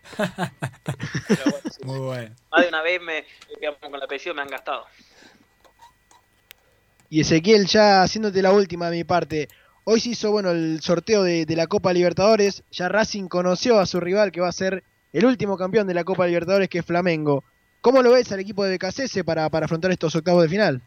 Pero 1.28 1.42
bueno, 1.50 1.70
muy 1.84 1.98
bueno. 1.98 2.36
Más 2.50 2.62
de 2.62 2.68
una 2.68 2.82
vez 2.82 3.00
me, 3.00 3.24
con 3.80 3.94
el 3.94 4.02
apellido 4.02 4.34
me 4.34 4.42
han 4.42 4.48
gastado. 4.48 4.86
Y 7.08 7.20
Ezequiel, 7.20 7.66
ya 7.66 8.02
haciéndote 8.02 8.42
la 8.42 8.52
última 8.52 8.90
de 8.90 8.96
mi 8.98 9.04
parte, 9.04 9.48
Hoy 9.88 10.00
se 10.00 10.08
hizo 10.08 10.32
bueno 10.32 10.50
el 10.50 10.80
sorteo 10.82 11.22
de, 11.22 11.46
la 11.50 11.68
Copa 11.68 11.92
Libertadores. 11.92 12.64
Ya 12.72 12.88
Racing 12.88 13.28
conoció 13.28 13.78
a 13.78 13.86
su 13.86 14.00
rival 14.00 14.32
que 14.32 14.40
va 14.40 14.48
a 14.48 14.52
ser 14.52 14.82
el 15.12 15.24
último 15.24 15.56
campeón 15.56 15.86
de 15.86 15.94
la 15.94 16.02
Copa 16.02 16.26
Libertadores, 16.26 16.68
que 16.68 16.80
es 16.80 16.84
Flamengo. 16.84 17.44
¿Cómo 17.82 18.02
lo 18.02 18.10
ves 18.10 18.32
al 18.32 18.40
equipo 18.40 18.64
de 18.64 18.76
BKC 18.76 19.22
para, 19.24 19.48
para 19.48 19.66
afrontar 19.66 19.92
estos 19.92 20.16
octavos 20.16 20.42
de 20.42 20.48
final? 20.48 20.82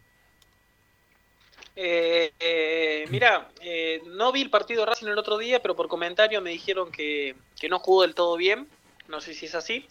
Eh, 1.76 2.34
eh, 2.38 3.06
mira, 3.08 3.48
eh, 3.62 4.02
no 4.04 4.32
vi 4.32 4.42
el 4.42 4.50
partido 4.50 4.80
de 4.80 4.90
Racing 4.90 5.06
el 5.06 5.16
otro 5.16 5.38
día, 5.38 5.62
pero 5.62 5.74
por 5.74 5.88
comentario 5.88 6.42
me 6.42 6.50
dijeron 6.50 6.92
que, 6.92 7.36
que 7.58 7.70
no 7.70 7.78
jugó 7.78 8.02
del 8.02 8.14
todo 8.14 8.36
bien. 8.36 8.68
No 9.08 9.22
sé 9.22 9.32
si 9.32 9.46
es 9.46 9.54
así. 9.54 9.88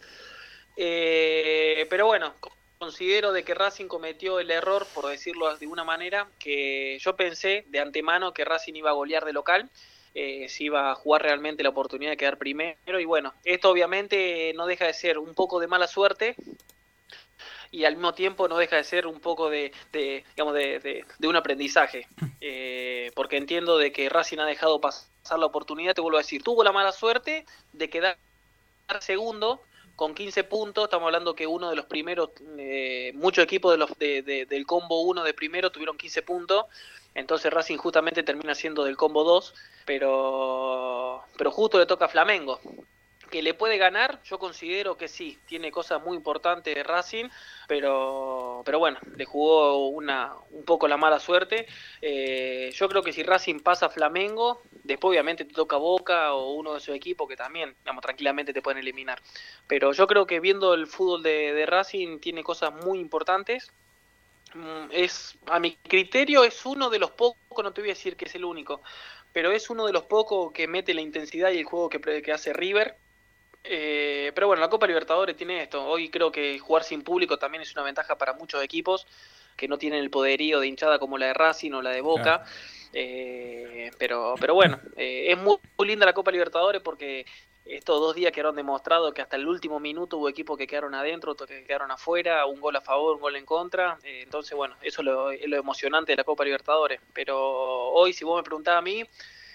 pero 0.76 2.06
bueno, 2.06 2.32
considero 2.80 3.32
de 3.32 3.44
que 3.44 3.52
Racing 3.52 3.88
cometió 3.88 4.40
el 4.40 4.50
error, 4.50 4.86
por 4.94 5.06
decirlo 5.06 5.54
de 5.54 5.66
una 5.66 5.84
manera, 5.84 6.26
que 6.38 6.98
yo 6.98 7.14
pensé 7.14 7.66
de 7.68 7.78
antemano 7.78 8.32
que 8.32 8.46
Racing 8.46 8.72
iba 8.72 8.88
a 8.88 8.94
golear 8.94 9.26
de 9.26 9.34
local, 9.34 9.68
eh, 10.14 10.48
si 10.48 10.64
iba 10.64 10.90
a 10.90 10.94
jugar 10.94 11.22
realmente 11.22 11.62
la 11.62 11.68
oportunidad 11.68 12.12
de 12.12 12.16
quedar 12.16 12.38
primero, 12.38 12.98
y 12.98 13.04
bueno, 13.04 13.34
esto 13.44 13.68
obviamente 13.68 14.52
no 14.56 14.64
deja 14.66 14.86
de 14.86 14.94
ser 14.94 15.18
un 15.18 15.34
poco 15.34 15.60
de 15.60 15.66
mala 15.66 15.86
suerte, 15.86 16.36
y 17.70 17.84
al 17.84 17.96
mismo 17.96 18.14
tiempo 18.14 18.48
no 18.48 18.56
deja 18.56 18.76
de 18.76 18.84
ser 18.84 19.06
un 19.06 19.20
poco 19.20 19.50
de, 19.50 19.72
digamos, 19.92 20.54
de, 20.54 21.04
un 21.22 21.36
aprendizaje, 21.36 22.08
eh, 22.40 23.12
porque 23.14 23.36
entiendo 23.36 23.76
de 23.76 23.92
que 23.92 24.08
Racing 24.08 24.38
ha 24.38 24.46
dejado 24.46 24.80
pasar 24.80 25.38
la 25.38 25.46
oportunidad, 25.46 25.94
te 25.94 26.00
vuelvo 26.00 26.16
a 26.16 26.22
decir, 26.22 26.42
tuvo 26.42 26.64
la 26.64 26.72
mala 26.72 26.92
suerte 26.92 27.44
de 27.74 27.90
quedar 27.90 28.16
segundo, 29.00 29.60
con 30.00 30.14
15 30.14 30.44
puntos, 30.44 30.84
estamos 30.84 31.04
hablando 31.04 31.34
que 31.34 31.46
uno 31.46 31.68
de 31.68 31.76
los 31.76 31.84
primeros, 31.84 32.30
eh, 32.56 33.12
muchos 33.16 33.44
equipos 33.44 33.70
de 33.70 33.76
los, 33.76 33.90
de, 33.98 34.46
del 34.48 34.64
combo 34.64 35.02
1 35.02 35.22
de 35.24 35.34
primero 35.34 35.70
tuvieron 35.70 35.98
15 35.98 36.22
puntos, 36.22 36.64
entonces 37.14 37.52
Racing 37.52 37.76
justamente 37.76 38.22
termina 38.22 38.54
siendo 38.54 38.82
del 38.84 38.96
combo 38.96 39.24
2, 39.24 39.54
pero, 39.84 41.22
pero 41.36 41.50
justo 41.50 41.78
le 41.78 41.84
toca 41.84 42.06
a 42.06 42.08
Flamengo 42.08 42.58
que 43.30 43.42
le 43.42 43.54
puede 43.54 43.78
ganar, 43.78 44.22
yo 44.24 44.38
considero 44.38 44.96
que 44.96 45.08
sí, 45.08 45.38
tiene 45.46 45.70
cosas 45.70 46.02
muy 46.02 46.16
importantes 46.16 46.74
de 46.74 46.82
Racing, 46.82 47.26
pero, 47.66 48.62
pero 48.64 48.78
bueno, 48.78 48.98
le 49.16 49.24
jugó 49.24 49.88
una, 49.88 50.34
un 50.50 50.64
poco 50.64 50.88
la 50.88 50.96
mala 50.96 51.20
suerte. 51.20 51.66
Eh, 52.02 52.70
yo 52.74 52.88
creo 52.88 53.02
que 53.02 53.12
si 53.12 53.22
Racing 53.22 53.60
pasa 53.60 53.86
a 53.86 53.90
Flamengo, 53.90 54.62
después 54.84 55.10
obviamente 55.10 55.44
te 55.44 55.54
toca 55.54 55.76
Boca 55.76 56.34
o 56.34 56.54
uno 56.54 56.74
de 56.74 56.80
sus 56.80 56.94
equipos 56.94 57.28
que 57.28 57.36
también, 57.36 57.74
digamos, 57.84 58.02
tranquilamente 58.02 58.52
te 58.52 58.60
pueden 58.60 58.78
eliminar. 58.78 59.20
Pero 59.66 59.92
yo 59.92 60.06
creo 60.06 60.26
que 60.26 60.40
viendo 60.40 60.74
el 60.74 60.86
fútbol 60.86 61.22
de, 61.22 61.64
Racing 61.66 62.18
tiene 62.18 62.42
cosas 62.42 62.74
muy 62.84 62.98
importantes. 62.98 63.70
Mm, 64.54 64.90
es, 64.90 65.38
a 65.46 65.60
mi 65.60 65.76
criterio, 65.76 66.44
es 66.44 66.66
uno 66.66 66.90
de 66.90 66.98
los 66.98 67.12
pocos, 67.12 67.62
no 67.62 67.72
te 67.72 67.80
voy 67.80 67.90
a 67.90 67.94
decir 67.94 68.16
que 68.16 68.24
es 68.24 68.34
el 68.34 68.44
único, 68.44 68.82
pero 69.32 69.52
es 69.52 69.70
uno 69.70 69.86
de 69.86 69.92
los 69.92 70.02
pocos 70.04 70.52
que 70.52 70.66
mete 70.66 70.92
la 70.92 71.02
intensidad 71.02 71.52
y 71.52 71.58
el 71.58 71.64
juego 71.64 71.88
que, 71.88 72.00
que 72.20 72.32
hace 72.32 72.52
River 72.52 72.96
eh, 73.64 74.32
pero 74.34 74.46
bueno, 74.46 74.60
la 74.60 74.70
Copa 74.70 74.86
Libertadores 74.86 75.36
tiene 75.36 75.62
esto. 75.62 75.84
Hoy 75.84 76.08
creo 76.08 76.32
que 76.32 76.58
jugar 76.58 76.84
sin 76.84 77.02
público 77.02 77.38
también 77.38 77.62
es 77.62 77.72
una 77.74 77.82
ventaja 77.82 78.16
para 78.16 78.32
muchos 78.32 78.62
equipos 78.62 79.06
que 79.56 79.68
no 79.68 79.78
tienen 79.78 80.00
el 80.00 80.10
poderío 80.10 80.60
de 80.60 80.68
hinchada 80.68 80.98
como 80.98 81.18
la 81.18 81.26
de 81.26 81.34
Racing 81.34 81.72
o 81.72 81.82
la 81.82 81.90
de 81.90 82.00
Boca. 82.00 82.44
Eh, 82.92 83.90
pero, 83.98 84.34
pero 84.40 84.54
bueno, 84.54 84.80
eh, 84.96 85.26
es 85.28 85.38
muy, 85.38 85.58
linda 85.86 86.06
la 86.06 86.14
Copa 86.14 86.30
Libertadores 86.30 86.80
porque 86.82 87.26
estos 87.64 88.00
dos 88.00 88.14
días 88.14 88.32
quedaron 88.32 88.56
demostrados 88.56 89.12
que 89.12 89.22
hasta 89.22 89.36
el 89.36 89.46
último 89.46 89.78
minuto 89.78 90.16
hubo 90.16 90.28
equipos 90.28 90.56
que 90.56 90.66
quedaron 90.66 90.94
adentro, 90.94 91.32
otros 91.32 91.48
que 91.48 91.62
quedaron 91.62 91.90
afuera, 91.90 92.46
un 92.46 92.60
gol 92.60 92.74
a 92.74 92.80
favor, 92.80 93.16
un 93.16 93.20
gol 93.20 93.36
en 93.36 93.44
contra. 93.44 93.98
entonces, 94.02 94.56
bueno, 94.56 94.76
eso 94.80 95.02
es 95.02 95.04
lo, 95.04 95.30
es 95.30 95.46
lo 95.46 95.56
emocionante 95.56 96.12
de 96.12 96.16
la 96.16 96.24
Copa 96.24 96.44
Libertadores. 96.44 97.00
Pero 97.12 97.38
hoy, 97.38 98.12
si 98.14 98.24
vos 98.24 98.38
me 98.38 98.42
preguntás 98.42 98.76
a 98.76 98.80
mí, 98.82 99.04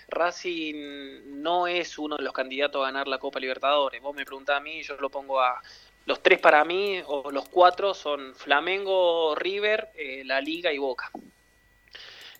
Racing 0.07 1.41
no 1.41 1.67
es 1.67 1.97
uno 1.97 2.17
de 2.17 2.23
los 2.23 2.33
candidatos 2.33 2.81
a 2.81 2.85
ganar 2.85 3.07
la 3.07 3.17
Copa 3.17 3.39
Libertadores. 3.39 4.01
Vos 4.01 4.15
me 4.15 4.25
preguntás 4.25 4.57
a 4.57 4.59
mí, 4.59 4.81
yo 4.83 4.95
lo 4.97 5.09
pongo 5.09 5.39
a 5.39 5.61
los 6.05 6.21
tres 6.21 6.39
para 6.39 6.63
mí, 6.63 7.01
o 7.07 7.31
los 7.31 7.49
cuatro 7.49 7.93
son 7.93 8.35
Flamengo, 8.35 9.33
River, 9.35 9.89
eh, 9.95 10.23
La 10.25 10.39
Liga 10.39 10.71
y 10.71 10.77
Boca. 10.77 11.09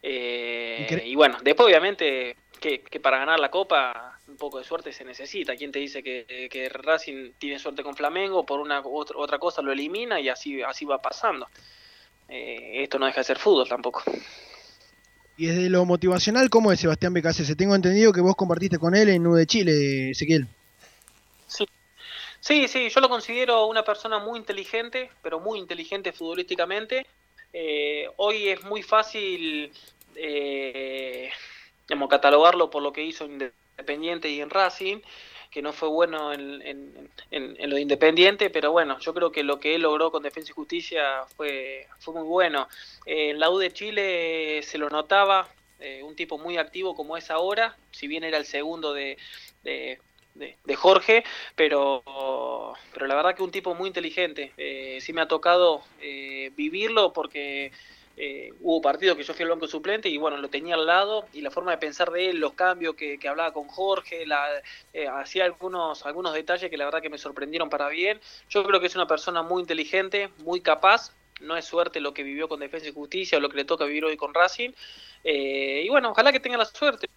Eh, 0.02 1.04
y 1.06 1.16
bueno, 1.16 1.40
después 1.42 1.66
obviamente 1.66 2.38
que, 2.60 3.00
para 3.00 3.18
ganar 3.18 3.40
la 3.40 3.50
Copa 3.50 4.20
un 4.28 4.38
poco 4.38 4.58
de 4.60 4.64
suerte 4.64 4.92
se 4.92 5.04
necesita. 5.04 5.56
¿Quién 5.56 5.72
te 5.72 5.80
dice 5.80 6.04
que, 6.04 6.70
Racing 6.72 7.34
tiene 7.38 7.60
suerte 7.60 7.84
con 7.84 7.96
Flamengo? 7.96 8.46
Por 8.46 8.60
una 8.60 8.82
otra, 8.82 9.18
otra 9.18 9.40
cosa 9.40 9.62
lo 9.62 9.72
elimina 9.72 10.20
y 10.20 10.30
así, 10.30 10.62
así 10.62 10.86
va 10.86 11.02
pasando. 11.02 11.48
Eh, 12.28 12.84
esto 12.84 12.98
no 12.98 13.06
deja 13.06 13.22
de 13.22 13.26
ser 13.26 13.38
fútbol 13.38 13.68
tampoco. 13.68 14.04
Y 15.38 15.48
desde 15.48 15.70
lo 15.70 15.86
motivacional, 15.86 16.50
¿cómo 16.50 16.72
es 16.72 16.80
Sebastián 16.80 17.14
Se 17.34 17.56
Tengo 17.56 17.76
entendido 17.76 18.14
que 18.14 18.22
vos 18.22 18.36
compartiste 18.36 18.78
con 18.78 18.96
él 18.96 19.10
en 19.10 19.28
U 19.28 19.36
de 19.36 19.46
Chile, 19.46 20.12
Ezequiel. 20.12 20.48
Sí. 21.48 21.66
sí, 22.40 22.68
sí, 22.68 22.90
yo 22.90 23.02
lo 23.02 23.10
considero 23.10 23.66
una 23.68 23.84
persona 23.84 24.20
muy 24.20 24.40
inteligente, 24.40 25.10
pero 25.22 25.40
muy 25.40 25.60
inteligente 25.60 26.14
futbolísticamente. 26.14 27.06
Eh, 27.52 28.08
hoy 28.18 28.48
es 28.48 28.64
muy 28.64 28.82
fácil 28.82 29.72
eh, 30.16 31.30
catalogarlo 32.10 32.70
por 32.70 32.82
lo 32.82 32.94
que 32.94 33.04
hizo 33.04 33.26
en 33.26 33.52
Independiente 33.78 34.30
y 34.30 34.40
en 34.40 34.50
Racing 34.50 35.00
que 35.56 35.62
no 35.62 35.72
fue 35.72 35.88
bueno 35.88 36.34
en, 36.34 36.62
en, 37.32 37.70
lo 37.70 37.78
Independiente, 37.78 38.50
pero 38.50 38.74
bueno, 38.74 39.00
yo 39.00 39.14
creo 39.14 39.32
que 39.32 39.42
lo 39.42 39.58
que 39.58 39.74
él 39.74 39.84
logró 39.84 40.12
con 40.12 40.22
Defensa 40.22 40.52
y 40.52 40.54
Justicia 40.54 41.24
fue, 41.38 41.88
fue 42.00 42.14
muy 42.14 42.24
bueno. 42.24 42.68
en 43.06 43.40
la 43.40 43.50
U 43.50 43.58
de 43.58 43.72
Chile 43.72 44.60
se 44.64 44.78
lo 44.78 44.90
notaba, 44.90 45.48
eh, 45.80 46.04
un 46.04 46.14
tipo 46.14 46.38
muy 46.38 46.58
activo 46.58 46.94
como 46.94 47.16
es 47.16 47.32
ahora, 47.32 47.78
si 47.92 48.06
bien 48.06 48.26
era 48.26 48.38
el 48.38 48.44
segundo 48.44 48.94
de, 48.94 49.18
de, 49.64 50.76
Jorge, 50.76 51.24
pero, 51.56 52.04
pero 52.94 53.08
la 53.08 53.16
verdad 53.16 53.34
que 53.34 53.44
un 53.44 53.52
tipo 53.52 53.74
muy 53.76 53.88
inteligente. 53.88 54.52
Eh, 54.58 54.98
sí 55.00 55.14
me 55.14 55.22
ha 55.22 55.30
tocado 55.30 55.84
eh, 56.02 56.52
vivirlo 56.58 57.14
porque 57.14 57.72
eh, 58.18 58.54
hubo 58.62 58.82
partidos 58.82 59.18
que 59.18 59.24
yo 59.24 59.34
fui 59.34 59.44
al 59.44 59.50
banco 59.50 59.68
suplente 59.68 60.08
y 60.08 60.18
bueno, 60.18 60.38
lo 60.38 60.50
tenía 60.50 60.76
al 60.76 60.86
lado 60.86 61.26
y 61.34 61.42
la 61.42 61.52
forma 61.52 61.72
de 61.72 61.78
pensar 61.78 62.12
de 62.12 62.30
él, 62.30 62.40
los 62.40 62.54
cambios 62.54 62.96
que, 62.96 63.20
hablaba 63.28 63.52
con 63.52 63.68
Jorge, 63.68 64.26
la, 64.26 64.48
eh, 64.94 65.08
hacía 65.08 65.44
algunos, 65.46 66.06
algunos 66.06 66.34
detalles 66.34 66.70
que 66.70 66.78
la 66.78 66.86
verdad 66.86 67.02
que 67.02 67.10
me 67.10 67.18
sorprendieron 67.18 67.70
para 67.70 67.90
bien. 67.90 68.22
Yo 68.50 68.64
creo 68.64 68.80
que 68.80 68.88
es 68.88 68.96
una 68.96 69.08
persona 69.08 69.42
muy 69.42 69.62
inteligente, 69.62 70.30
muy 70.38 70.62
capaz, 70.62 71.14
no 71.42 71.58
es 71.58 71.66
suerte 71.66 72.00
lo 72.00 72.14
que 72.14 72.24
vivió 72.24 72.48
con 72.48 72.62
Defensa 72.62 72.88
y 72.88 72.94
Justicia 72.94 73.38
o 73.38 73.42
lo 73.42 73.50
que 73.50 73.58
le 73.58 73.66
toca 73.66 73.84
vivir 73.86 74.06
hoy 74.06 74.16
con 74.16 74.34
Racing. 74.34 74.72
Eh, 75.24 75.84
y 75.86 75.90
bueno, 75.90 76.12
ojalá 76.12 76.32
que 76.32 76.40
tenga 76.40 76.58
la 76.58 76.66
suerte, 76.66 77.10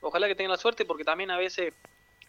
ojalá 0.00 0.26
que 0.26 0.34
tenga 0.34 0.50
la 0.50 0.56
suerte 0.56 0.84
porque 0.84 1.04
también 1.04 1.30
a 1.30 1.38
veces 1.38 1.72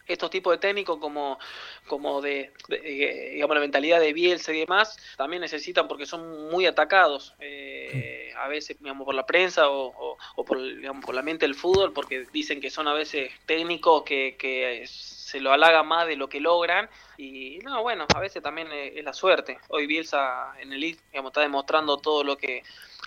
estos 0.06 0.30
tipos 0.30 0.52
de 0.52 0.58
técnicos 0.58 0.98
como, 0.98 1.38
como 1.86 2.20
de, 2.20 2.52
digamos, 2.68 3.54
la 3.54 3.60
mentalidad 3.60 4.00
de 4.00 4.12
Bielsa 4.12 4.52
y 4.52 4.60
demás, 4.60 4.96
también 5.16 5.40
necesitan 5.40 5.88
porque 5.88 6.06
son 6.06 6.50
muy 6.50 6.66
atacados. 6.66 7.34
Eh, 7.40 8.32
a 8.36 8.48
veces, 8.48 8.78
digamos, 8.78 9.04
por 9.04 9.14
la 9.14 9.26
prensa 9.26 9.68
o, 9.68 10.16
por, 10.46 10.62
digamos, 10.62 11.04
por 11.04 11.14
la 11.14 11.22
mente 11.22 11.46
del 11.46 11.54
fútbol, 11.54 11.92
porque 11.92 12.26
dicen 12.32 12.60
que 12.60 12.70
son 12.70 12.88
a 12.88 12.94
veces 12.94 13.30
técnicos 13.46 14.02
que, 14.04 14.36
que 14.38 14.84
se 14.86 15.40
lo 15.40 15.52
halaga 15.52 15.82
más 15.82 16.06
de 16.06 16.16
lo 16.16 16.28
que 16.28 16.40
logran. 16.40 16.88
Y 17.16 17.58
no, 17.64 17.82
bueno, 17.82 18.06
a 18.14 18.20
veces 18.20 18.42
también 18.42 18.68
es, 18.72 19.02
la 19.04 19.12
suerte. 19.12 19.58
Hoy 19.68 19.86
Bielsa 19.86 20.52
en 20.60 20.72
el 20.72 20.80
digamos, 20.80 21.30
está 21.30 21.40
demostrando 21.40 21.96
todo 21.98 22.24
lo 22.24 22.36
que 22.36 22.62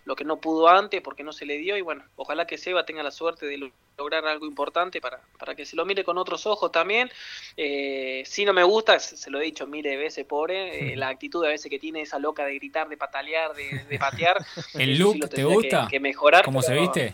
lo 0.06 0.16
que 0.16 0.24
no 0.24 0.38
pudo 0.40 0.70
antes 0.70 1.02
porque 1.02 1.24
no 1.24 1.34
se 1.34 1.46
le 1.46 1.58
dio 1.58 1.76
y 1.76 1.82
bueno, 1.82 2.04
ojalá 2.16 2.48
que 2.48 2.58
Seba 2.58 2.86
tenga 2.86 3.04
la 3.04 3.12
suerte 3.12 3.46
de 3.46 3.58
lograr 3.98 4.28
algo 4.28 4.46
importante 4.46 5.02
para, 5.02 5.20
para 5.40 5.56
que 5.56 5.66
se 5.66 5.76
lo 5.76 5.86
mire 5.86 6.04
con 6.04 6.18
otros 6.18 6.46
ojos 6.46 6.72
también. 6.72 7.10
Eh, 7.56 8.24
si 8.26 8.46
no 8.46 8.54
me 8.54 8.64
gusta, 8.64 9.00
se 9.00 9.30
lo 9.32 9.42
he 9.42 9.46
dicho 9.46 9.66
mire 9.66 9.92
de 9.92 9.98
veces, 9.98 10.26
pobre, 10.26 10.94
eh, 10.94 10.96
la 10.96 11.10
actitud 11.10 11.44
a 11.44 11.50
veces 11.50 11.70
que 11.70 11.80
tiene 11.80 12.02
esa 12.02 12.20
loca 12.20 12.46
de 12.46 12.56
gritar, 12.56 12.88
de 12.88 12.98
patalear, 12.98 13.54
de, 13.54 13.98
patear. 14.00 14.38
¿El 14.76 15.00
look 15.00 15.30
te 15.30 15.44
gusta? 15.44 15.88
Que, 15.90 16.00
mejorar. 16.00 16.46
¿Cómo 16.46 16.62
se 16.62 16.74
viste? 16.74 17.14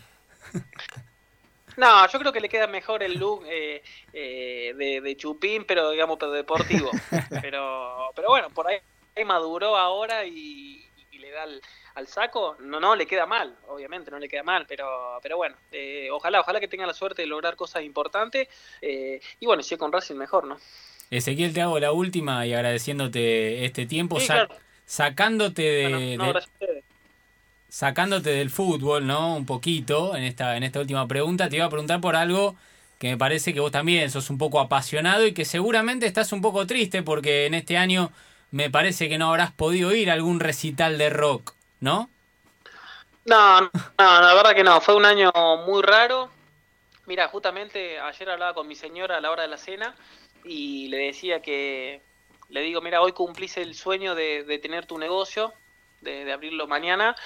No, 1.76 2.08
yo 2.08 2.20
creo 2.20 2.32
que 2.32 2.40
le 2.40 2.50
queda 2.50 2.68
mejor 2.68 3.02
el 3.02 3.18
look 3.18 3.46
eh, 3.48 3.82
de, 4.12 5.02
de, 5.02 5.18
chupín, 5.18 5.66
pero 5.66 5.90
digamos, 5.90 6.20
pero 6.20 6.32
deportivo. 6.32 6.92
pero, 7.42 8.12
pero 8.16 8.28
bueno, 8.28 8.52
por 8.52 8.68
ahí 8.68 8.80
maduró 9.26 9.76
ahora 9.76 10.24
y, 10.24 10.88
y 11.10 11.18
le 11.18 11.32
da 11.32 11.46
el, 11.46 11.64
al 11.96 12.08
saco, 12.08 12.58
no, 12.60 12.80
no 12.80 12.96
le 12.96 13.06
queda 13.06 13.26
mal, 13.26 13.56
obviamente 13.68 14.10
no 14.10 14.20
le 14.20 14.28
queda 14.28 14.44
mal, 14.44 14.66
pero, 14.68 15.20
pero 15.22 15.38
bueno, 15.38 15.56
eh, 15.72 16.10
ojalá, 16.12 16.39
ojalá 16.41 16.60
que 16.60 16.68
tenga 16.68 16.88
la 16.88 16.94
suerte 16.94 17.22
de 17.22 17.28
lograr 17.28 17.56
cosas 17.56 17.84
importantes 17.84 18.48
eh, 18.82 19.20
y 19.39 19.46
bueno, 19.46 19.62
si 19.62 19.76
es 19.76 19.80
con 19.80 19.91
Racing 19.91 20.16
mejor, 20.16 20.46
¿no? 20.46 20.58
Ezequiel, 21.12 21.54
te 21.54 21.62
hago 21.62 21.80
la 21.80 21.91
última 21.91 22.46
y 22.48 22.54
agradeciéndote 22.54 23.66
este 23.66 23.86
tiempo, 23.86 24.18
sacándote 24.86 25.62
de, 25.62 26.44
sacándote 27.70 28.32
del 28.32 28.50
fútbol, 28.50 29.06
¿no? 29.06 29.36
Un 29.36 29.46
poquito 29.46 30.16
en 30.16 30.24
esta, 30.24 30.58
en 30.58 30.64
esta 30.64 30.80
última 30.80 31.08
pregunta, 31.08 31.50
te 31.50 31.58
iba 31.58 31.66
a 31.66 31.70
preguntar 31.70 32.02
por 32.02 32.16
algo 32.16 32.56
que 32.98 33.10
me 33.10 33.18
parece 33.18 33.54
que 33.54 33.60
vos 33.60 33.72
también 33.72 34.10
sos 34.10 34.30
un 34.30 34.38
poco 34.38 34.60
apasionado 34.60 35.28
y 35.28 35.34
que 35.34 35.46
seguramente 35.46 36.08
estás 36.08 36.32
un 36.32 36.41
poco 36.41 36.66
triste 36.66 37.04
porque 37.04 37.46
en 37.46 37.54
este 37.54 37.78
año 37.78 38.12
me 38.50 38.70
parece 38.70 39.10
que 39.10 39.18
no 39.18 39.30
habrás 39.30 39.52
podido 39.52 39.94
ir 39.94 40.10
a 40.10 40.14
algún 40.14 40.39
recital 40.39 40.98
de 40.98 41.10
rock. 41.10 41.54
¿No? 41.84 42.10
No, 43.26 43.62
no, 43.62 43.70
la 43.98 44.34
verdad 44.34 44.56
que 44.56 44.64
no, 44.64 44.80
fue 44.80 44.96
un 44.96 45.06
año 45.06 45.32
muy 45.68 45.82
raro. 45.82 46.30
Mira, 47.06 47.28
justamente 47.28 48.00
ayer 48.00 48.30
hablaba 48.30 48.54
con 48.54 48.68
mi 48.70 48.76
señora 48.76 49.18
a 49.18 49.22
la 49.22 49.30
hora 49.30 49.44
de 49.44 49.50
la 49.50 49.58
cena 49.58 49.94
y 50.46 50.88
le 50.88 50.98
decía 50.98 51.42
que, 51.42 52.02
le 52.48 52.62
digo, 52.62 52.80
mira, 52.80 53.02
hoy 53.02 53.12
cumplís 53.12 53.58
el 53.58 53.76
sueño 53.76 54.16
de, 54.16 54.60
tener 54.62 54.86
tu 54.86 54.98
negocio, 54.98 55.54
de, 56.00 56.32
abrirlo 56.32 56.68
mañana, 56.68 57.18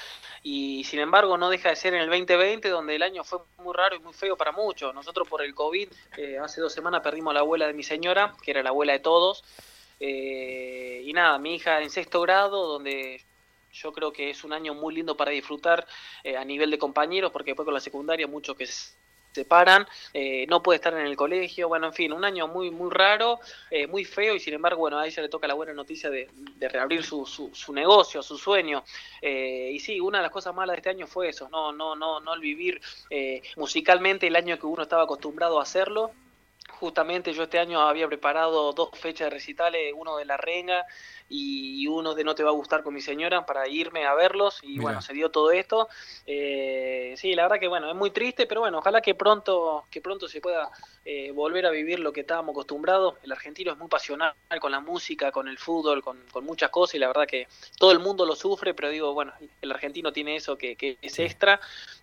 y 0.41 0.83
sin 0.85 1.01
embargo 1.01 1.37
no 1.37 1.51
deja 1.51 1.69
de 1.69 1.75
ser 1.75 1.93
en 1.93 2.01
el 2.01 2.09
2020, 2.09 2.67
donde 2.69 2.95
el 2.95 3.03
año 3.03 3.23
fue 3.23 3.39
muy 3.59 3.75
raro 3.75 3.95
y 3.95 3.99
muy 3.99 4.13
feo 4.13 4.35
para 4.37 4.51
muchos. 4.51 4.91
Nosotros 4.95 5.27
por 5.27 5.43
el 5.43 5.53
COVID, 5.53 5.87
eh, 6.17 6.39
hace 6.41 6.61
dos 6.61 6.73
semanas 6.73 7.01
perdimos 7.01 7.31
la 7.31 7.41
abuela 7.41 7.67
de 7.67 7.73
mi 7.73 7.83
señora, 7.83 8.33
que 8.41 8.51
era 8.51 8.63
la 8.63 8.69
abuela 8.69 8.93
de 8.93 8.99
todos, 8.99 9.43
eh, 9.99 11.03
y 11.05 11.13
nada, 11.13 11.37
mi 11.37 11.55
hija 11.55 11.79
en 11.79 11.91
sexto 11.91 12.21
grado, 12.21 12.65
donde 12.67 13.23
yo 13.81 13.93
creo 13.93 14.11
que 14.11 14.29
es 14.29 14.43
un 14.43 14.53
año 14.53 14.73
muy 14.73 14.95
lindo 14.95 15.15
para 15.15 15.31
disfrutar 15.31 15.85
eh, 16.23 16.37
a 16.37 16.43
nivel 16.43 16.71
de 16.71 16.77
compañeros, 16.77 17.31
porque 17.31 17.51
después 17.51 17.65
con 17.65 17.73
la 17.73 17.79
secundaria 17.79 18.27
muchos 18.27 18.55
que 18.55 18.65
se 18.65 18.95
separan, 19.33 19.85
eh, 20.15 20.47
no 20.47 20.63
puede 20.63 20.77
estar 20.77 20.93
en 20.95 21.05
el 21.05 21.15
colegio, 21.15 21.67
bueno, 21.67 21.87
en 21.87 21.93
fin, 21.93 22.11
un 22.11 22.25
año 22.25 22.47
muy 22.47 22.71
muy 22.71 22.89
raro, 22.89 23.39
eh, 23.69 23.85
muy 23.85 24.03
feo 24.03 24.33
y 24.33 24.39
sin 24.39 24.55
embargo, 24.55 24.79
bueno, 24.79 24.97
a 24.97 25.05
ella 25.05 25.21
le 25.21 25.29
toca 25.29 25.47
la 25.47 25.53
buena 25.53 25.73
noticia 25.73 26.09
de, 26.09 26.27
reabrir 26.59 27.03
su, 27.03 27.23
su, 27.25 27.73
negocio, 27.73 28.23
su 28.23 28.35
sueño. 28.37 28.83
y 29.21 29.79
sí, 29.79 29.99
una 29.99 30.17
de 30.17 30.23
las 30.23 30.31
cosas 30.31 30.55
malas 30.55 30.73
de 30.73 30.77
este 30.77 30.89
año 30.89 31.05
fue 31.05 31.29
eso, 31.29 31.49
no, 31.49 31.71
no, 31.71 31.95
no, 31.95 32.19
no 32.19 32.33
el 32.33 32.41
vivir 32.41 32.81
musicalmente 33.57 34.25
el 34.25 34.35
año 34.35 34.57
que 34.57 34.65
uno 34.65 34.81
estaba 34.81 35.03
acostumbrado 35.03 35.59
a 35.59 35.63
hacerlo, 35.63 36.11
justamente 36.79 37.33
yo 37.33 37.43
este 37.43 37.59
año 37.59 37.81
había 37.81 38.07
preparado 38.07 38.73
dos 38.73 38.89
fechas 38.93 39.27
de 39.27 39.31
recitales, 39.31 39.93
uno 39.95 40.17
de 40.17 40.25
La 40.25 40.37
Renga 40.37 40.85
y 41.29 41.87
uno 41.87 42.15
de 42.15 42.23
No 42.23 42.35
Te 42.35 42.43
Va 42.43 42.49
a 42.49 42.53
Gustar 42.53 42.83
con 42.83 42.93
mi 42.93 43.01
señora 43.01 43.45
para 43.45 43.67
irme 43.67 44.05
a 44.05 44.13
verlos 44.13 44.59
y 44.61 44.79
bueno, 44.79 45.01
se 45.01 45.13
dio 45.13 45.29
todo 45.29 45.51
esto. 45.51 45.89
Eh, 46.25 47.13
sí, 47.17 47.33
la 47.33 47.43
verdad 47.43 47.59
que 47.59 47.67
bueno, 47.67 47.89
es 47.89 47.95
muy 47.95 48.11
triste, 48.11 48.45
pero 48.45 48.61
bueno, 48.61 48.79
ojalá 48.79 49.01
que 49.01 49.15
pronto, 49.15 49.85
que 49.89 50.01
pronto 50.01 50.27
se 50.27 50.41
pueda 50.41 50.69
eh, 51.05 51.31
volver 51.31 51.65
a 51.65 51.71
vivir 51.71 51.99
lo 51.99 52.13
que 52.13 52.21
estábamos 52.21 52.53
acostumbrados. 52.53 53.15
El 53.23 53.31
argentino 53.31 53.71
es 53.71 53.77
muy 53.77 53.87
pasional 53.87 54.33
con 54.59 54.71
la 54.71 54.79
música, 54.79 55.31
con 55.31 55.47
el 55.47 55.57
fútbol, 55.57 56.01
con, 56.03 56.17
muchas 56.41 56.69
cosas 56.69 56.95
y 56.95 56.99
la 56.99 57.07
verdad 57.07 57.27
que 57.27 57.47
todo 57.77 57.91
el 57.91 57.99
mundo 57.99 58.25
lo 58.25 58.35
sufre, 58.35 58.73
pero 58.73 58.89
digo, 58.89 59.13
bueno, 59.13 59.33
el 59.61 59.71
argentino 59.71 60.13
tiene 60.13 60.35
eso 60.35 60.57
que, 60.57 60.75
que 60.75 60.97
es 61.01 61.19
extra. 61.19 61.59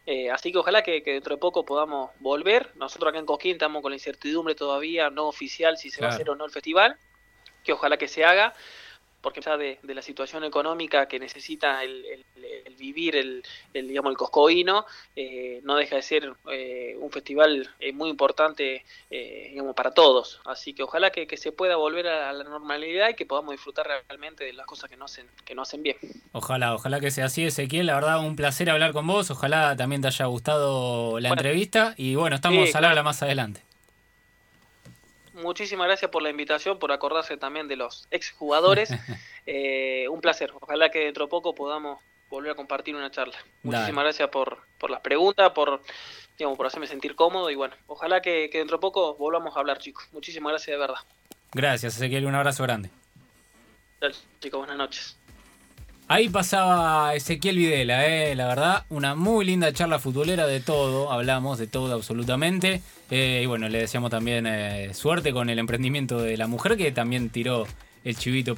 Eh, 0.07 0.31
así 0.31 0.53
que 0.53 0.59
ojalá 0.59 0.83
que, 0.83 1.01
dentro 1.01 1.35
de 1.35 1.41
poco 1.41 1.65
podamos 1.65 2.11
volver. 2.21 2.71
Nosotros 2.75 3.09
acá 3.09 3.19
en 3.19 3.27
Cosquín 3.27 3.53
estamos 3.53 3.81
con 3.81 3.91
la 3.91 3.97
incertidumbre 3.97 4.55
todavía 4.55 5.09
no 5.09 5.29
oficial 5.29 5.79
si 5.79 5.91
se 5.91 6.03
va 6.03 6.09
a 6.09 6.11
hacer 6.11 6.29
o 6.29 6.37
no 6.37 6.45
el 6.45 6.51
festival, 6.51 6.97
que 7.63 7.73
ojalá 7.73 7.97
que 7.97 8.09
se 8.09 8.25
haga 8.25 8.55
porque 9.25 9.41
ya 9.41 9.57
de, 9.57 9.79
de 9.83 9.95
la 9.95 10.03
situación 10.03 10.45
económica 10.45 11.09
que 11.09 11.19
necesita 11.19 11.83
el, 11.83 12.27
vivir 12.79 13.17
el, 13.17 13.43
digamos 13.73 14.11
el 14.11 14.19
coscoíno 14.19 14.85
eh, 15.17 15.61
no 15.65 15.77
deja 15.77 15.97
de 15.97 16.03
ser 16.03 16.31
eh, 16.53 16.95
un 17.01 17.11
festival 17.11 17.71
eh, 17.81 17.93
muy 17.93 18.11
importante 18.11 18.85
digamos 19.11 19.75
para 19.75 19.93
todos. 19.93 20.41
Así 20.45 20.75
que 20.75 20.83
ojalá 20.83 21.11
que, 21.11 21.37
se 21.37 21.53
pueda 21.53 21.77
volver 21.77 22.07
a 22.07 22.33
la 22.33 22.45
normalidad 22.45 23.09
y 23.09 23.15
que 23.15 23.25
podamos 23.25 23.53
disfrutar 23.53 23.87
realmente 24.09 24.45
de 24.45 24.53
las 24.53 24.67
cosas 24.67 24.91
que 24.91 24.97
nos 24.97 25.13
hacen 25.13 25.27
que 25.45 25.55
nos 25.55 25.69
hacen 25.69 25.83
bien. 25.83 25.97
Ojalá 26.33 26.75
ojalá 26.75 27.01
que 27.01 27.11
sea 27.11 27.27
así 27.27 27.45
Ezequiel. 27.45 27.87
La 27.87 27.95
verdad 27.95 28.21
un 28.21 28.37
placer 28.37 28.69
hablar 28.69 28.93
con 28.93 29.07
vos. 29.07 29.31
Ojalá 29.31 29.75
también 29.77 30.03
te 30.03 30.09
haya 30.09 30.27
gustado 30.27 31.19
la 31.19 31.31
entrevista. 31.31 31.95
Y 31.97 32.15
bueno 32.17 32.37
estamos 32.37 32.75
a 32.75 32.79
hablar 32.79 33.03
más 33.03 33.23
adelante 33.23 33.63
muchísimas 35.35 35.87
gracias 35.87 36.11
por 36.11 36.23
la 36.23 36.31
invitación, 36.31 36.79
por 36.79 36.93
acordarse 36.93 37.37
también 37.37 37.69
de 37.69 37.77
los 37.77 38.07
exjugadores. 38.11 38.91
eh, 39.47 40.07
un 40.09 40.21
placer. 40.21 40.53
Ojalá 40.61 40.91
que 40.91 41.01
dentro 41.01 41.27
de 41.27 41.31
poco 41.31 41.55
podamos 41.55 42.01
volver 42.31 42.53
a 42.53 42.55
compartir 42.55 42.97
una 42.97 43.11
charla. 43.11 43.37
Muchísimas 43.63 44.05
gracias 44.05 44.29
por, 44.31 44.59
por 44.79 44.91
las 44.91 45.01
preguntas, 45.01 45.51
por, 45.51 45.83
digamos, 46.39 46.57
por 46.57 46.67
hacerme 46.67 46.87
sentir 46.87 47.15
cómodo 47.15 47.51
y 47.51 47.55
bueno, 47.55 47.75
ojalá 47.87 48.21
que, 48.21 48.51
dentro 48.53 48.79
de 48.79 48.81
poco 48.81 49.15
volvamos 49.15 49.57
a 49.57 49.61
hablar, 49.61 49.79
chicos. 49.79 50.05
Muchísimas 50.13 50.53
gracias 50.53 50.75
de 50.75 50.79
verdad. 50.79 51.01
Gracias, 51.53 51.97
Ezequiel. 51.97 52.27
Un 52.27 52.35
abrazo 52.35 52.63
grande. 52.65 52.91
chicos. 54.41 54.59
Buenas 54.59 54.77
noches. 54.77 55.17
Ahí 56.07 56.29
pasaba 56.29 57.15
Ezequiel 57.15 57.57
Videla, 57.57 58.07
eh, 58.07 58.35
la 58.35 58.47
verdad, 58.47 58.85
una 58.91 59.15
muy 59.15 59.47
linda 59.47 59.73
charla 59.73 59.99
futbolera 59.99 60.47
de 60.47 60.61
todo, 60.61 61.11
hablamos 61.11 61.59
de 61.59 61.67
todo 61.67 61.95
absolutamente. 61.95 62.83
Eh, 63.11 63.41
y 63.43 63.47
bueno, 63.47 63.71
le 63.71 63.79
deseamos 63.79 64.11
también 64.11 64.47
eh, 64.47 64.93
suerte 64.93 65.33
con 65.33 65.49
el 65.49 65.59
emprendimiento 65.59 66.21
de 66.21 66.37
la 66.37 66.47
mujer 66.47 66.77
que 66.77 66.93
también 66.93 67.31
tiró 67.31 67.67
el 68.05 68.17
chivito. 68.17 68.53